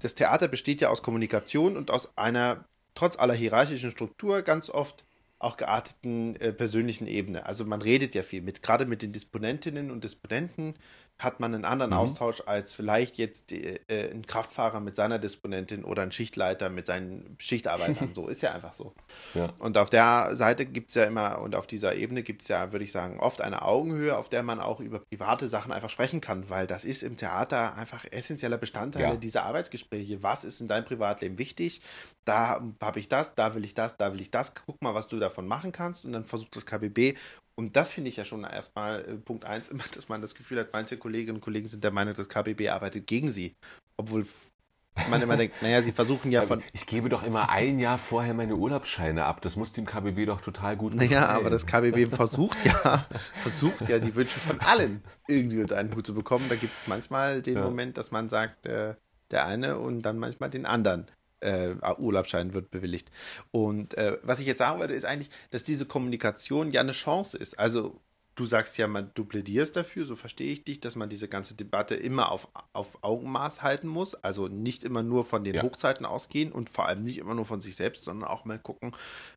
das 0.00 0.14
Theater 0.14 0.48
besteht 0.48 0.80
ja 0.80 0.88
aus 0.90 1.02
Kommunikation 1.02 1.76
und 1.76 1.90
aus 1.90 2.16
einer, 2.16 2.64
trotz 2.98 3.16
aller 3.16 3.34
hierarchischen 3.34 3.92
Struktur, 3.92 4.42
ganz 4.42 4.70
oft 4.70 5.04
auch 5.38 5.56
gearteten 5.56 6.34
äh, 6.36 6.52
persönlichen 6.52 7.06
Ebene. 7.06 7.46
Also 7.46 7.64
man 7.64 7.80
redet 7.80 8.16
ja 8.16 8.24
viel 8.24 8.42
mit, 8.42 8.60
gerade 8.60 8.86
mit 8.86 9.02
den 9.02 9.12
Disponentinnen 9.12 9.92
und 9.92 10.02
Disponenten 10.02 10.74
hat 11.18 11.40
man 11.40 11.52
einen 11.52 11.64
anderen 11.64 11.92
Austausch 11.92 12.42
als 12.46 12.74
vielleicht 12.74 13.18
jetzt 13.18 13.50
äh, 13.50 13.80
ein 13.88 14.24
Kraftfahrer 14.24 14.78
mit 14.78 14.94
seiner 14.94 15.18
Disponentin 15.18 15.82
oder 15.82 16.02
ein 16.02 16.12
Schichtleiter 16.12 16.70
mit 16.70 16.86
seinen 16.86 17.34
Schichtarbeitern. 17.38 18.10
so 18.14 18.28
ist 18.28 18.40
ja 18.40 18.52
einfach 18.52 18.72
so. 18.72 18.94
Ja. 19.34 19.52
Und 19.58 19.76
auf 19.78 19.90
der 19.90 20.36
Seite 20.36 20.64
gibt 20.64 20.90
es 20.90 20.94
ja 20.94 21.04
immer, 21.04 21.40
und 21.40 21.56
auf 21.56 21.66
dieser 21.66 21.96
Ebene 21.96 22.22
gibt 22.22 22.42
es 22.42 22.48
ja, 22.48 22.70
würde 22.70 22.84
ich 22.84 22.92
sagen, 22.92 23.18
oft 23.18 23.40
eine 23.40 23.62
Augenhöhe, 23.62 24.16
auf 24.16 24.28
der 24.28 24.44
man 24.44 24.60
auch 24.60 24.78
über 24.78 25.00
private 25.00 25.48
Sachen 25.48 25.72
einfach 25.72 25.90
sprechen 25.90 26.20
kann, 26.20 26.48
weil 26.50 26.68
das 26.68 26.84
ist 26.84 27.02
im 27.02 27.16
Theater 27.16 27.76
einfach 27.76 28.04
essentieller 28.12 28.58
Bestandteil 28.58 29.02
Ja. 29.02 29.16
dieser 29.16 29.42
Arbeitsgespräche. 29.42 30.22
Was 30.22 30.44
ist 30.44 30.60
in 30.60 30.68
deinem 30.68 30.84
Privatleben 30.84 31.36
wichtig? 31.38 31.80
Da 32.24 32.62
habe 32.80 33.00
ich 33.00 33.08
das, 33.08 33.34
da 33.34 33.56
will 33.56 33.64
ich 33.64 33.74
das, 33.74 33.96
da 33.96 34.12
will 34.12 34.20
ich 34.20 34.30
das. 34.30 34.54
Guck 34.54 34.80
mal, 34.82 34.94
was 34.94 35.08
du 35.08 35.18
davon 35.18 35.48
machen 35.48 35.72
kannst. 35.72 36.04
Und 36.04 36.12
dann 36.12 36.26
versucht 36.26 36.54
das 36.54 36.64
KBB. 36.64 37.16
Und 37.58 37.74
das 37.74 37.90
finde 37.90 38.08
ich 38.08 38.16
ja 38.16 38.24
schon 38.24 38.44
erstmal 38.44 39.00
äh, 39.00 39.14
Punkt 39.16 39.44
eins 39.44 39.68
immer, 39.72 39.82
dass 39.92 40.08
man 40.08 40.22
das 40.22 40.36
Gefühl 40.36 40.60
hat, 40.60 40.68
manche 40.72 40.96
Kolleginnen 40.96 41.38
und 41.38 41.40
Kollegen 41.40 41.66
sind 41.66 41.82
der 41.82 41.90
Meinung, 41.90 42.14
das 42.14 42.28
KBB 42.28 42.68
arbeitet 42.68 43.08
gegen 43.08 43.32
sie. 43.32 43.56
Obwohl 43.96 44.24
man 45.10 45.20
immer 45.20 45.36
denkt, 45.36 45.60
naja, 45.60 45.82
sie 45.82 45.90
versuchen 45.90 46.30
ja 46.30 46.42
von, 46.42 46.62
ich 46.72 46.86
gebe 46.86 47.08
doch 47.08 47.24
immer 47.24 47.50
ein 47.50 47.80
Jahr 47.80 47.98
vorher 47.98 48.32
meine 48.32 48.54
Urlaubsscheine 48.54 49.24
ab. 49.24 49.40
Das 49.40 49.56
muss 49.56 49.72
dem 49.72 49.86
KBB 49.86 50.26
doch 50.26 50.40
total 50.40 50.76
gut 50.76 50.94
Naja, 50.94 51.08
gefallen. 51.22 51.30
aber 51.36 51.50
das 51.50 51.66
KBB 51.66 52.06
versucht 52.14 52.64
ja, 52.64 53.04
versucht 53.42 53.88
ja 53.88 53.98
die 53.98 54.14
Wünsche 54.14 54.38
von 54.38 54.60
allen 54.60 55.02
irgendwie 55.26 55.60
unter 55.60 55.78
einen 55.78 55.92
Hut 55.96 56.06
zu 56.06 56.14
bekommen. 56.14 56.44
Da 56.48 56.54
gibt 56.54 56.72
es 56.74 56.86
manchmal 56.86 57.42
den 57.42 57.56
Ja. 57.56 57.64
Moment, 57.64 57.96
dass 57.98 58.12
man 58.12 58.28
sagt, 58.28 58.66
äh, 58.66 58.94
der 59.32 59.46
eine 59.46 59.78
und 59.80 60.02
dann 60.02 60.18
manchmal 60.18 60.50
den 60.50 60.64
anderen. 60.64 61.06
Äh, 61.40 61.74
Urlaubsschein 61.98 62.54
wird 62.54 62.70
bewilligt. 62.70 63.10
Und 63.50 63.94
äh, 63.94 64.18
was 64.22 64.40
ich 64.40 64.46
jetzt 64.46 64.58
sagen 64.58 64.78
wollte, 64.80 64.94
ist 64.94 65.04
eigentlich, 65.04 65.30
dass 65.50 65.64
diese 65.64 65.86
Kommunikation 65.86 66.72
ja 66.72 66.80
eine 66.80 66.92
Chance 66.92 67.36
ist. 67.36 67.58
Also 67.58 68.00
du 68.38 68.46
sagst 68.46 68.78
ja, 68.78 68.86
man, 68.86 69.10
du 69.14 69.24
plädierst 69.24 69.74
dafür, 69.74 70.04
so 70.04 70.14
verstehe 70.14 70.52
ich 70.52 70.62
dich, 70.62 70.78
dass 70.78 70.94
man 70.94 71.08
diese 71.08 71.26
ganze 71.26 71.54
Debatte 71.54 71.96
immer 71.96 72.30
auf, 72.30 72.48
auf 72.72 73.02
Augenmaß 73.02 73.62
halten 73.62 73.88
muss. 73.88 74.14
Also 74.14 74.46
nicht 74.46 74.84
immer 74.84 75.02
nur 75.02 75.24
von 75.24 75.42
den 75.42 75.54
Ja. 75.54 75.62
Hochzeiten 75.62 76.06
ausgehen 76.06 76.52
und 76.52 76.70
vor 76.70 76.86
allem 76.86 77.02
nicht 77.02 77.18
immer 77.18 77.34
nur 77.34 77.44
von 77.44 77.60
sich 77.60 77.74
selbst, 77.74 78.04
sondern 78.04 78.28
auch 78.28 78.44
mal 78.44 78.58
gucken, 78.58 78.94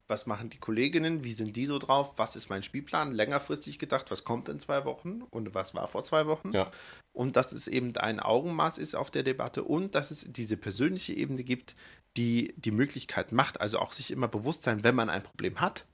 was 0.08 0.28
machen 0.28 0.52
die 0.52 0.60
Kolleginnen, 0.60 1.24
wie 1.24 1.34
sind 1.34 1.56
die 1.56 1.66
so 1.66 1.80
drauf, 1.80 2.20
was 2.20 2.36
ist 2.36 2.50
mein 2.50 2.62
Spielplan, 2.62 3.12
längerfristig 3.12 3.80
gedacht, 3.80 4.12
was 4.12 4.24
kommt 4.24 4.50
in 4.50 4.60
zwei 4.60 4.86
Wochen 4.86 5.24
und 5.32 5.56
was 5.56 5.74
war 5.74 5.88
vor 5.88 6.04
zwei 6.04 6.28
Wochen. 6.28 6.52
Ja. 6.54 6.70
Und 7.12 7.36
dass 7.36 7.54
es 7.54 7.68
eben 7.68 7.98
ein 7.98 8.20
Augenmaß 8.20 8.78
ist 8.78 8.96
auf 8.96 9.10
der 9.10 9.24
Debatte 9.24 9.64
und 9.64 9.96
dass 9.96 10.12
es 10.12 10.28
diese 10.30 10.58
persönliche 10.58 11.14
Ebene 11.14 11.44
gibt, 11.44 11.76
die 12.18 12.54
die 12.58 12.72
Möglichkeit 12.72 13.32
macht, 13.32 13.62
also 13.62 13.80
auch 13.80 13.94
sich 13.94 14.12
immer 14.12 14.28
bewusst 14.28 14.64
sein, 14.64 14.84
wenn 14.84 14.96
man 14.96 15.10
ein 15.10 15.24
Problem 15.24 15.60
hat. 15.60 15.86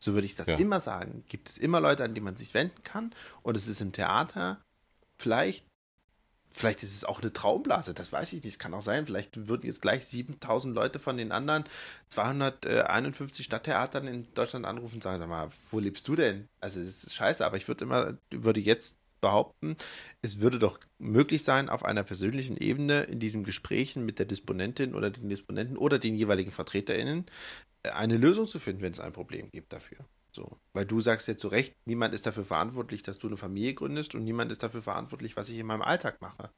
So 0.00 0.14
würde 0.14 0.26
ich 0.26 0.36
das 0.36 0.48
Ja. 0.48 0.56
immer 0.58 0.80
sagen. 0.80 1.24
Gibt 1.28 1.48
es 1.48 1.58
immer 1.58 1.80
Leute, 1.80 2.04
an 2.04 2.14
die 2.14 2.20
man 2.20 2.36
sich 2.36 2.54
wenden 2.54 2.82
kann. 2.84 3.12
Und 3.42 3.56
es 3.56 3.68
ist 3.68 3.80
im 3.80 3.92
Theater 3.92 4.60
vielleicht, 5.18 5.66
vielleicht 6.52 6.82
ist 6.82 6.94
es 6.94 7.04
auch 7.04 7.20
eine 7.20 7.32
Traumblase, 7.32 7.94
das 7.94 8.12
weiß 8.12 8.32
ich 8.32 8.44
nicht. 8.44 8.54
Es 8.54 8.58
kann 8.58 8.74
auch 8.74 8.82
sein, 8.82 9.06
vielleicht 9.06 9.48
würden 9.48 9.66
jetzt 9.66 9.82
gleich 9.82 10.06
7000 10.06 10.74
Leute 10.74 10.98
von 10.98 11.16
den 11.16 11.32
anderen 11.32 11.64
251 12.10 13.44
Stadttheatern 13.44 14.06
in 14.06 14.32
Deutschland 14.34 14.66
anrufen 14.66 14.96
und 14.96 15.02
sagen, 15.02 15.18
sag 15.18 15.28
mal, 15.28 15.48
wo 15.70 15.78
lebst 15.80 16.06
du 16.08 16.16
denn? 16.16 16.48
Also 16.60 16.80
das 16.82 17.04
ist 17.04 17.14
scheiße, 17.14 17.44
aber 17.44 17.56
ich 17.56 17.66
würde 17.68 17.84
immer, 17.84 18.16
würde 18.30 18.60
jetzt 18.60 18.96
behaupten, 19.20 19.76
es 20.22 20.40
würde 20.40 20.58
doch 20.60 20.78
möglich 20.98 21.42
sein, 21.42 21.68
auf 21.68 21.84
einer 21.84 22.04
persönlichen 22.04 22.56
Ebene 22.56 23.02
in 23.02 23.18
diesen 23.18 23.42
Gesprächen 23.42 24.04
mit 24.04 24.20
der 24.20 24.26
Disponentin 24.26 24.94
oder 24.94 25.10
den 25.10 25.28
Disponenten 25.28 25.76
oder 25.76 25.98
den 25.98 26.14
jeweiligen 26.14 26.52
VertreterInnen 26.52 27.26
eine 27.82 28.16
Lösung 28.16 28.46
zu 28.46 28.58
finden, 28.58 28.82
wenn 28.82 28.92
es 28.92 29.00
ein 29.00 29.12
Problem 29.12 29.50
gibt 29.50 29.72
dafür. 29.72 29.98
So. 30.32 30.58
Weil 30.72 30.84
du 30.86 31.00
sagst 31.00 31.26
ja 31.28 31.36
zu 31.36 31.48
Recht, 31.48 31.74
niemand 31.86 32.14
ist 32.14 32.26
dafür 32.26 32.44
verantwortlich, 32.44 33.02
dass 33.02 33.18
du 33.18 33.26
eine 33.28 33.36
Familie 33.36 33.74
gründest 33.74 34.14
und 34.14 34.24
niemand 34.24 34.52
ist 34.52 34.62
dafür 34.62 34.82
verantwortlich, 34.82 35.36
was 35.36 35.48
ich 35.48 35.58
in 35.58 35.66
meinem 35.66 35.82
Alltag 35.82 36.20
mache. 36.20 36.50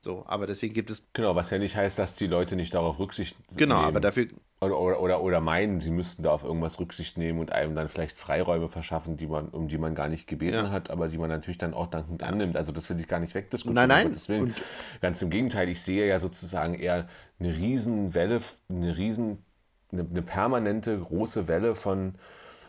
So, 0.00 0.24
aber 0.26 0.46
deswegen 0.46 0.72
gibt 0.74 0.90
es, 0.90 1.08
Genau, 1.12 1.34
was 1.34 1.50
ja 1.50 1.58
nicht 1.58 1.74
heißt, 1.74 1.98
dass 1.98 2.14
die 2.14 2.28
Leute 2.28 2.54
nicht 2.54 2.72
darauf 2.72 3.00
Rücksicht 3.00 3.36
genau, 3.56 3.78
nehmen. 3.78 3.88
aber 3.88 4.00
dafür, 4.00 4.28
Oder, 4.60 4.78
oder, 4.78 5.00
oder, 5.00 5.20
oder 5.22 5.40
meinen, 5.40 5.80
sie 5.80 5.90
müssten 5.90 6.22
da 6.22 6.30
auf 6.30 6.44
irgendwas 6.44 6.78
Rücksicht 6.78 7.18
nehmen 7.18 7.40
und 7.40 7.50
einem 7.50 7.74
dann 7.74 7.88
vielleicht 7.88 8.16
Freiräume 8.16 8.68
verschaffen, 8.68 9.16
die 9.16 9.26
man, 9.26 9.48
um 9.48 9.66
die 9.66 9.76
man 9.76 9.96
gar 9.96 10.08
nicht 10.08 10.28
gebeten 10.28 10.54
Ja. 10.54 10.70
hat, 10.70 10.90
aber 10.90 11.08
die 11.08 11.18
man 11.18 11.28
natürlich 11.28 11.58
dann 11.58 11.74
auch 11.74 11.88
dankend 11.88 12.22
annimmt. 12.22 12.56
Also 12.56 12.70
das 12.70 12.88
will 12.88 13.00
ich 13.00 13.08
gar 13.08 13.18
nicht 13.18 13.34
wegdiskutieren. 13.34 13.88
Nein, 13.88 14.14
nein. 14.28 14.40
Und- 14.42 14.54
Ganz 15.00 15.20
im 15.20 15.30
Gegenteil, 15.30 15.68
ich 15.68 15.82
sehe 15.82 16.06
ja 16.06 16.20
sozusagen 16.20 16.74
eher 16.74 17.08
eine 17.40 17.56
Riesenwelle, 17.56 18.38
eine 18.70 18.96
riesen, 18.96 19.44
eine, 19.92 20.02
eine 20.02 20.22
permanente 20.22 20.98
große 20.98 21.48
Welle 21.48 21.74
von 21.74 22.14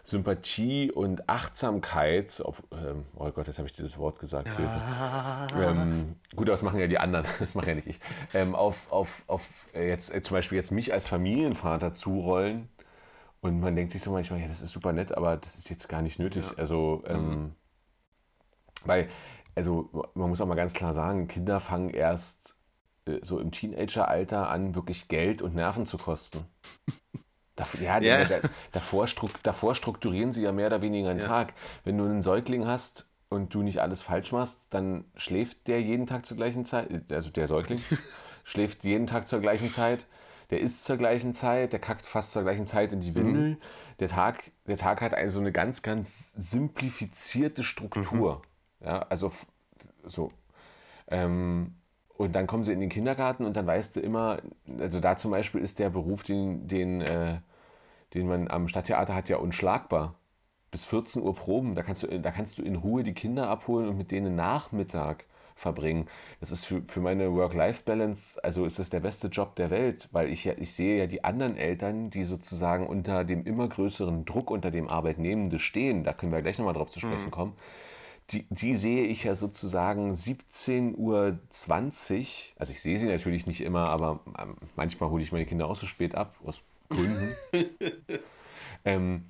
Sympathie 0.03 0.91
und 0.91 1.29
Achtsamkeit. 1.29 2.41
Auf, 2.43 2.63
ähm, 2.71 3.05
oh 3.15 3.29
Gott, 3.32 3.47
jetzt 3.47 3.60
habe 3.60 3.67
ich 3.67 3.75
dieses 3.75 3.97
Wort 3.97 4.19
gesagt. 4.19 4.47
Hilfe. 4.55 4.82
Ähm, 5.62 6.05
gut, 6.36 6.47
das 6.47 6.63
machen 6.63 6.79
ja 6.79 6.88
die 6.88 6.99
anderen, 6.99 7.25
das 7.39 7.55
mache 7.55 7.69
ja 7.69 7.75
nicht 7.75 7.88
ich. 7.88 7.99
Ähm, 8.34 8.55
auf 8.55 8.91
auf, 8.91 9.23
auf 9.27 9.67
äh, 9.73 9.88
jetzt 9.88 10.13
äh, 10.13 10.21
zum 10.21 10.36
Beispiel 10.36 10.58
jetzt 10.58 10.71
mich 10.71 10.93
als 10.93 11.08
Familienvater 11.08 11.93
zurollen 11.93 12.69
und 13.41 13.60
man 13.60 13.75
denkt 13.75 13.93
sich 13.93 14.01
so 14.01 14.12
manchmal, 14.12 14.39
ja, 14.39 14.47
das 14.47 14.62
ist 14.62 14.71
super 14.71 14.91
nett, 14.91 15.15
aber 15.15 15.38
das 15.38 15.58
ist 15.58 15.69
jetzt 15.69 15.88
gar 15.88 16.01
nicht 16.01 16.19
nötig. 16.19 16.45
Also, 16.58 17.03
ähm, 17.08 17.55
weil, 18.84 19.08
also 19.55 19.89
man 20.13 20.29
muss 20.29 20.41
auch 20.41 20.45
mal 20.45 20.55
ganz 20.55 20.73
klar 20.73 20.93
sagen, 20.93 21.27
Kinder 21.27 21.60
fangen 21.62 21.89
erst 21.89 22.58
äh, 23.05 23.19
so 23.23 23.39
im 23.39 23.51
Teenageralter 23.51 24.49
an, 24.49 24.75
wirklich 24.75 25.08
Geld 25.08 25.41
und 25.41 25.55
Nerven 25.55 25.86
zu 25.86 25.97
kosten. 25.97 26.45
Dav- 27.60 27.80
Ja, 27.80 28.00
da- 28.00 28.39
davor, 28.72 29.08
davor 29.43 29.76
strukturieren 29.76 30.32
sie 30.32 30.43
ja 30.43 30.52
mehr 30.52 30.67
oder 30.67 30.82
weniger 30.82 31.10
einen 31.10 31.19
Ja. 31.19 31.28
Tag. 31.28 31.54
Wenn 31.84 31.98
du 31.98 32.06
einen 32.06 32.22
Säugling 32.22 32.65
hast 32.65 33.08
und 33.28 33.54
du 33.54 33.62
nicht 33.62 33.80
alles 33.82 34.02
falsch 34.02 34.32
machst, 34.32 34.74
dann 34.74 35.04
schläft 35.15 35.67
der 35.67 35.82
jeden 35.82 36.08
Tag 36.08 36.26
zur 36.26 36.38
gleichen 36.38 36.65
Zeit, 36.65 37.12
also 37.12 37.30
der 37.30 37.48
Säugling 37.48 37.84
schläft 38.43 38.84
jeden 38.84 39.08
Tag 39.08 39.28
zur 39.28 39.39
gleichen 39.41 39.69
Zeit, 39.69 40.08
der 40.50 40.62
isst 40.62 40.86
zur 40.86 40.98
gleichen 40.98 41.34
Zeit, 41.34 41.74
der 41.74 41.80
kackt 41.80 42.06
fast 42.06 42.32
zur 42.32 42.43
gleichen 42.43 42.65
Zeit 42.65 42.91
in 42.93 43.02
die 43.02 43.13
Windel. 43.13 43.58
Der, 44.00 44.08
Tag, 44.08 44.52
der 44.65 44.78
Tag 44.78 45.02
hat 45.02 45.13
also 45.13 45.39
eine 45.39 45.52
ganz, 45.52 45.82
ganz 45.84 46.34
simplifizierte 46.36 47.63
Struktur. 47.63 48.41
Ja, 48.80 49.00
also 49.10 49.32
so. 50.06 50.32
Ähm, 51.10 51.76
und 52.17 52.36
dann 52.36 52.48
kommen 52.48 52.63
sie 52.63 52.74
in 52.74 52.80
den 52.80 52.89
Kindergarten 52.89 53.45
und 53.45 53.56
dann 53.56 53.67
weißt 53.67 53.95
du 53.95 54.00
immer, 54.00 54.39
also 54.80 55.00
da 55.00 55.17
zum 55.17 55.32
Beispiel 55.32 55.62
ist 55.62 55.80
der 55.80 55.89
Beruf, 55.89 56.24
den, 56.24 56.67
den, 56.67 57.02
äh, 57.02 57.39
den 58.13 58.28
man 58.28 58.48
am 58.48 58.67
Stadttheater 58.67 59.15
hat, 59.15 59.30
ja 59.30 59.38
unschlagbar. 59.38 60.15
Bis 60.72 60.86
14 60.86 61.24
Uhr 61.24 61.36
Proben, 61.36 61.76
da 61.76 61.84
kannst 61.84 62.04
du, 62.04 62.19
da 62.19 62.32
kannst 62.32 62.58
du 62.58 62.62
in 62.62 62.76
Ruhe 62.76 63.04
die 63.04 63.13
Kinder 63.13 63.50
abholen 63.50 63.89
und 63.89 63.98
mit 63.98 64.12
denen 64.12 64.36
Nachmittag 64.36 65.26
verbringen. 65.56 66.08
Das 66.39 66.52
ist 66.52 66.65
für, 66.65 66.82
für 66.84 67.02
meine 67.02 67.34
Work-Life-Balance, 67.34 68.43
also 68.43 68.65
ist 68.65 68.80
das 68.80 68.89
der 68.89 69.02
beste 69.02 69.28
Job 69.28 69.56
der 69.56 69.69
Welt, 69.69 70.08
weil 70.12 70.30
ich 70.30 70.45
ja, 70.45 70.54
ich 70.58 70.74
sehe 70.74 70.98
ja 70.98 71.08
die 71.08 71.24
anderen 71.24 71.58
Eltern, 71.58 72.10
die 72.10 72.24
sozusagen 72.24 72.88
unter 72.88 73.24
dem 73.26 73.43
immer 73.45 73.67
größeren 73.67 74.26
Druck, 74.26 74.50
unter 74.52 74.72
dem 74.72 74.88
Arbeitnehmende 74.88 75.60
stehen, 75.60 76.04
da 76.04 76.13
können 76.13 76.32
wir 76.32 76.41
gleich 76.41 76.58
nochmal 76.58 76.74
drauf 76.74 76.91
zu 76.91 77.00
sprechen 77.00 77.32
kommen, 77.32 77.54
die, 78.32 78.45
die 78.50 78.76
sehe 78.76 79.06
ich 79.06 79.24
ja 79.24 79.36
sozusagen 79.36 80.12
17.20 80.12 80.95
Uhr. 80.98 81.39
Also 82.58 82.72
ich 82.74 82.82
sehe 82.82 82.98
sie 82.98 83.08
natürlich 83.08 83.48
nicht 83.48 83.62
immer, 83.62 83.89
aber 83.89 84.19
ähm, 84.39 84.56
manchmal 84.76 85.10
hole 85.10 85.24
ich 85.24 85.32
meine 85.32 85.45
Kinder 85.45 85.67
auch 85.67 85.76
so 85.76 85.88
spät 85.88 86.15
ab, 86.15 86.36
aus 86.45 86.62
Gründen. 86.89 87.38
ähm, 88.86 89.23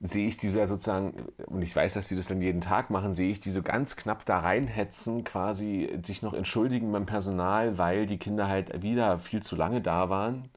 sehe 0.00 0.28
ich 0.28 0.36
diese 0.36 0.60
ja 0.60 0.66
sozusagen, 0.66 1.14
und 1.46 1.62
ich 1.62 1.74
weiß, 1.76 1.94
dass 1.94 2.08
sie 2.08 2.16
das 2.16 2.28
dann 2.28 2.40
jeden 2.40 2.60
Tag 2.60 2.90
machen, 2.90 3.14
sehe 3.14 3.30
ich 3.30 3.40
die 3.40 3.50
so 3.50 3.62
ganz 3.62 3.96
knapp 3.96 4.24
da 4.26 4.40
reinhetzen, 4.40 5.24
quasi 5.24 5.90
sich 6.04 6.22
noch 6.22 6.34
entschuldigen 6.34 6.92
beim 6.92 7.06
Personal, 7.06 7.78
weil 7.78 8.06
die 8.06 8.18
Kinder 8.18 8.48
halt 8.48 8.82
wieder 8.82 9.18
viel 9.18 9.42
zu 9.42 9.56
lange 9.56 9.80
da 9.82 10.10
waren. 10.10 10.50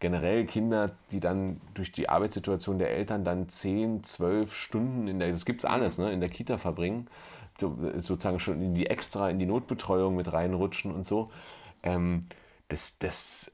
Generell 0.00 0.46
Kinder, 0.46 0.92
die 1.12 1.20
dann 1.20 1.60
durch 1.74 1.92
die 1.92 2.08
Arbeitssituation 2.08 2.78
der 2.78 2.90
Eltern 2.92 3.24
dann 3.24 3.48
10, 3.48 4.04
12 4.04 4.54
Stunden 4.54 5.08
in 5.08 5.18
der, 5.20 5.30
das 5.30 5.44
gibt's 5.44 5.64
alles, 5.64 5.98
ne, 5.98 6.12
in 6.12 6.20
der 6.20 6.28
Kita 6.30 6.58
verbringen, 6.58 7.08
so- 7.60 7.76
sozusagen 7.96 8.40
schon 8.40 8.62
in 8.62 8.74
die 8.74 8.88
extra, 8.88 9.30
in 9.30 9.38
die 9.38 9.46
Notbetreuung 9.46 10.16
mit 10.16 10.32
reinrutschen 10.32 10.92
und 10.92 11.06
so. 11.06 11.30
Ähm, 11.82 12.24
das, 12.68 12.98
das, 12.98 13.52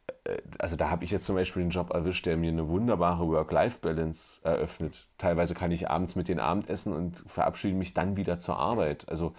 also 0.59 0.77
da 0.77 0.91
habe 0.91 1.05
ich 1.05 1.11
jetzt 1.11 1.27
zum 1.27 1.37
Beispiel 1.37 1.63
den 1.63 1.71
Job 1.71 1.91
erwischt, 1.91 2.27
der 2.27 2.37
mir 2.37 2.51
eine 2.51 2.69
wunderbare 2.69 3.29
Work-Life-Balance 3.29 4.41
eröffnet. 4.43 5.09
Teilweise 5.19 5.55
kann 5.55 5.71
ich 5.71 5.91
abends 5.91 6.17
mit 6.17 6.29
den 6.29 6.41
Abendessen 6.41 6.93
und 6.93 7.23
verabschiede 7.27 7.77
mich 7.77 7.95
dann 7.95 8.17
wieder 8.17 8.39
zur 8.39 8.59
Arbeit. 8.59 9.09
Also 9.09 9.35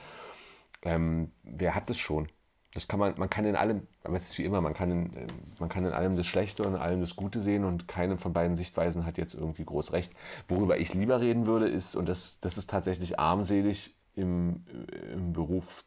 ähm, 0.84 1.32
wer 1.44 1.76
hat 1.76 1.90
das 1.90 1.98
schon? 1.98 2.30
Das 2.74 2.88
kann 2.88 3.00
man, 3.00 3.16
man 3.18 3.30
kann 3.30 3.46
in 3.46 3.56
allem, 3.56 3.88
aber 4.04 4.16
es 4.16 4.28
ist 4.28 4.38
wie 4.38 4.44
immer, 4.44 4.60
man 4.62 4.74
kann 4.74 4.92
in, 4.92 5.14
äh, 5.16 5.28
man 5.60 5.70
kann 5.70 5.86
in 5.86 5.94
allem 5.94 6.18
das 6.18 6.26
Schlechte 6.26 6.64
und 6.64 6.76
in 6.76 6.80
allem 6.80 7.00
das 7.00 7.16
Gute 7.16 7.42
sehen 7.42 7.64
und 7.64 7.88
keine 7.88 8.18
von 8.18 8.34
beiden 8.34 8.56
Sichtweisen 8.56 9.06
hat 9.06 9.18
jetzt 9.18 9.34
irgendwie 9.34 9.64
groß 9.64 9.94
recht. 9.94 10.14
Worüber 10.48 10.78
ich 10.78 10.94
lieber 10.94 11.22
reden 11.22 11.48
würde, 11.48 11.68
ist, 11.68 11.96
und 11.96 12.10
das, 12.10 12.38
das 12.42 12.58
ist 12.58 12.70
tatsächlich 12.70 13.18
armselig 13.18 13.96
im, 14.14 14.66
im 15.14 15.34
Beruf, 15.34 15.86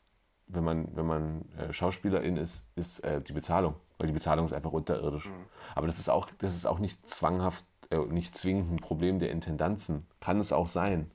wenn 0.49 0.65
man, 0.65 0.97
wenn 0.97 1.07
man 1.07 1.45
äh, 1.57 1.73
Schauspielerin 1.73 2.37
ist, 2.37 2.67
ist 2.75 3.01
äh, 3.01 3.21
die 3.21 3.33
Bezahlung. 3.33 3.75
Weil 3.99 4.07
die 4.07 4.13
Bezahlung 4.13 4.45
ist 4.47 4.53
einfach 4.53 4.73
unterirdisch. 4.73 5.31
Aber 5.75 5.87
das 5.87 5.99
ist 5.99 6.09
auch, 6.09 6.29
das 6.39 6.55
ist 6.55 6.67
auch 6.67 6.79
nicht 6.79 7.07
zwanghaft, 7.07 7.65
äh, 7.91 7.99
nicht 7.99 8.35
zwingend 8.35 8.73
ein 8.73 8.77
Problem 8.77 9.19
der 9.19 9.31
Intendanzen. 9.31 10.07
Kann 10.21 10.41
es 10.41 10.53
auch 10.53 10.69
sein. 10.69 11.11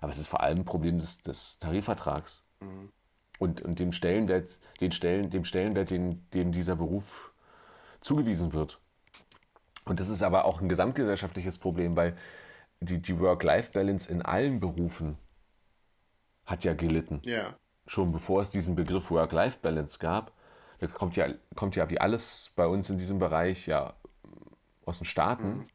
Aber 0.00 0.12
es 0.12 0.18
ist 0.18 0.28
vor 0.28 0.42
allem 0.42 0.58
ein 0.58 0.64
Problem 0.64 0.98
des, 0.98 1.18
des 1.18 1.58
Tarifvertrags. 1.58 2.44
Und, 3.38 3.60
und 3.60 3.78
dem 3.78 3.92
Stellenwert, 3.92 4.58
den 4.80 4.92
Stellen, 4.92 5.30
dem 5.30 5.44
Stellenwert, 5.44 5.90
den, 5.90 6.28
dem 6.30 6.52
dieser 6.52 6.76
Beruf 6.76 7.32
zugewiesen 8.00 8.52
wird. 8.52 8.80
Und 9.84 10.00
das 10.00 10.08
ist 10.08 10.22
aber 10.22 10.44
auch 10.44 10.60
ein 10.60 10.68
gesamtgesellschaftliches 10.68 11.58
Problem, 11.58 11.96
weil 11.96 12.16
die, 12.80 13.00
die 13.00 13.18
Work-Life-Balance 13.18 14.10
in 14.10 14.22
allen 14.22 14.60
Berufen 14.60 15.18
hat 16.46 16.64
ja 16.64 16.74
gelitten 16.74 17.20
ja. 17.24 17.56
Schon 17.88 18.12
bevor 18.12 18.42
es 18.42 18.50
diesen 18.50 18.76
Begriff 18.76 19.10
Work-Life-Balance 19.10 19.98
gab, 19.98 20.32
da 20.78 20.86
kommt 20.86 21.16
ja, 21.16 21.26
kommt 21.56 21.74
ja 21.74 21.90
wie 21.90 22.00
alles 22.00 22.52
bei 22.54 22.66
uns 22.66 22.88
in 22.90 22.98
diesem 22.98 23.18
Bereich 23.18 23.66
ja 23.66 23.94
aus 24.84 24.98
den 24.98 25.04
Staaten, 25.04 25.66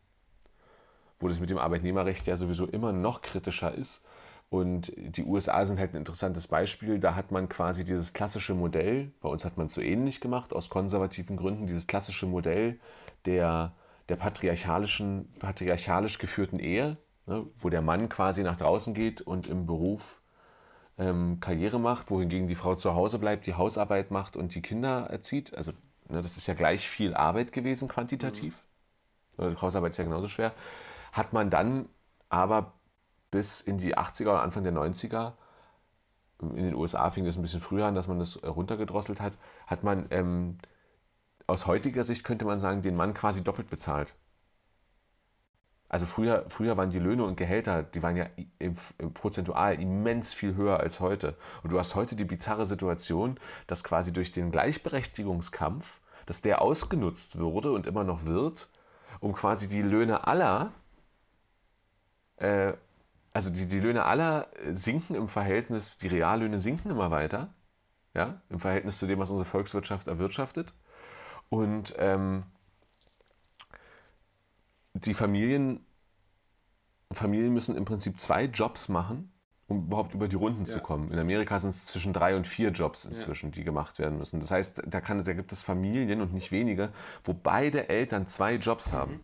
wo 1.20 1.28
das 1.28 1.40
mit 1.40 1.50
dem 1.50 1.58
Arbeitnehmerrecht 1.58 2.26
ja 2.28 2.38
sowieso 2.38 2.66
immer 2.66 2.94
noch 2.94 3.22
kritischer 3.22 3.74
ist. 3.74 4.06
Und 4.50 4.94
die 4.96 5.26
USA 5.26 5.66
sind 5.66 5.80
halt 5.80 5.94
ein 5.94 6.00
interessantes 6.00 6.48
Beispiel. 6.48 7.00
Da 7.00 7.16
hat 7.16 7.32
man 7.32 7.50
quasi 7.50 7.84
dieses 7.84 8.14
klassische 8.14 8.54
Modell, 8.54 9.12
bei 9.20 9.30
uns 9.30 9.46
hat 9.46 9.58
man 9.58 9.66
es 9.66 9.74
so 9.74 9.82
ähnlich 9.82 10.22
gemacht, 10.22 10.54
aus 10.54 10.70
konservativen 10.70 11.38
Gründen, 11.38 11.66
dieses 11.66 11.88
klassische 11.88 12.28
Modell 12.28 12.80
der, 13.26 13.74
der 14.10 14.16
patriarchalischen, 14.16 15.34
patriarchalisch 15.40 16.20
geführten 16.20 16.60
Ehe, 16.60 16.98
ne, 17.26 17.48
wo 17.56 17.70
der 17.70 17.82
Mann 17.82 18.10
quasi 18.10 18.44
nach 18.44 18.58
draußen 18.58 18.94
geht 18.94 19.22
und 19.22 19.48
im 19.48 19.66
Beruf 19.66 20.23
ähm, 20.98 21.40
Karriere 21.40 21.80
macht, 21.80 22.12
wohingegen 22.12 22.48
die 22.48 22.56
Frau 22.56 22.76
zu 22.76 22.96
Hause 22.96 23.20
bleibt, 23.20 23.48
die 23.48 23.56
Hausarbeit 23.56 24.12
macht 24.12 24.36
und 24.36 24.54
die 24.56 24.62
Kinder 24.62 25.08
erzieht. 25.10 25.56
Also 25.56 25.72
ne, 26.10 26.22
das 26.22 26.38
ist 26.38 26.48
ja 26.48 26.54
gleich 26.54 26.88
viel 26.88 27.14
Arbeit 27.14 27.52
gewesen 27.52 27.88
quantitativ. 27.88 28.66
Mhm. 29.38 29.62
Hausarbeit 29.62 29.92
ist 29.92 29.98
ja 29.98 30.04
genauso 30.04 30.28
schwer. 30.28 30.54
Hat 31.12 31.34
man 31.34 31.50
dann 31.50 31.90
aber 32.30 32.74
bis 33.32 33.62
in 33.62 33.78
die 33.78 33.98
80er 33.98 34.24
oder 34.24 34.42
Anfang 34.44 34.64
der 34.64 34.74
90er, 34.74 35.34
in 36.40 36.66
den 36.66 36.76
USA 36.76 37.10
fing 37.10 37.26
das 37.26 37.38
ein 37.38 37.42
bisschen 37.42 37.60
früher 37.60 37.86
an, 37.86 37.96
dass 37.96 38.08
man 38.08 38.20
das 38.20 38.42
runtergedrosselt 38.44 39.22
hat, 39.22 39.38
hat 39.66 39.84
man 39.84 40.08
ähm, 40.12 40.58
aus 41.48 41.68
heutiger 41.68 42.04
Sicht 42.04 42.24
könnte 42.24 42.46
man 42.46 42.60
sagen, 42.60 42.82
den 42.82 42.96
Mann 42.96 43.14
quasi 43.14 43.44
doppelt 43.44 43.70
bezahlt. 43.70 44.16
Also 45.90 46.06
früher, 46.08 46.46
früher 46.48 46.76
waren 46.76 46.90
die 46.90 47.00
Löhne 47.00 47.24
und 47.24 47.38
Gehälter, 47.38 47.84
die 47.84 48.02
waren 48.02 48.18
ja 48.18 48.26
im, 48.58 48.76
im 48.98 49.14
prozentual 49.14 49.80
immens 49.80 50.34
viel 50.34 50.56
höher 50.56 50.80
als 50.80 51.00
heute. 51.00 51.38
Und 51.62 51.72
du 51.72 51.78
hast 51.78 51.94
heute 51.94 52.16
die 52.16 52.26
bizarre 52.26 52.66
Situation, 52.66 53.40
dass 53.68 53.84
quasi 53.84 54.12
durch 54.12 54.32
den 54.32 54.52
Gleichberechtigungskampf, 54.52 56.00
dass 56.26 56.42
der 56.42 56.62
ausgenutzt 56.62 57.40
wurde 57.40 57.72
und 57.72 57.86
immer 57.86 58.04
noch 58.04 58.26
wird, 58.26 58.70
um 59.20 59.34
quasi 59.34 59.68
die 59.68 59.84
Löhne 59.84 60.26
aller, 60.26 60.72
äh, 62.38 62.74
also 63.32 63.50
die, 63.52 63.68
die 63.68 63.80
Löhne 63.80 64.06
aller 64.06 64.48
sinken 64.72 65.16
im 65.16 65.28
Verhältnis, 65.28 65.98
die 66.00 66.08
Reallöhne 66.08 66.60
sinken 66.60 66.90
immer 66.90 67.12
weiter, 67.12 67.54
ja, 68.16 68.42
im 68.50 68.60
Verhältnis 68.60 69.00
zu 69.00 69.08
dem, 69.08 69.20
was 69.20 69.30
unsere 69.30 69.46
Volkswirtschaft 69.46 70.08
erwirtschaftet. 70.08 70.74
Und 71.50 71.96
ähm, 72.00 72.44
die 74.94 75.14
Familien, 75.14 75.86
Familien 77.12 77.54
müssen 77.54 77.76
im 77.76 77.86
Prinzip 77.86 78.20
zwei 78.20 78.46
Jobs 78.46 78.90
machen, 78.90 79.32
um 79.68 79.86
überhaupt 79.86 80.14
über 80.14 80.28
die 80.28 80.36
Runden 80.36 80.66
ja. 80.66 80.66
zu 80.66 80.80
kommen. 80.80 81.12
In 81.12 81.20
Amerika 81.20 81.60
sind 81.60 81.70
es 81.70 81.86
zwischen 81.88 82.14
drei 82.14 82.36
und 82.36 82.46
vier 82.46 82.70
Jobs 82.70 83.06
inzwischen, 83.06 83.48
ja. 83.48 83.52
die 83.52 83.64
gemacht 83.64 84.00
werden 84.00 84.18
müssen. 84.18 84.40
Das 84.40 84.52
heißt, 84.52 84.84
da, 84.86 85.02
kann, 85.02 85.24
da 85.24 85.34
gibt 85.34 85.52
es 85.52 85.64
Familien 85.64 86.22
und 86.22 86.34
nicht 86.34 86.52
wenige, 86.52 86.92
wo 87.24 87.34
beide 87.34 87.90
Eltern 87.90 88.28
zwei 88.28 88.56
Jobs 88.56 88.92
mhm. 88.92 88.98
haben. 88.98 89.24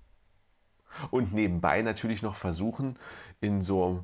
Und 1.12 1.34
nebenbei 1.34 1.82
natürlich 1.84 2.24
noch 2.24 2.36
versuchen, 2.36 2.98
in 3.42 3.62
so, 3.62 4.04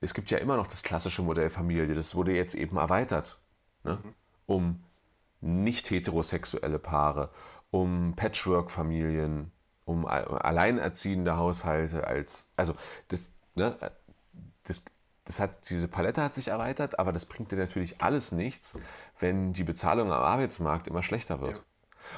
es 0.00 0.14
gibt 0.14 0.30
ja 0.30 0.38
immer 0.38 0.56
noch 0.56 0.68
das 0.68 0.84
klassische 0.84 1.22
Modell 1.22 1.50
Familie, 1.50 1.94
das 1.94 2.14
wurde 2.14 2.32
jetzt 2.32 2.54
eben 2.54 2.76
erweitert, 2.76 3.40
ne? 3.82 3.98
mhm. 4.02 4.14
um 4.46 4.84
nicht 5.40 5.90
heterosexuelle 5.90 6.78
Paare, 6.78 7.30
um 7.70 8.14
Patchwork-Familien, 8.14 9.50
um 9.86 10.04
alleinerziehende 10.04 11.36
Haushalte 11.36 12.06
als, 12.06 12.48
also 12.56 12.74
das, 13.08 13.32
ne, 13.54 13.76
das, 14.64 14.84
das 15.24 15.40
hat, 15.40 15.70
diese 15.70 15.88
Palette 15.88 16.22
hat 16.22 16.34
sich 16.34 16.48
erweitert, 16.48 16.98
aber 16.98 17.12
das 17.12 17.24
bringt 17.24 17.52
dir 17.52 17.56
natürlich 17.56 18.02
alles 18.02 18.32
nichts, 18.32 18.78
wenn 19.18 19.52
die 19.52 19.64
Bezahlung 19.64 20.12
am 20.12 20.22
Arbeitsmarkt 20.22 20.88
immer 20.88 21.02
schlechter 21.02 21.40
wird. 21.40 21.58
Ja. 21.58 21.62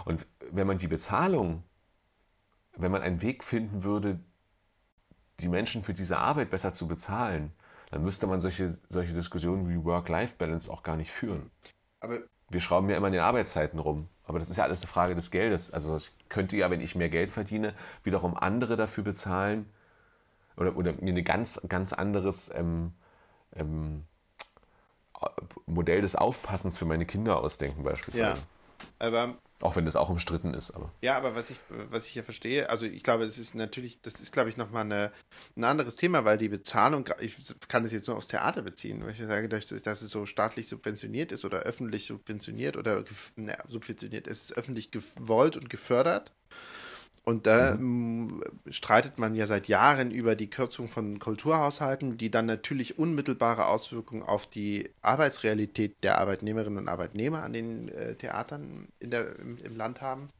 Und 0.06 0.26
wenn 0.50 0.66
man 0.66 0.78
die 0.78 0.88
Bezahlung, 0.88 1.62
wenn 2.76 2.90
man 2.90 3.02
einen 3.02 3.22
Weg 3.22 3.44
finden 3.44 3.84
würde, 3.84 4.18
die 5.40 5.48
Menschen 5.48 5.82
für 5.82 5.94
diese 5.94 6.18
Arbeit 6.18 6.50
besser 6.50 6.72
zu 6.72 6.88
bezahlen, 6.88 7.52
dann 7.90 8.02
müsste 8.02 8.26
man 8.26 8.40
solche, 8.40 8.78
solche 8.88 9.12
Diskussionen 9.12 9.68
wie 9.68 9.84
Work-Life-Balance 9.84 10.70
auch 10.70 10.82
gar 10.82 10.96
nicht 10.96 11.10
führen. 11.10 11.50
Aber 12.00 12.18
wir 12.48 12.60
schrauben 12.60 12.88
ja 12.88 12.96
immer 12.96 13.08
in 13.08 13.14
den 13.14 13.22
Arbeitszeiten 13.22 13.78
rum. 13.78 14.08
Aber 14.28 14.38
das 14.38 14.50
ist 14.50 14.56
ja 14.58 14.64
alles 14.64 14.82
eine 14.82 14.90
Frage 14.90 15.14
des 15.14 15.30
Geldes. 15.30 15.72
Also 15.72 15.96
ich 15.96 16.12
könnte 16.28 16.56
ja, 16.56 16.70
wenn 16.70 16.82
ich 16.82 16.94
mehr 16.94 17.08
Geld 17.08 17.30
verdiene, 17.30 17.74
wiederum 18.04 18.36
andere 18.36 18.76
dafür 18.76 19.02
bezahlen 19.02 19.66
oder, 20.56 20.76
oder 20.76 20.92
mir 21.00 21.14
ein 21.14 21.24
ganz, 21.24 21.60
ganz 21.66 21.94
anderes 21.94 22.50
ähm, 22.54 22.92
ähm, 23.54 24.04
Modell 25.66 26.02
des 26.02 26.14
Aufpassens 26.14 26.76
für 26.76 26.84
meine 26.84 27.06
Kinder 27.06 27.38
ausdenken 27.38 27.82
beispielsweise. 27.82 28.38
Ja, 28.38 29.06
aber 29.06 29.34
auch 29.60 29.74
wenn 29.76 29.84
das 29.84 29.96
auch 29.96 30.08
umstritten 30.08 30.54
ist, 30.54 30.70
aber. 30.70 30.92
Ja, 31.02 31.16
aber 31.16 31.34
was 31.34 31.50
ich, 31.50 31.56
was 31.68 32.06
ich 32.06 32.14
ja 32.14 32.22
verstehe, 32.22 32.70
also 32.70 32.86
ich 32.86 33.02
glaube, 33.02 33.24
das 33.24 33.38
ist 33.38 33.54
natürlich, 33.54 34.00
das 34.02 34.20
ist, 34.20 34.32
glaube 34.32 34.50
ich, 34.50 34.56
nochmal 34.56 34.84
eine, 34.84 35.12
ein 35.56 35.64
anderes 35.64 35.96
Thema, 35.96 36.24
weil 36.24 36.38
die 36.38 36.48
Bezahlung, 36.48 37.08
ich 37.20 37.36
kann 37.66 37.82
das 37.82 37.92
jetzt 37.92 38.06
nur 38.06 38.16
aufs 38.16 38.28
Theater 38.28 38.62
beziehen, 38.62 39.02
weil 39.02 39.12
ich 39.12 39.18
sage, 39.18 39.48
dass 39.48 40.02
es 40.02 40.10
so 40.10 40.26
staatlich 40.26 40.68
subventioniert 40.68 41.32
ist 41.32 41.44
oder 41.44 41.60
öffentlich 41.60 42.06
subventioniert 42.06 42.76
oder 42.76 43.04
ne, 43.36 43.58
subventioniert 43.68 44.26
ist, 44.26 44.56
öffentlich 44.56 44.90
gewollt 44.90 45.56
und 45.56 45.68
gefördert. 45.68 46.32
Und 47.24 47.46
da 47.46 47.74
mhm. 47.74 48.42
streitet 48.70 49.18
man 49.18 49.34
ja 49.34 49.46
seit 49.46 49.68
Jahren 49.68 50.10
über 50.10 50.34
die 50.34 50.48
Kürzung 50.48 50.88
von 50.88 51.18
Kulturhaushalten, 51.18 52.16
die 52.16 52.30
dann 52.30 52.46
natürlich 52.46 52.98
unmittelbare 52.98 53.66
Auswirkungen 53.66 54.22
auf 54.22 54.46
die 54.46 54.90
Arbeitsrealität 55.02 55.96
der 56.02 56.18
Arbeitnehmerinnen 56.18 56.78
und 56.78 56.88
Arbeitnehmer 56.88 57.42
an 57.42 57.52
den 57.52 57.88
äh, 57.88 58.14
Theatern 58.14 58.88
in 59.00 59.10
der, 59.10 59.38
im, 59.38 59.58
im 59.58 59.76
Land 59.76 60.00
haben. 60.00 60.30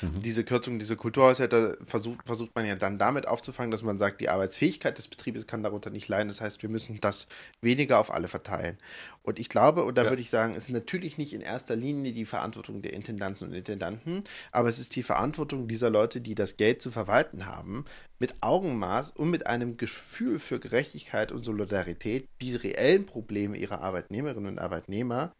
Mhm. 0.00 0.22
Diese 0.22 0.44
Kürzung, 0.44 0.78
diese 0.78 0.96
Kulturhaushälter 0.96 1.76
versucht, 1.82 2.26
versucht 2.26 2.54
man 2.54 2.66
ja 2.66 2.74
dann 2.74 2.98
damit 2.98 3.28
aufzufangen, 3.28 3.70
dass 3.70 3.82
man 3.82 3.98
sagt, 3.98 4.20
die 4.20 4.28
Arbeitsfähigkeit 4.28 4.98
des 4.98 5.08
Betriebes 5.08 5.46
kann 5.46 5.62
darunter 5.62 5.90
nicht 5.90 6.08
leiden. 6.08 6.28
Das 6.28 6.40
heißt, 6.40 6.62
wir 6.62 6.68
müssen 6.68 7.00
das 7.00 7.26
weniger 7.60 7.98
auf 7.98 8.12
alle 8.12 8.28
verteilen. 8.28 8.78
Und 9.22 9.38
ich 9.38 9.48
glaube, 9.48 9.84
und 9.84 9.96
da 9.96 10.04
ja. 10.04 10.10
würde 10.10 10.22
ich 10.22 10.30
sagen, 10.30 10.54
es 10.54 10.64
ist 10.64 10.70
natürlich 10.70 11.18
nicht 11.18 11.32
in 11.32 11.40
erster 11.40 11.76
Linie 11.76 12.12
die 12.12 12.24
Verantwortung 12.24 12.82
der 12.82 12.92
Intendanzen 12.92 13.48
und 13.48 13.54
Intendanten, 13.54 14.24
aber 14.50 14.68
es 14.68 14.78
ist 14.78 14.96
die 14.96 15.02
Verantwortung 15.02 15.68
dieser 15.68 15.90
Leute, 15.90 16.20
die 16.20 16.34
das 16.34 16.56
Geld 16.56 16.82
zu 16.82 16.90
verwalten 16.90 17.46
haben, 17.46 17.84
mit 18.18 18.34
Augenmaß 18.40 19.10
und 19.10 19.30
mit 19.30 19.46
einem 19.46 19.76
Gefühl 19.76 20.38
für 20.38 20.58
Gerechtigkeit 20.58 21.32
und 21.32 21.44
Solidarität 21.44 22.28
diese 22.40 22.62
reellen 22.62 23.06
Probleme 23.06 23.56
ihrer 23.56 23.80
Arbeitnehmerinnen 23.80 24.52
und 24.52 24.58
Arbeitnehmer 24.58 25.32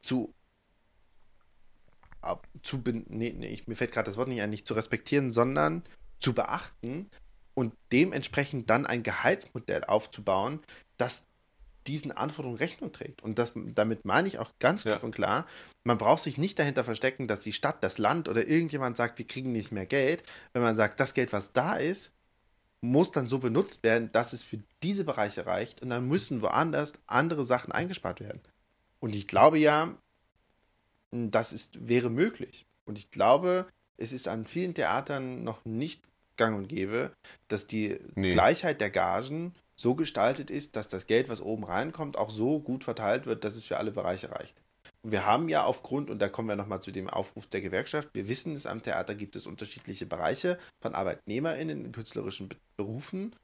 zu 0.00 0.34
zu, 2.62 2.82
nee, 2.86 3.34
nee, 3.36 3.48
ich, 3.48 3.66
mir 3.66 3.74
fällt 3.74 3.92
gerade 3.92 4.10
das 4.10 4.16
Wort 4.16 4.28
nicht 4.28 4.42
ein, 4.42 4.50
nicht 4.50 4.66
zu 4.66 4.74
respektieren, 4.74 5.32
sondern 5.32 5.82
zu 6.20 6.32
beachten 6.32 7.10
und 7.54 7.74
dementsprechend 7.90 8.70
dann 8.70 8.86
ein 8.86 9.02
Gehaltsmodell 9.02 9.84
aufzubauen, 9.84 10.60
das 10.96 11.26
diesen 11.86 12.12
Anforderungen 12.12 12.58
Rechnung 12.58 12.92
trägt. 12.92 13.22
Und 13.22 13.38
das, 13.38 13.54
damit 13.56 14.04
meine 14.04 14.28
ich 14.28 14.38
auch 14.38 14.52
ganz 14.60 14.82
klipp 14.82 14.94
ja. 14.94 15.00
und 15.00 15.14
klar, 15.14 15.46
man 15.84 15.98
braucht 15.98 16.22
sich 16.22 16.38
nicht 16.38 16.58
dahinter 16.58 16.84
verstecken, 16.84 17.26
dass 17.26 17.40
die 17.40 17.52
Stadt, 17.52 17.82
das 17.82 17.98
Land 17.98 18.28
oder 18.28 18.46
irgendjemand 18.46 18.96
sagt, 18.96 19.18
wir 19.18 19.26
kriegen 19.26 19.52
nicht 19.52 19.72
mehr 19.72 19.86
Geld. 19.86 20.22
Wenn 20.52 20.62
man 20.62 20.76
sagt, 20.76 21.00
das 21.00 21.14
Geld, 21.14 21.32
was 21.32 21.52
da 21.52 21.74
ist, 21.74 22.12
muss 22.80 23.10
dann 23.10 23.28
so 23.28 23.38
benutzt 23.38 23.82
werden, 23.82 24.10
dass 24.12 24.32
es 24.32 24.42
für 24.42 24.58
diese 24.82 25.04
Bereiche 25.04 25.46
reicht 25.46 25.82
und 25.82 25.90
dann 25.90 26.06
müssen 26.06 26.42
woanders 26.42 26.94
andere 27.06 27.44
Sachen 27.44 27.72
eingespart 27.72 28.20
werden. 28.20 28.40
Und 29.00 29.14
ich 29.14 29.26
glaube 29.26 29.58
ja, 29.58 29.96
das 31.12 31.52
ist, 31.52 31.88
wäre 31.88 32.10
möglich. 32.10 32.66
Und 32.84 32.98
ich 32.98 33.10
glaube, 33.10 33.66
es 33.96 34.12
ist 34.12 34.28
an 34.28 34.46
vielen 34.46 34.74
Theatern 34.74 35.44
noch 35.44 35.64
nicht 35.64 36.02
gang 36.36 36.56
und 36.56 36.68
gäbe, 36.68 37.12
dass 37.48 37.66
die 37.66 37.98
nee. 38.14 38.32
Gleichheit 38.32 38.80
der 38.80 38.90
Gagen 38.90 39.54
so 39.74 39.94
gestaltet 39.94 40.50
ist, 40.50 40.76
dass 40.76 40.88
das 40.88 41.06
Geld, 41.06 41.28
was 41.28 41.40
oben 41.40 41.64
reinkommt, 41.64 42.16
auch 42.16 42.30
so 42.30 42.60
gut 42.60 42.84
verteilt 42.84 43.26
wird, 43.26 43.44
dass 43.44 43.56
es 43.56 43.66
für 43.66 43.78
alle 43.78 43.90
Bereiche 43.90 44.30
reicht. 44.30 44.56
Wir 45.04 45.26
haben 45.26 45.48
ja 45.48 45.64
aufgrund, 45.64 46.10
und 46.10 46.20
da 46.20 46.28
kommen 46.28 46.48
wir 46.48 46.56
nochmal 46.56 46.80
zu 46.80 46.92
dem 46.92 47.10
Aufruf 47.10 47.46
der 47.46 47.60
Gewerkschaft, 47.60 48.08
wir 48.12 48.28
wissen 48.28 48.54
es, 48.54 48.66
am 48.66 48.82
Theater 48.82 49.14
gibt 49.14 49.34
es 49.34 49.46
unterschiedliche 49.46 50.06
Bereiche 50.06 50.58
von 50.80 50.94
ArbeitnehmerInnen 50.94 51.84
in 51.84 51.92
künstlerischen 51.92 52.50
Berufen. 52.76 53.34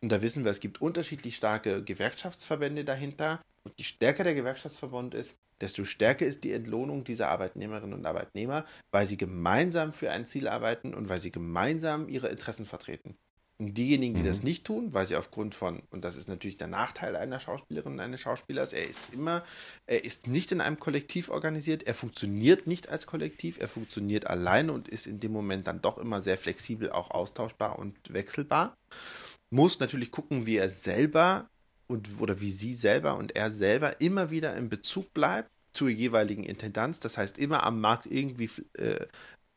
Und 0.00 0.12
da 0.12 0.22
wissen 0.22 0.44
wir, 0.44 0.52
es 0.52 0.60
gibt 0.60 0.80
unterschiedlich 0.80 1.34
starke 1.34 1.82
Gewerkschaftsverbände 1.82 2.84
dahinter. 2.84 3.40
Und 3.68 3.74
je 3.76 3.84
stärker 3.84 4.24
der 4.24 4.34
Gewerkschaftsverband 4.34 5.14
ist, 5.14 5.36
desto 5.60 5.84
stärker 5.84 6.24
ist 6.24 6.42
die 6.42 6.52
Entlohnung 6.52 7.04
dieser 7.04 7.28
Arbeitnehmerinnen 7.28 7.92
und 7.92 8.06
Arbeitnehmer, 8.06 8.64
weil 8.92 9.06
sie 9.06 9.18
gemeinsam 9.18 9.92
für 9.92 10.10
ein 10.10 10.24
Ziel 10.24 10.48
arbeiten 10.48 10.94
und 10.94 11.10
weil 11.10 11.20
sie 11.20 11.30
gemeinsam 11.30 12.08
ihre 12.08 12.28
Interessen 12.28 12.64
vertreten. 12.64 13.18
Und 13.60 13.74
diejenigen, 13.74 14.14
die 14.14 14.22
mhm. 14.22 14.26
das 14.26 14.42
nicht 14.42 14.64
tun, 14.64 14.94
weil 14.94 15.04
sie 15.04 15.16
aufgrund 15.16 15.54
von, 15.54 15.82
und 15.90 16.04
das 16.04 16.16
ist 16.16 16.28
natürlich 16.28 16.56
der 16.56 16.68
Nachteil 16.68 17.14
einer 17.14 17.40
Schauspielerin 17.40 17.94
und 17.94 18.00
eines 18.00 18.22
Schauspielers, 18.22 18.72
er 18.72 18.88
ist 18.88 19.00
immer, 19.12 19.44
er 19.86 20.02
ist 20.02 20.28
nicht 20.28 20.50
in 20.52 20.62
einem 20.62 20.78
Kollektiv 20.78 21.28
organisiert, 21.28 21.82
er 21.82 21.94
funktioniert 21.94 22.66
nicht 22.66 22.88
als 22.88 23.06
Kollektiv, 23.06 23.58
er 23.60 23.68
funktioniert 23.68 24.28
alleine 24.28 24.72
und 24.72 24.88
ist 24.88 25.06
in 25.06 25.20
dem 25.20 25.32
Moment 25.32 25.66
dann 25.66 25.82
doch 25.82 25.98
immer 25.98 26.22
sehr 26.22 26.38
flexibel, 26.38 26.90
auch 26.90 27.10
austauschbar 27.10 27.78
und 27.78 27.96
wechselbar. 28.08 28.74
Muss 29.50 29.78
natürlich 29.78 30.10
gucken, 30.10 30.46
wie 30.46 30.56
er 30.56 30.70
selber 30.70 31.50
und 31.90 32.08
oder 32.20 32.40
wie 32.40 32.50
sie 32.50 32.74
selber 32.74 33.16
und 33.16 33.34
er 33.34 33.50
selber 33.50 34.00
immer 34.00 34.30
wieder 34.30 34.56
in 34.56 34.68
Bezug 34.68 35.12
bleibt 35.14 35.50
zur 35.72 35.88
jeweiligen 35.88 36.44
Intendanz, 36.44 37.00
das 37.00 37.18
heißt 37.18 37.38
immer 37.38 37.64
am 37.64 37.80
Markt 37.80 38.06
irgendwie 38.06 38.50
äh, 38.74 39.06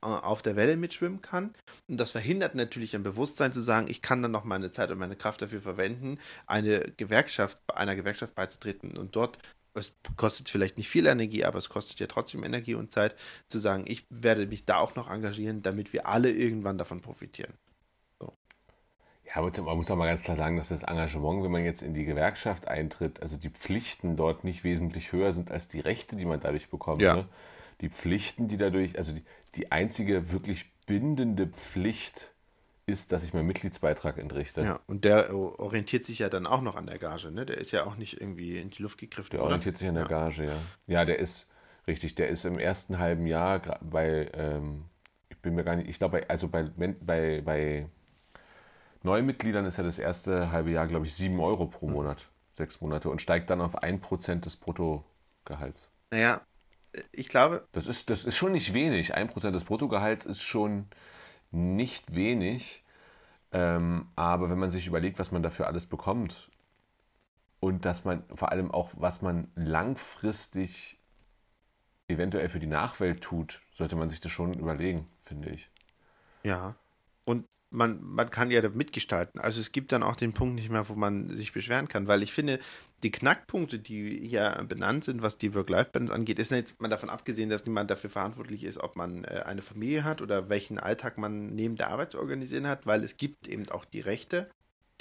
auf 0.02 0.42
der 0.42 0.56
Welle 0.56 0.78
mitschwimmen 0.78 1.22
kann. 1.22 1.54
Und 1.88 1.98
das 1.98 2.12
verhindert 2.12 2.56
natürlich 2.56 2.96
ein 2.96 3.04
Bewusstsein 3.04 3.54
zu 3.54 3.62
sagen, 3.62 3.88
ich 3.88 4.02
kann 4.02 4.22
dann 4.22 4.32
noch 4.32 4.44
meine 4.44 4.72
Zeit 4.72 4.90
und 4.92 4.98
meine 4.98 5.16
Kraft 5.16 5.42
dafür 5.42 5.62
verwenden, 5.62 6.18
eine 6.48 6.80
Gewerkschaft, 6.98 7.60
einer 7.74 7.96
Gewerkschaft 7.96 8.36
beizutreten 8.36 8.98
und 8.98 9.16
dort 9.16 9.38
es 9.74 9.94
kostet 10.18 10.50
vielleicht 10.50 10.78
nicht 10.78 10.90
viel 10.90 11.06
Energie, 11.08 11.46
aber 11.46 11.58
es 11.58 11.70
kostet 11.70 12.00
ja 12.00 12.08
trotzdem 12.08 12.44
Energie 12.44 12.76
und 12.76 12.92
Zeit, 12.92 13.16
zu 13.48 13.58
sagen, 13.58 13.86
ich 13.88 14.06
werde 14.10 14.46
mich 14.48 14.66
da 14.66 14.78
auch 14.78 14.96
noch 14.96 15.10
engagieren, 15.10 15.62
damit 15.62 15.94
wir 15.94 16.08
alle 16.08 16.32
irgendwann 16.32 16.78
davon 16.78 17.02
profitieren. 17.02 17.54
Ja, 19.34 19.42
man 19.42 19.78
muss 19.78 19.90
auch 19.90 19.96
mal 19.96 20.08
ganz 20.08 20.24
klar 20.24 20.36
sagen, 20.36 20.58
dass 20.58 20.70
das 20.70 20.84
Engagement, 20.84 21.44
wenn 21.44 21.52
man 21.52 21.64
jetzt 21.64 21.82
in 21.82 21.94
die 21.94 22.06
Gewerkschaft 22.06 22.68
eintritt, 22.68 23.22
also 23.22 23.38
die 23.38 23.50
Pflichten 23.50 24.16
dort 24.16 24.44
nicht 24.44 24.64
wesentlich 24.64 25.14
höher 25.14 25.32
sind 25.32 25.52
als 25.52 25.68
die 25.68 25.80
Rechte, 25.80 26.16
die 26.18 26.26
man 26.26 26.40
dadurch 26.40 26.70
bekommt. 26.70 27.02
Ja. 27.02 27.16
Ne? 27.16 27.26
die 27.82 27.90
Pflichten, 27.90 28.48
die 28.48 28.58
dadurch, 28.58 28.98
also 28.98 29.12
die, 29.12 29.24
die 29.56 29.72
einzige 29.72 30.32
wirklich 30.32 30.72
bindende 30.86 31.48
Pflicht 31.48 32.32
ist, 32.86 33.12
dass 33.12 33.24
ich 33.24 33.34
meinen 33.34 33.48
Mitgliedsbeitrag 33.48 34.18
entrichte. 34.18 34.62
Ja, 34.62 34.80
und 34.88 35.04
der 35.06 35.34
orientiert 35.36 36.06
sich 36.06 36.20
ja 36.20 36.30
dann 36.30 36.46
auch 36.48 36.62
noch 36.62 36.76
an 36.76 36.88
der 36.88 37.00
Gage, 37.00 37.32
ne? 37.32 37.46
Der 37.46 37.58
ist 37.58 37.72
ja 37.72 37.86
auch 37.86 37.96
nicht 37.96 38.20
irgendwie 38.20 38.58
in 38.58 38.70
die 38.70 38.82
Luft 38.82 38.98
gegriffen. 38.98 39.32
Der 39.32 39.40
oder? 39.40 39.48
orientiert 39.48 39.78
sich 39.78 39.88
an 39.88 39.96
der 39.96 40.04
ja. 40.04 40.10
Gage, 40.10 40.46
ja. 40.46 40.58
Ja, 40.88 41.06
der 41.06 41.20
ist 41.20 41.48
richtig, 41.88 42.16
der 42.16 42.30
ist 42.30 42.46
im 42.46 42.58
ersten 42.58 43.00
halben 43.00 43.26
Jahr 43.26 43.60
bei, 43.82 44.30
ähm, 44.34 44.86
ich 45.30 45.38
bin 45.38 45.56
mir 45.56 45.64
gar 45.64 45.76
nicht, 45.76 45.90
ich 45.90 45.98
glaube, 46.00 46.20
bei- 46.20 46.30
also 46.30 46.48
bei, 46.50 46.70
Men- 46.76 46.98
bei, 47.04 47.42
bei 49.04 49.10
Neumitgliedern 49.10 49.66
ist 49.66 49.78
ja 49.78 49.84
das 49.84 50.00
erste 50.00 50.52
halbe 50.52 50.72
Jahr, 50.72 50.88
glaube 50.88 51.06
ich, 51.06 51.16
7 51.16 51.40
Euro 51.40 51.66
pro 51.66 51.88
Monat, 51.88 52.30
sechs 52.54 52.82
Monate 52.82 53.10
und 53.10 53.22
steigt 53.22 53.50
dann 53.50 53.62
auf 53.62 53.82
1% 53.82 54.42
des 54.42 54.56
Bruttogehalts. 54.56 55.92
Naja, 56.12 56.42
ich 57.12 57.30
glaube, 57.30 57.68
Das 57.72 57.88
ist, 57.88 58.10
das 58.10 58.26
ist 58.26 58.36
schon 58.38 58.52
nicht 58.52 58.74
wenig. 58.74 59.16
1% 59.16 59.52
des 59.52 59.64
Bruttogehalts 59.64 60.26
ist 60.26 60.42
schon 60.42 60.88
nicht 61.52 62.16
wenig. 62.16 62.84
Ähm, 63.52 64.08
aber 64.16 64.50
wenn 64.50 64.60
man 64.60 64.70
sich 64.70 64.88
überlegt, 64.88 65.20
was 65.20 65.32
man 65.32 65.44
dafür 65.44 65.68
alles 65.68 65.86
bekommt 65.86 66.50
und 67.60 67.86
dass 67.86 68.06
man 68.06 68.24
vor 68.34 68.52
allem 68.52 68.72
auch, 68.72 68.92
was 68.98 69.22
man 69.22 69.50
langfristig 69.56 71.00
eventuell 72.08 72.50
für 72.50 72.60
die 72.60 72.68
Nachwelt 72.68 73.22
tut, 73.22 73.62
sollte 73.72 73.96
man 73.96 74.10
sich 74.10 74.20
das 74.20 74.32
schon 74.32 74.54
überlegen, 74.54 75.08
finde 75.22 75.50
ich. 75.50 75.70
Ja. 76.44 76.76
Und 77.26 77.46
man, 77.72 78.04
man 78.04 78.30
kann 78.30 78.52
ja 78.52 78.68
mitgestalten. 78.70 79.40
Also 79.40 79.60
es 79.60 79.72
gibt 79.72 79.92
dann 79.94 80.04
auch 80.04 80.18
den 80.18 80.34
Punkt 80.34 80.56
nicht 80.56 80.70
mehr, 80.70 80.90
wo 80.90 80.94
man 80.94 81.30
sich 81.30 81.54
beschweren 81.54 81.88
kann, 81.88 82.08
weil 82.08 82.22
ich 82.22 82.34
finde, 82.34 82.60
die 83.02 83.12
Knackpunkte, 83.12 83.80
die 83.80 84.28
hier 84.28 84.64
benannt 84.68 85.06
sind, 85.06 85.22
was 85.22 85.38
die 85.38 85.54
Work-Life-Balance 85.56 86.14
angeht, 86.14 86.38
ist 86.38 86.52
jetzt 86.52 86.82
mal 86.82 86.90
davon 86.90 87.10
abgesehen, 87.10 87.50
dass 87.50 87.66
niemand 87.66 87.90
dafür 87.90 88.10
verantwortlich 88.10 88.64
ist, 88.64 88.78
ob 88.78 88.98
man 88.98 89.24
äh, 89.24 89.44
eine 89.46 89.62
Familie 89.62 90.04
hat 90.04 90.22
oder 90.22 90.50
welchen 90.50 90.78
Alltag 90.78 91.18
man 91.18 91.48
neben 91.48 91.78
der 91.78 91.90
Arbeit 91.90 92.12
zu 92.12 92.20
organisieren 92.20 92.68
hat, 92.68 92.86
weil 92.86 93.04
es 93.04 93.18
gibt 93.18 93.48
eben 93.48 93.68
auch 93.70 93.86
die 93.86 94.02
Rechte, 94.02 94.48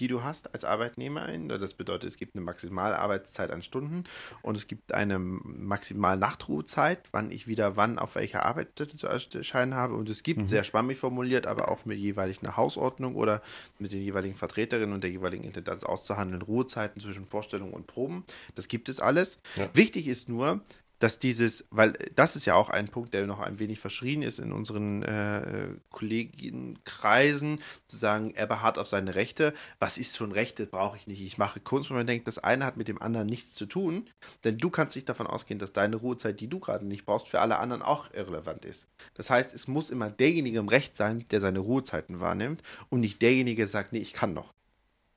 die 0.00 0.08
du 0.08 0.22
hast 0.22 0.54
als 0.54 0.64
Arbeitnehmerin. 0.64 1.48
Das 1.48 1.74
bedeutet, 1.74 2.08
es 2.08 2.16
gibt 2.16 2.34
eine 2.34 2.44
maximale 2.44 2.98
Arbeitszeit 2.98 3.50
an 3.50 3.62
Stunden 3.62 4.04
und 4.42 4.56
es 4.56 4.66
gibt 4.66 4.94
eine 4.94 5.18
maximale 5.18 6.18
Nachtruhezeit, 6.18 7.08
wann 7.12 7.30
ich 7.30 7.46
wieder 7.46 7.76
wann 7.76 7.98
auf 7.98 8.14
welcher 8.14 8.44
Arbeitsstätte 8.44 8.96
zu 8.96 9.06
erscheinen 9.06 9.74
habe. 9.74 9.94
Und 9.94 10.08
es 10.08 10.22
gibt, 10.22 10.48
sehr 10.48 10.64
schwammig 10.64 10.98
formuliert, 10.98 11.46
aber 11.46 11.68
auch 11.68 11.84
mit 11.84 11.98
jeweilig 11.98 12.42
einer 12.42 12.56
Hausordnung 12.56 13.14
oder 13.14 13.42
mit 13.78 13.92
den 13.92 14.02
jeweiligen 14.02 14.34
Vertreterinnen 14.34 14.94
und 14.94 15.04
der 15.04 15.10
jeweiligen 15.10 15.44
Intendanz 15.44 15.84
auszuhandeln, 15.84 16.42
Ruhezeiten 16.42 17.00
zwischen 17.00 17.26
Vorstellung 17.26 17.72
und 17.72 17.86
Proben. 17.86 18.24
Das 18.54 18.68
gibt 18.68 18.88
es 18.88 19.00
alles. 19.00 19.38
Ja. 19.56 19.68
Wichtig 19.74 20.08
ist 20.08 20.28
nur, 20.28 20.62
dass 21.00 21.18
dieses, 21.18 21.66
weil 21.70 21.94
das 22.14 22.36
ist 22.36 22.44
ja 22.44 22.54
auch 22.54 22.68
ein 22.68 22.88
Punkt, 22.88 23.14
der 23.14 23.26
noch 23.26 23.40
ein 23.40 23.58
wenig 23.58 23.80
verschrien 23.80 24.20
ist 24.22 24.38
in 24.38 24.52
unseren 24.52 25.02
äh, 25.02 25.68
Kolleginnenkreisen, 25.88 27.58
zu 27.86 27.96
sagen, 27.96 28.32
er 28.34 28.46
beharrt 28.46 28.78
auf 28.78 28.86
seine 28.86 29.14
Rechte. 29.14 29.54
Was 29.78 29.98
ist 29.98 30.16
schon 30.16 30.30
Rechte? 30.30 30.66
Brauche 30.66 30.98
ich 30.98 31.06
nicht. 31.06 31.22
Ich 31.22 31.38
mache 31.38 31.58
Kunst, 31.58 31.90
wo 31.90 31.94
man 31.94 32.06
denkt, 32.06 32.28
das 32.28 32.38
eine 32.38 32.66
hat 32.66 32.76
mit 32.76 32.86
dem 32.86 33.00
anderen 33.00 33.26
nichts 33.26 33.54
zu 33.54 33.64
tun, 33.66 34.08
denn 34.44 34.58
du 34.58 34.68
kannst 34.68 34.94
nicht 34.94 35.08
davon 35.08 35.26
ausgehen, 35.26 35.58
dass 35.58 35.72
deine 35.72 35.96
Ruhezeit, 35.96 36.38
die 36.38 36.48
du 36.48 36.60
gerade 36.60 36.86
nicht 36.86 37.06
brauchst, 37.06 37.28
für 37.28 37.40
alle 37.40 37.58
anderen 37.58 37.82
auch 37.82 38.12
irrelevant 38.12 38.66
ist. 38.66 38.86
Das 39.14 39.30
heißt, 39.30 39.54
es 39.54 39.68
muss 39.68 39.88
immer 39.88 40.10
derjenige 40.10 40.58
im 40.58 40.68
Recht 40.68 40.96
sein, 40.96 41.24
der 41.30 41.40
seine 41.40 41.60
Ruhezeiten 41.60 42.20
wahrnimmt 42.20 42.62
und 42.90 43.00
nicht 43.00 43.22
derjenige, 43.22 43.62
der 43.62 43.68
sagt, 43.68 43.92
nee, 43.94 44.00
ich 44.00 44.12
kann 44.12 44.34
noch. 44.34 44.52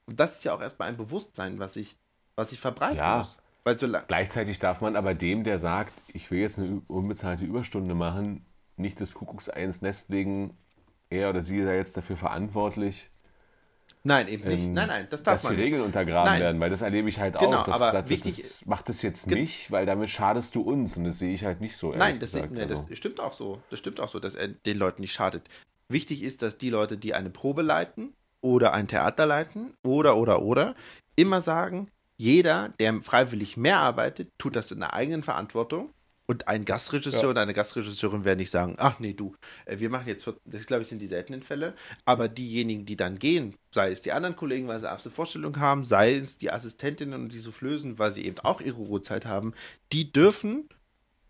Und 0.06 0.20
das 0.20 0.38
ist 0.38 0.46
ja 0.46 0.54
auch 0.54 0.62
erstmal 0.62 0.88
ein 0.88 0.98
Bewusstsein, 0.98 1.60
was 1.60 1.76
ich, 1.76 1.98
was 2.36 2.54
ich 2.54 2.60
verbreiten 2.60 2.98
Ja. 2.98 3.18
muss. 3.18 3.38
Weil 3.64 3.80
so 3.80 3.88
Gleichzeitig 4.08 4.60
darf 4.60 4.82
man 4.82 4.96
aber 4.96 5.14
dem, 5.14 5.44
der 5.44 5.58
sagt, 5.60 5.94
ich 6.14 6.30
will 6.32 6.40
jetzt 6.40 6.60
eine 6.60 6.82
unbezahlte 6.88 7.46
Überstunde 7.46 7.96
machen, 7.96 8.46
nicht 8.76 9.00
das 9.00 9.14
Kuckucksei 9.14 9.64
ins 9.64 9.82
Nest 9.82 10.10
legen, 10.10 10.58
er 11.10 11.30
oder 11.30 11.42
sie 11.42 11.60
ist 11.60 11.66
ja 11.66 11.74
jetzt 11.74 11.96
dafür 11.96 12.18
verantwortlich, 12.18 13.10
Nein, 14.06 14.28
eben 14.28 14.44
nicht. 14.44 14.66
ähm, 14.66 14.74
nein, 14.74 14.88
nein, 14.90 15.08
das 15.10 15.24
darf 15.24 15.36
dass 15.36 15.44
man 15.46 15.54
die 15.54 15.62
nicht. 15.62 15.68
Regeln 15.68 15.82
untergraben 15.84 16.34
Nein. 16.34 16.42
werden, 16.42 16.60
weil 16.60 16.70
das 16.70 16.82
erlebe 16.82 17.08
ich 17.08 17.20
halt 17.20 17.40
Genau, 17.40 17.60
auch. 17.60 17.64
Dass 17.64 17.82
aber 17.82 17.94
wird, 17.94 18.10
wichtig 18.10 18.36
das 18.36 18.66
macht 18.66 18.90
das 18.90 19.02
jetzt 19.02 19.28
nicht, 19.28 19.72
weil 19.72 19.86
damit 19.86 20.10
schadest 20.10 20.56
du 20.56 20.62
uns 20.62 20.98
und 20.98 21.06
das 21.06 21.20
sehe 21.20 21.34
ich 21.34 21.46
halt 21.46 21.62
nicht 21.62 21.78
so. 21.78 21.94
Nein, 21.94 22.20
das, 22.20 22.34
gesagt. 22.34 22.58
das 22.58 22.70
Also, 22.70 22.96
stimmt 22.96 23.22
auch 23.22 23.32
so. 23.32 23.62
Das 23.70 23.80
stimmt 23.80 24.02
auch 24.02 24.10
so, 24.10 24.20
dass 24.20 24.36
er 24.36 24.50
den 24.50 24.78
Leuten 24.78 25.02
nicht 25.02 25.14
schadet. 25.14 25.48
Wichtig 25.88 26.24
ist, 26.24 26.42
dass 26.42 26.58
die 26.58 26.70
Leute, 26.70 26.98
die 26.98 27.14
eine 27.14 27.30
Probe 27.30 27.62
leiten 27.62 28.14
oder 28.42 28.74
ein 28.74 28.90
Theater 28.90 29.26
leiten 29.26 29.74
oder, 29.86 30.18
oder, 30.18 30.42
oder, 30.42 30.76
immer 31.16 31.40
sagen, 31.40 31.90
jeder, 32.18 32.70
der 32.80 33.02
freiwillig 33.02 33.58
mehr 33.58 33.80
arbeitet, 33.80 34.30
tut 34.38 34.56
das 34.56 34.72
in 34.72 34.80
der 34.80 34.94
eigenen 34.94 35.24
Verantwortung. 35.24 35.94
Und 36.26 36.48
ein 36.48 36.64
Gastregisseur 36.64 37.24
Ja. 37.24 37.30
oder 37.30 37.42
eine 37.42 37.54
Gastregisseurin 37.54 38.24
werden 38.24 38.40
nicht 38.40 38.50
sagen, 38.50 38.76
ach 38.80 38.98
nee, 39.00 39.14
du, 39.14 39.36
äh, 39.66 39.80
wir 39.80 39.90
machen 39.90 40.08
jetzt, 40.08 40.24
14 40.24 40.42
das 40.46 40.66
glaube 40.66 40.84
ich 40.84 40.88
sind 40.88 41.02
die 41.02 41.08
seltenen 41.08 41.42
Fälle, 41.44 41.74
aber 42.06 42.30
diejenigen, 42.30 42.86
die 42.86 42.96
dann 42.96 43.20
gehen, 43.20 43.56
sei 43.72 43.92
es 43.92 44.02
die 44.02 44.14
anderen 44.14 44.38
Kollegen, 44.38 44.70
weil 44.70 44.80
sie 44.80 44.90
absolute 44.90 45.14
Vorstellung 45.14 45.60
haben, 45.60 45.84
sei 45.84 46.14
es 46.16 46.38
die 46.38 46.50
Assistentinnen 46.50 47.24
und 47.24 47.34
die 47.34 47.40
Soufflösen, 47.40 48.00
weil 48.00 48.14
sie 48.14 48.26
eben 48.26 48.40
auch 48.40 48.62
ihre 48.62 48.78
Ruhezeit 48.78 49.26
haben, 49.26 49.54
die 49.92 50.14
dürfen 50.14 50.70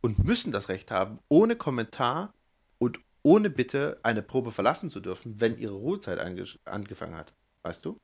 und 0.02 0.24
müssen 0.24 0.52
das 0.52 0.70
Recht 0.70 0.92
haben, 0.92 1.18
ohne 1.28 1.56
Kommentar 1.56 2.32
und 2.78 3.00
ohne 3.24 3.50
Bitte 3.50 4.00
eine 4.04 4.22
Probe 4.22 4.52
verlassen 4.52 4.92
zu 4.92 5.00
dürfen, 5.00 5.42
wenn 5.42 5.58
ihre 5.58 5.74
Ruhezeit 5.74 6.20
ange 6.20 6.46
angefangen 6.66 7.16
hat. 7.16 7.34
Weißt 7.64 7.84
du? 7.84 7.96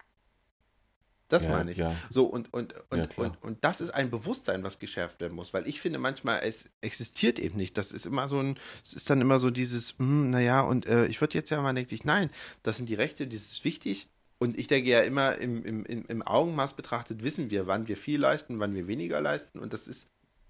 Das 1.29 1.43
Ja, 1.43 1.51
meine 1.51 1.71
ich. 1.71 1.77
ja. 1.77 1.95
So, 2.09 2.25
und, 2.25 2.53
und, 2.53 2.73
Ja, 2.73 2.79
und, 3.03 3.09
klar. 3.09 3.27
und, 3.27 3.43
und 3.43 3.63
das 3.63 3.79
ist 3.81 3.91
ein 3.91 4.09
Bewusstsein, 4.09 4.63
was 4.63 4.79
geschärft 4.79 5.21
werden 5.21 5.33
muss, 5.35 5.53
weil 5.53 5.67
ich 5.67 5.79
finde 5.79 5.99
manchmal, 5.99 6.41
es 6.43 6.69
existiert 6.81 7.39
eben 7.39 7.55
nicht. 7.55 7.77
Das 7.77 7.91
ist 7.91 8.05
immer 8.05 8.27
so 8.27 8.39
ein, 8.39 8.59
es 8.83 8.93
ist 8.93 9.09
dann 9.09 9.21
immer 9.21 9.39
so 9.39 9.49
dieses, 9.51 9.97
hm, 9.97 10.31
naja, 10.31 10.61
und 10.61 10.87
äh, 10.87 11.05
ich 11.05 11.21
würde 11.21 11.35
jetzt 11.35 11.49
ja 11.51 11.61
mal 11.61 11.87
sich, 11.87 12.03
nein, 12.03 12.29
das 12.63 12.77
sind 12.77 12.89
die 12.89 12.95
Rechte, 12.95 13.27
das 13.27 13.51
ist 13.51 13.63
wichtig. 13.63 14.09
Und 14.39 14.57
ich 14.57 14.67
denke 14.67 14.89
ja 14.89 15.01
immer, 15.01 15.37
im, 15.37 15.63
im, 15.63 15.85
im, 15.85 16.05
im 16.07 16.21
Augenmaß 16.21 16.73
betrachtet 16.73 17.23
wissen 17.23 17.49
wir, 17.49 17.67
wann 17.67 17.87
wir 17.87 17.97
viel 17.97 18.19
leisten, 18.19 18.59
wann 18.59 18.73
wir 18.73 18.87
weniger 18.87 19.21
leisten. 19.21 19.59
Und 19.59 19.73
das 19.73 19.87
ist, 19.87 20.09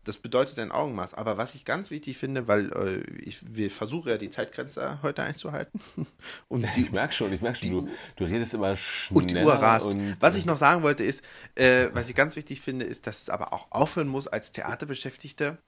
das 0.10 0.18
bedeutet 0.18 0.58
ein 0.58 0.72
Augenmaß. 0.72 1.14
Aber 1.14 1.38
was 1.38 1.54
ich 1.54 1.66
ganz 1.66 1.92
wichtig 1.92 2.18
finde, 2.18 2.48
weil 2.48 2.72
äh, 2.74 3.22
ich 3.22 3.38
wir 3.56 3.70
versuche 3.70 4.10
ja 4.10 4.18
die 4.18 4.32
Zeitgrenze 4.32 4.98
heute 5.04 5.22
einzuhalten. 5.22 5.80
Und 6.48 6.66
die, 6.76 6.82
ich 6.82 6.92
merke 6.92 7.14
schon, 7.14 7.32
ich 7.32 7.42
merke 7.42 7.60
schon, 7.60 7.70
du, 7.70 7.90
du 8.16 8.24
redest 8.24 8.56
immer 8.56 8.76
schneller. 8.76 9.22
und 9.22 9.30
die 9.32 9.36
Uhr 9.36 9.54
rast. 9.54 9.88
und- 9.88 10.18
was 10.20 10.36
ich 10.36 10.48
noch 10.48 10.58
sagen 10.58 10.82
wollte 10.82 11.04
ist, 11.04 11.24
äh, 11.54 11.90
was 11.94 12.10
ich 12.10 12.16
ganz 12.16 12.36
wichtig 12.36 12.60
finde, 12.60 12.86
ist, 12.86 13.06
dass 13.06 13.22
es 13.22 13.30
aber 13.30 13.54
auch 13.54 13.68
aufhören 13.70 14.08
muss 14.08 14.28
als 14.28 14.52
Theaterbeschäftigte 14.52 15.60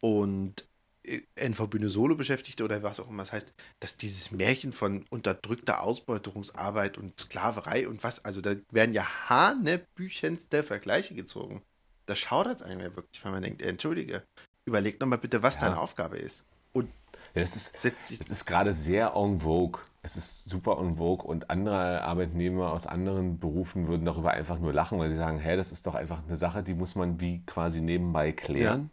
und 0.00 0.64
äh, 1.04 1.20
NV-Bühne 1.36 1.90
Solo-Beschäftigte 1.90 2.64
oder 2.64 2.82
was 2.82 2.98
auch 2.98 3.08
immer. 3.08 3.22
Das 3.22 3.30
heißt, 3.32 3.52
dass 3.78 3.96
dieses 3.96 4.32
Märchen 4.32 4.72
von 4.72 5.04
unterdrückter 5.10 5.82
Ausbeuterungsarbeit 5.82 6.98
und 6.98 7.20
Sklaverei 7.20 7.86
und 7.88 8.02
was, 8.02 8.24
also 8.24 8.40
da 8.40 8.56
werden 8.72 8.94
ja 8.94 9.06
hanebüchenste 9.28 10.64
Vergleiche 10.64 11.14
gezogen. 11.14 11.62
Da 12.08 12.16
schaudert 12.16 12.60
es 12.60 12.66
einem 12.66 12.80
ja 12.80 12.96
wirklich, 12.96 13.22
wenn 13.22 13.32
man 13.32 13.42
denkt, 13.42 13.60
entschuldige, 13.60 14.22
überleg 14.64 14.98
nochmal 14.98 15.18
bitte, 15.18 15.42
was 15.42 15.56
Ja. 15.56 15.62
deine 15.62 15.78
Aufgabe 15.78 16.16
ist. 16.16 16.42
Und 16.72 16.88
Ja, 17.34 17.42
das 17.42 17.54
ist, 17.54 17.84
es 17.84 18.30
ist 18.30 18.46
gerade 18.46 18.72
sehr 18.72 19.12
en 19.14 19.38
vogue. 19.38 19.82
Es 20.00 20.16
ist 20.16 20.48
super 20.48 20.78
en 20.78 20.94
vogue 20.94 21.26
und 21.26 21.50
andere 21.50 22.02
Arbeitnehmer 22.02 22.72
aus 22.72 22.86
anderen 22.86 23.38
Berufen 23.38 23.88
würden 23.88 24.06
darüber 24.06 24.30
einfach 24.30 24.58
nur 24.58 24.72
lachen, 24.72 24.98
weil 24.98 25.10
sie 25.10 25.16
sagen, 25.16 25.38
hä, 25.38 25.56
das 25.56 25.70
ist 25.70 25.86
doch 25.86 25.94
einfach 25.94 26.22
eine 26.26 26.36
Sache, 26.36 26.62
die 26.62 26.72
muss 26.74 26.94
man 26.94 27.20
wie 27.20 27.44
quasi 27.44 27.82
nebenbei 27.82 28.32
klären. 28.32 28.90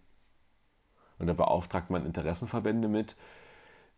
Und 1.17 1.27
da 1.27 1.33
beauftragt 1.33 1.89
man 1.89 2.05
Interessenverbände 2.05 2.89
mit. 2.89 3.15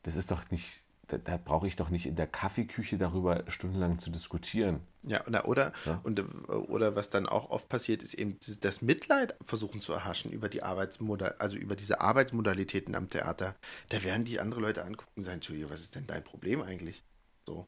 Das 0.04 0.16
ist 0.16 0.30
doch 0.30 0.50
nicht, 0.52 0.86
da, 1.08 1.18
da 1.18 1.38
brauche 1.38 1.68
ich 1.68 1.76
doch 1.76 1.90
nicht 1.90 2.06
in 2.06 2.16
der 2.16 2.28
Kaffeeküche 2.28 2.98
darüber 2.98 3.44
stundenlang 3.48 3.98
zu 3.98 4.12
diskutieren. 4.12 4.82
Ja, 5.04 5.26
oder, 5.26 5.48
oder, 5.48 5.72
Ja. 5.86 6.02
Und, 6.04 6.20
äh, 6.20 6.24
oder 6.52 6.96
was 6.96 7.10
dann 7.10 7.28
auch 7.28 7.50
oft 7.50 7.70
passiert, 7.70 8.04
ist 8.04 8.14
eben 8.14 8.38
das 8.62 8.82
Mitleid 8.82 9.36
versuchen 9.42 9.80
zu 9.80 9.94
erhaschen 9.94 10.32
über 10.32 10.50
die 10.50 10.64
Arbeitsmodal, 10.64 11.36
also 11.40 11.56
über 11.56 11.76
diese 11.76 12.02
Arbeitsmodalitäten 12.02 12.96
am 12.96 13.08
Theater. 13.08 13.56
Da 13.90 14.04
werden 14.04 14.26
die 14.26 14.40
andere 14.40 14.60
Leute 14.60 14.84
angucken 14.84 15.12
und 15.16 15.24
sagen, 15.24 15.36
Entschuldige, 15.36 15.70
was 15.70 15.80
ist 15.80 15.96
denn 15.96 16.08
dein 16.08 16.24
Problem 16.24 16.62
eigentlich? 16.62 17.04
So. 17.46 17.68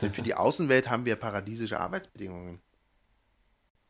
Denn 0.00 0.12
für 0.12 0.22
die 0.22 0.34
Außenwelt 0.36 0.88
haben 0.88 1.04
wir 1.04 1.16
paradiesische 1.16 1.80
Arbeitsbedingungen. 1.80 2.60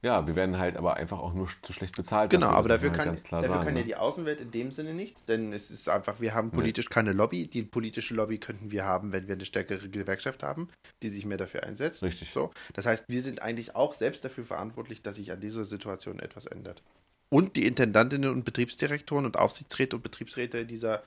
Ja, 0.07 0.25
wir 0.25 0.37
werden 0.37 0.57
halt 0.57 0.77
aber 0.77 0.95
einfach 0.95 1.19
auch 1.19 1.35
nur 1.35 1.49
zu 1.63 1.73
schlecht 1.73 1.97
bezahlt. 1.97 2.31
Genau, 2.31 2.47
dafür, 2.47 2.59
aber 2.59 2.69
dafür 2.69 2.91
kann, 2.91 3.09
halt 3.09 3.25
klar 3.25 3.43
dafür 3.43 3.57
sagen, 3.57 3.67
kann 3.67 3.77
ja 3.77 3.83
ne? 3.83 3.87
die 3.89 3.97
Außenwelt 3.97 4.41
in 4.41 4.53
dem 4.53 4.71
Sinne 4.71 4.95
nichts, 4.95 5.25
denn 5.25 5.53
es 5.53 5.73
ist 5.73 5.89
einfach, 5.89 6.21
wir 6.21 6.33
haben 6.33 6.53
politisch 6.53 6.89
keine 6.89 7.13
Lobby. 7.13 7.49
Die 7.49 7.65
politische 7.65 8.15
Lobby 8.15 8.39
könnten 8.39 8.71
wir 8.71 8.85
haben, 8.85 9.13
wenn 9.13 9.27
wir 9.27 9.35
eine 9.35 9.45
stärkere 9.45 9.89
Gewerkschaft 9.89 10.45
haben, 10.45 10.69
die 11.03 11.09
sich 11.09 11.27
mehr 11.27 11.39
dafür 11.39 11.65
einsetzt. 11.65 12.05
Richtig. 12.05 12.31
So. 12.31 12.53
Das 12.75 12.87
heißt, 12.87 13.07
wir 13.09 13.21
sind 13.21 13.43
eigentlich 13.43 13.75
auch 13.75 13.95
selbst 13.95 14.25
dafür 14.25 14.45
verantwortlich, 14.45 15.03
dass 15.03 15.17
sich 15.17 15.33
an 15.33 15.41
dieser 15.41 15.65
Situation 15.65 16.21
etwas 16.21 16.47
ändert. 16.47 16.85
Und 17.29 17.57
die 17.57 17.67
Intendantinnen 17.67 18.31
und 18.31 18.45
Betriebsdirektoren 18.45 19.27
und 19.27 19.37
Aufsichtsräte 19.37 19.97
und 19.97 20.03
Betriebsräte 20.03 20.67
dieser 20.67 21.03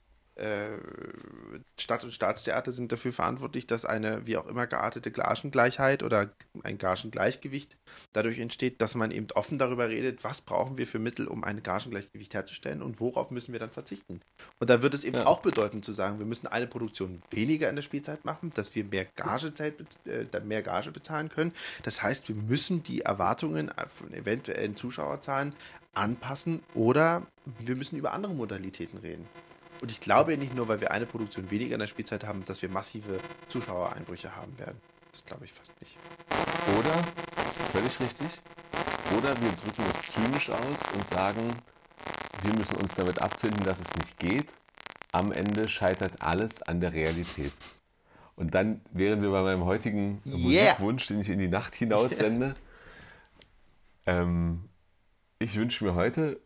Stadt- 1.78 2.04
und 2.04 2.12
Staatstheater 2.12 2.72
sind 2.72 2.92
dafür 2.92 3.12
verantwortlich, 3.12 3.66
dass 3.66 3.84
eine 3.84 4.26
wie 4.26 4.36
auch 4.36 4.46
immer 4.46 4.66
geartete 4.66 5.10
Gagengleichheit 5.10 6.02
oder 6.02 6.30
ein 6.62 6.78
Gagengleichgewicht 6.78 7.76
dadurch 8.12 8.38
entsteht, 8.38 8.80
dass 8.80 8.94
man 8.94 9.10
eben 9.10 9.26
offen 9.34 9.58
darüber 9.58 9.88
redet, 9.88 10.24
was 10.24 10.40
brauchen 10.40 10.78
wir 10.78 10.86
für 10.86 10.98
Mittel, 10.98 11.26
um 11.26 11.44
ein 11.44 11.62
Gagengleichgewicht 11.62 12.32
herzustellen 12.34 12.82
und 12.82 13.00
worauf 13.00 13.30
müssen 13.30 13.52
wir 13.52 13.60
dann 13.60 13.70
verzichten. 13.70 14.20
Und 14.58 14.70
da 14.70 14.82
wird 14.82 14.94
es 14.94 15.04
eben 15.04 15.18
Ja. 15.18 15.26
auch 15.26 15.40
bedeuten 15.40 15.82
zu 15.82 15.92
sagen, 15.92 16.18
wir 16.18 16.26
müssen 16.26 16.46
eine 16.46 16.66
Produktion 16.66 17.22
weniger 17.30 17.68
in 17.68 17.76
der 17.76 17.82
Spielzeit 17.82 18.24
machen, 18.24 18.50
dass 18.54 18.74
wir 18.74 18.84
mehr 18.84 19.06
Gagezeit, 19.16 19.74
äh, 20.06 20.40
mehr 20.40 20.62
Gage 20.62 20.90
bezahlen 20.90 21.28
können. 21.28 21.52
Das 21.82 22.02
heißt, 22.02 22.28
wir 22.28 22.36
müssen 22.36 22.82
die 22.82 23.02
Erwartungen 23.02 23.70
von 23.88 24.12
eventuellen 24.12 24.76
Zuschauerzahlen 24.76 25.54
anpassen 25.92 26.62
oder 26.74 27.26
wir 27.58 27.76
müssen 27.76 27.96
über 27.96 28.12
andere 28.12 28.32
Modalitäten 28.32 28.98
reden. 28.98 29.26
Und 29.80 29.90
ich 29.90 30.00
glaube 30.00 30.36
nicht 30.36 30.54
nur, 30.54 30.68
weil 30.68 30.80
wir 30.80 30.90
eine 30.90 31.06
Produktion 31.06 31.50
weniger 31.50 31.74
in 31.74 31.80
der 31.80 31.86
Spielzeit 31.86 32.24
haben, 32.24 32.44
dass 32.44 32.60
wir 32.60 32.68
massive 32.68 33.18
Zuschauereinbrüche 33.48 34.36
haben 34.36 34.58
werden. 34.58 34.80
Das 35.10 35.24
glaube 35.24 35.44
ich 35.44 35.52
fast 35.52 35.78
nicht. 35.80 35.96
Oder, 36.78 37.02
völlig 37.72 37.98
richtig, 38.00 38.28
oder 39.16 39.40
wir 39.40 39.50
drücken 39.52 39.84
es 39.90 40.02
zynisch 40.02 40.50
aus 40.50 40.80
und 40.94 41.08
sagen, 41.08 41.56
wir 42.42 42.54
müssen 42.54 42.76
uns 42.76 42.94
damit 42.94 43.20
abfinden, 43.20 43.64
dass 43.64 43.80
es 43.80 43.94
nicht 43.96 44.18
geht. 44.18 44.54
Am 45.12 45.32
Ende 45.32 45.68
scheitert 45.68 46.22
alles 46.22 46.62
an 46.62 46.80
der 46.80 46.92
Realität. 46.92 47.52
Und 48.36 48.54
dann 48.54 48.80
wären 48.92 49.20
wir 49.20 49.30
bei 49.30 49.42
meinem 49.42 49.64
heutigen 49.64 50.22
Yeah. 50.24 50.38
Musikwunsch, 50.38 51.06
den 51.08 51.20
ich 51.20 51.28
in 51.28 51.38
die 51.38 51.48
Nacht 51.48 51.74
hinaus 51.74 52.16
sende. 52.16 52.54
Ähm, 54.06 54.70
ich 55.38 55.56
wünsche 55.56 55.84
mir 55.84 55.94
heute 55.94 56.40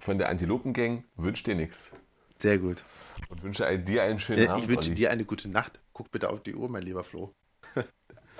von 0.00 0.18
der 0.18 0.28
Antilopengang, 0.28 1.04
wünsche 1.14 1.44
dir 1.44 1.54
nichts. 1.54 1.94
Sehr 2.40 2.58
gut. 2.58 2.84
Und 3.28 3.42
wünsche 3.42 3.78
dir 3.78 4.02
einen 4.04 4.20
schönen 4.20 4.44
Äh, 4.44 4.48
Abend. 4.48 4.62
ich 4.64 4.68
wünsche 4.70 4.88
Olli. 4.90 4.94
dir 4.94 5.10
eine 5.10 5.24
gute 5.24 5.48
Nacht. 5.48 5.80
Guck 5.92 6.10
bitte 6.10 6.30
auf 6.30 6.40
die 6.40 6.54
Uhr, 6.54 6.68
mein 6.68 6.82
lieber 6.82 7.04
Flo. 7.04 7.34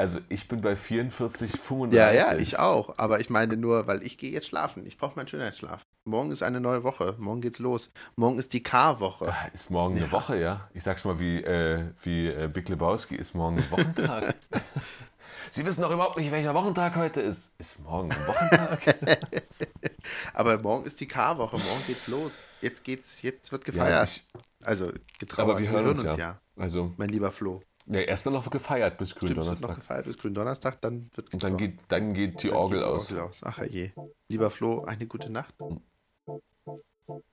Also 0.01 0.20
ich 0.28 0.46
bin 0.46 0.61
bei 0.61 0.76
44, 0.76 1.51
35. 1.51 1.96
Ja, 1.99 2.12
ja, 2.12 2.38
ich 2.38 2.57
auch. 2.61 2.99
Aber 2.99 3.18
ich 3.18 3.30
meine 3.30 3.57
nur, 3.57 3.88
weil 3.88 4.05
ich 4.05 4.16
gehe 4.16 4.30
jetzt 4.30 4.46
schlafen. 4.46 4.86
Ich 4.86 4.96
brauche 4.96 5.16
meinen 5.16 5.26
Schönheitsschlaf. 5.26 5.82
Morgen 6.05 6.30
ist 6.30 6.44
eine 6.44 6.61
neue 6.61 6.84
Woche. 6.84 7.16
Morgen 7.18 7.40
geht's 7.40 7.59
los. 7.59 7.90
Morgen 8.14 8.38
ist 8.38 8.53
die 8.53 8.62
K-Woche. 8.62 9.26
Ah, 9.32 9.49
Ist 9.53 9.72
morgen 9.72 9.96
eine 9.96 10.12
Woche, 10.12 10.38
ja? 10.38 10.68
Ich 10.72 10.84
sag's 10.84 11.05
mal 11.05 11.18
wie, 11.18 11.42
äh, 11.42 11.82
wie 12.05 12.28
äh, 12.28 12.46
Big 12.46 12.68
Lebowski, 12.68 13.16
ist 13.16 13.34
morgen 13.34 13.57
ein 13.59 13.68
Wochentag. 13.72 14.36
Sie 15.51 15.64
wissen 15.66 15.82
doch 15.82 15.90
überhaupt 15.92 16.16
nicht, 16.16 16.30
welcher 16.30 16.55
Wochentag 16.55 16.96
heute 16.96 17.20
ist. 17.20 17.55
Ist 17.59 17.80
morgen 17.82 18.11
ein 18.12 18.26
Wochentag? 18.26 18.96
Aber 20.34 20.59
morgen 20.59 20.84
ist 20.84 21.01
die 21.01 21.09
K-Woche. 21.09 21.57
Morgen 21.57 21.82
geht's 21.86 22.07
los. 22.09 22.44
Jetzt 22.61 22.84
geht's, 22.84 23.22
jetzt 23.22 23.51
wird 23.53 23.66
ja, 23.66 23.72
gefeiert. 23.72 24.09
ich, 24.09 24.24
also 24.64 24.92
getrauert. 25.18 25.51
aber 25.51 25.59
wir 25.61 25.68
hören 25.70 25.88
uns, 25.88 26.03
ja. 26.05 26.40
Also, 26.57 26.92
Mein 26.96 27.09
lieber 27.09 27.30
Flo. 27.32 27.62
ja, 27.86 28.01
erstmal 28.01 28.34
noch 28.34 28.49
gefeiert 28.51 28.99
bis 28.99 29.11
Stimmt, 29.11 29.22
es 29.22 29.36
wird 29.36 29.38
noch 29.38 29.44
Gründonnerstag. 29.46 29.76
gefeiert 29.76 30.05
bis 30.07 30.18
Gründonnerstag, 30.18 30.80
dann 30.80 31.11
wird 31.14 31.32
Und 31.32 31.42
dann 31.42 31.57
getrauert. 31.57 31.78
geht, 31.78 31.92
dann 31.92 32.14
geht 32.14 32.42
die 32.42 32.49
Dann 32.49 32.57
Orgel 32.57 32.78
geht 32.80 32.86
die 32.88 32.92
aus. 32.92 33.11
Orgel 33.12 33.24
aus. 33.28 33.40
Ach 33.44 33.62
je. 33.64 33.90
Lieber 34.28 34.51
Flo, 34.51 34.84
eine 34.84 35.07
gute 35.07 35.30
Nacht. 35.30 35.55
Du 35.59 35.80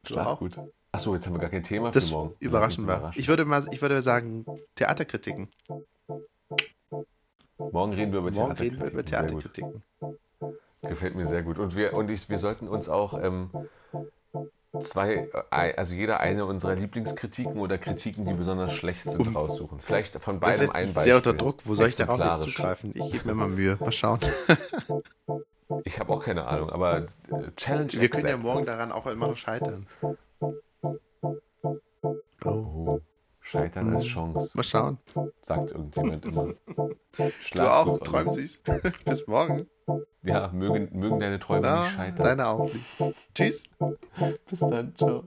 Schlaf 0.08 0.40
gut. 0.40 0.60
Achso, 0.92 1.14
jetzt 1.14 1.26
haben 1.28 1.34
wir 1.34 1.40
gar 1.40 1.50
kein 1.50 1.64
Thema 1.64 1.92
Das 1.92 2.08
für 2.10 2.14
morgen. 2.16 2.36
überraschen 2.40 2.88
wir. 2.88 2.96
überraschen. 2.98 3.20
Ich 3.20 3.28
würde 3.28 3.44
mal, 3.46 3.66
ich 3.72 3.82
würde 3.82 4.02
sagen, 4.02 4.46
Theaterkritiken. 4.76 5.50
Morgen 7.58 7.94
reden 7.94 8.12
wir 8.12 8.20
über 8.20 8.32
Morgen 8.32 8.52
reden 8.54 8.80
wir 8.80 9.06
Theaterkritiken. 9.06 9.72
über. 9.72 9.84
Theaterkritiken. 10.02 10.64
Gefällt 10.82 11.16
mir 11.16 11.26
sehr 11.26 11.44
gut. 11.44 11.58
Und 11.60 11.76
wir, 11.76 11.94
und 11.94 12.12
ich, 12.12 12.30
wir 12.30 12.38
sollten 12.38 12.68
uns 12.68 12.90
auch 12.90 13.20
ähm, 13.22 13.50
zwei, 14.80 15.30
äh, 15.52 15.74
also 15.76 15.96
jeder 15.96 16.20
eine 16.20 16.46
unserer 16.46 16.76
Lieblingskritiken 16.76 17.60
oder 17.60 17.78
Kritiken, 17.78 18.26
die 18.26 18.34
besonders 18.34 18.74
schlecht 18.74 19.10
sind, 19.10 19.36
raussuchen. 19.36 19.80
Vielleicht 19.80 20.22
von 20.22 20.40
beidem 20.40 20.70
ein 20.72 20.88
Beispiel. 20.88 21.04
sehr 21.04 21.16
unter 21.18 21.34
Druck. 21.34 21.60
Wo 21.66 21.76
soll 21.76 21.88
ich 21.88 21.96
darauf 21.96 22.20
jetzt 22.20 22.54
zugreifen? 22.54 22.92
Ich 22.94 23.12
gebe 23.12 23.28
mir 23.28 23.36
mal 23.36 23.48
Mühe. 23.48 23.78
Mal 23.80 23.92
schauen. 23.92 24.20
Ich 25.84 26.00
habe 26.00 26.14
auch 26.14 26.24
keine 26.24 26.46
Ahnung, 26.46 26.70
aber 26.70 27.00
äh, 27.00 27.06
Challenge 27.58 27.92
Wir 27.94 28.10
können 28.10 28.28
ja 28.28 28.38
morgen 28.38 28.66
daran 28.66 28.92
auch 28.92 29.08
immer 29.08 29.28
noch 29.28 29.36
scheitern. 29.36 29.88
Oh. 32.46 32.85
Scheitern 33.46 33.94
als 33.94 34.06
Chance, 34.06 34.58
Mal 34.58 34.64
schauen. 34.64 34.98
sagt 35.42 35.72
irgendjemand 35.72 36.26
immer. 36.26 36.54
Du 36.76 36.96
Schlaf 37.40 37.76
auch. 37.76 37.94
gut, 38.00 38.04
Träum 38.04 38.32
süß. 38.32 38.64
Bis 39.06 39.28
morgen. 39.28 39.68
Ja, 40.24 40.50
mögen, 40.52 40.90
mögen 40.98 41.20
deine 41.20 41.38
Träume 41.40 41.68
Ja, 41.68 41.82
nicht 41.84 41.92
scheitern. 41.96 42.26
deine 42.26 42.48
auch 42.48 42.64
nicht. 42.64 42.98
Tschüss. 43.36 43.66
Bis 44.50 44.60
dann, 44.62 44.96
ciao. 44.98 45.26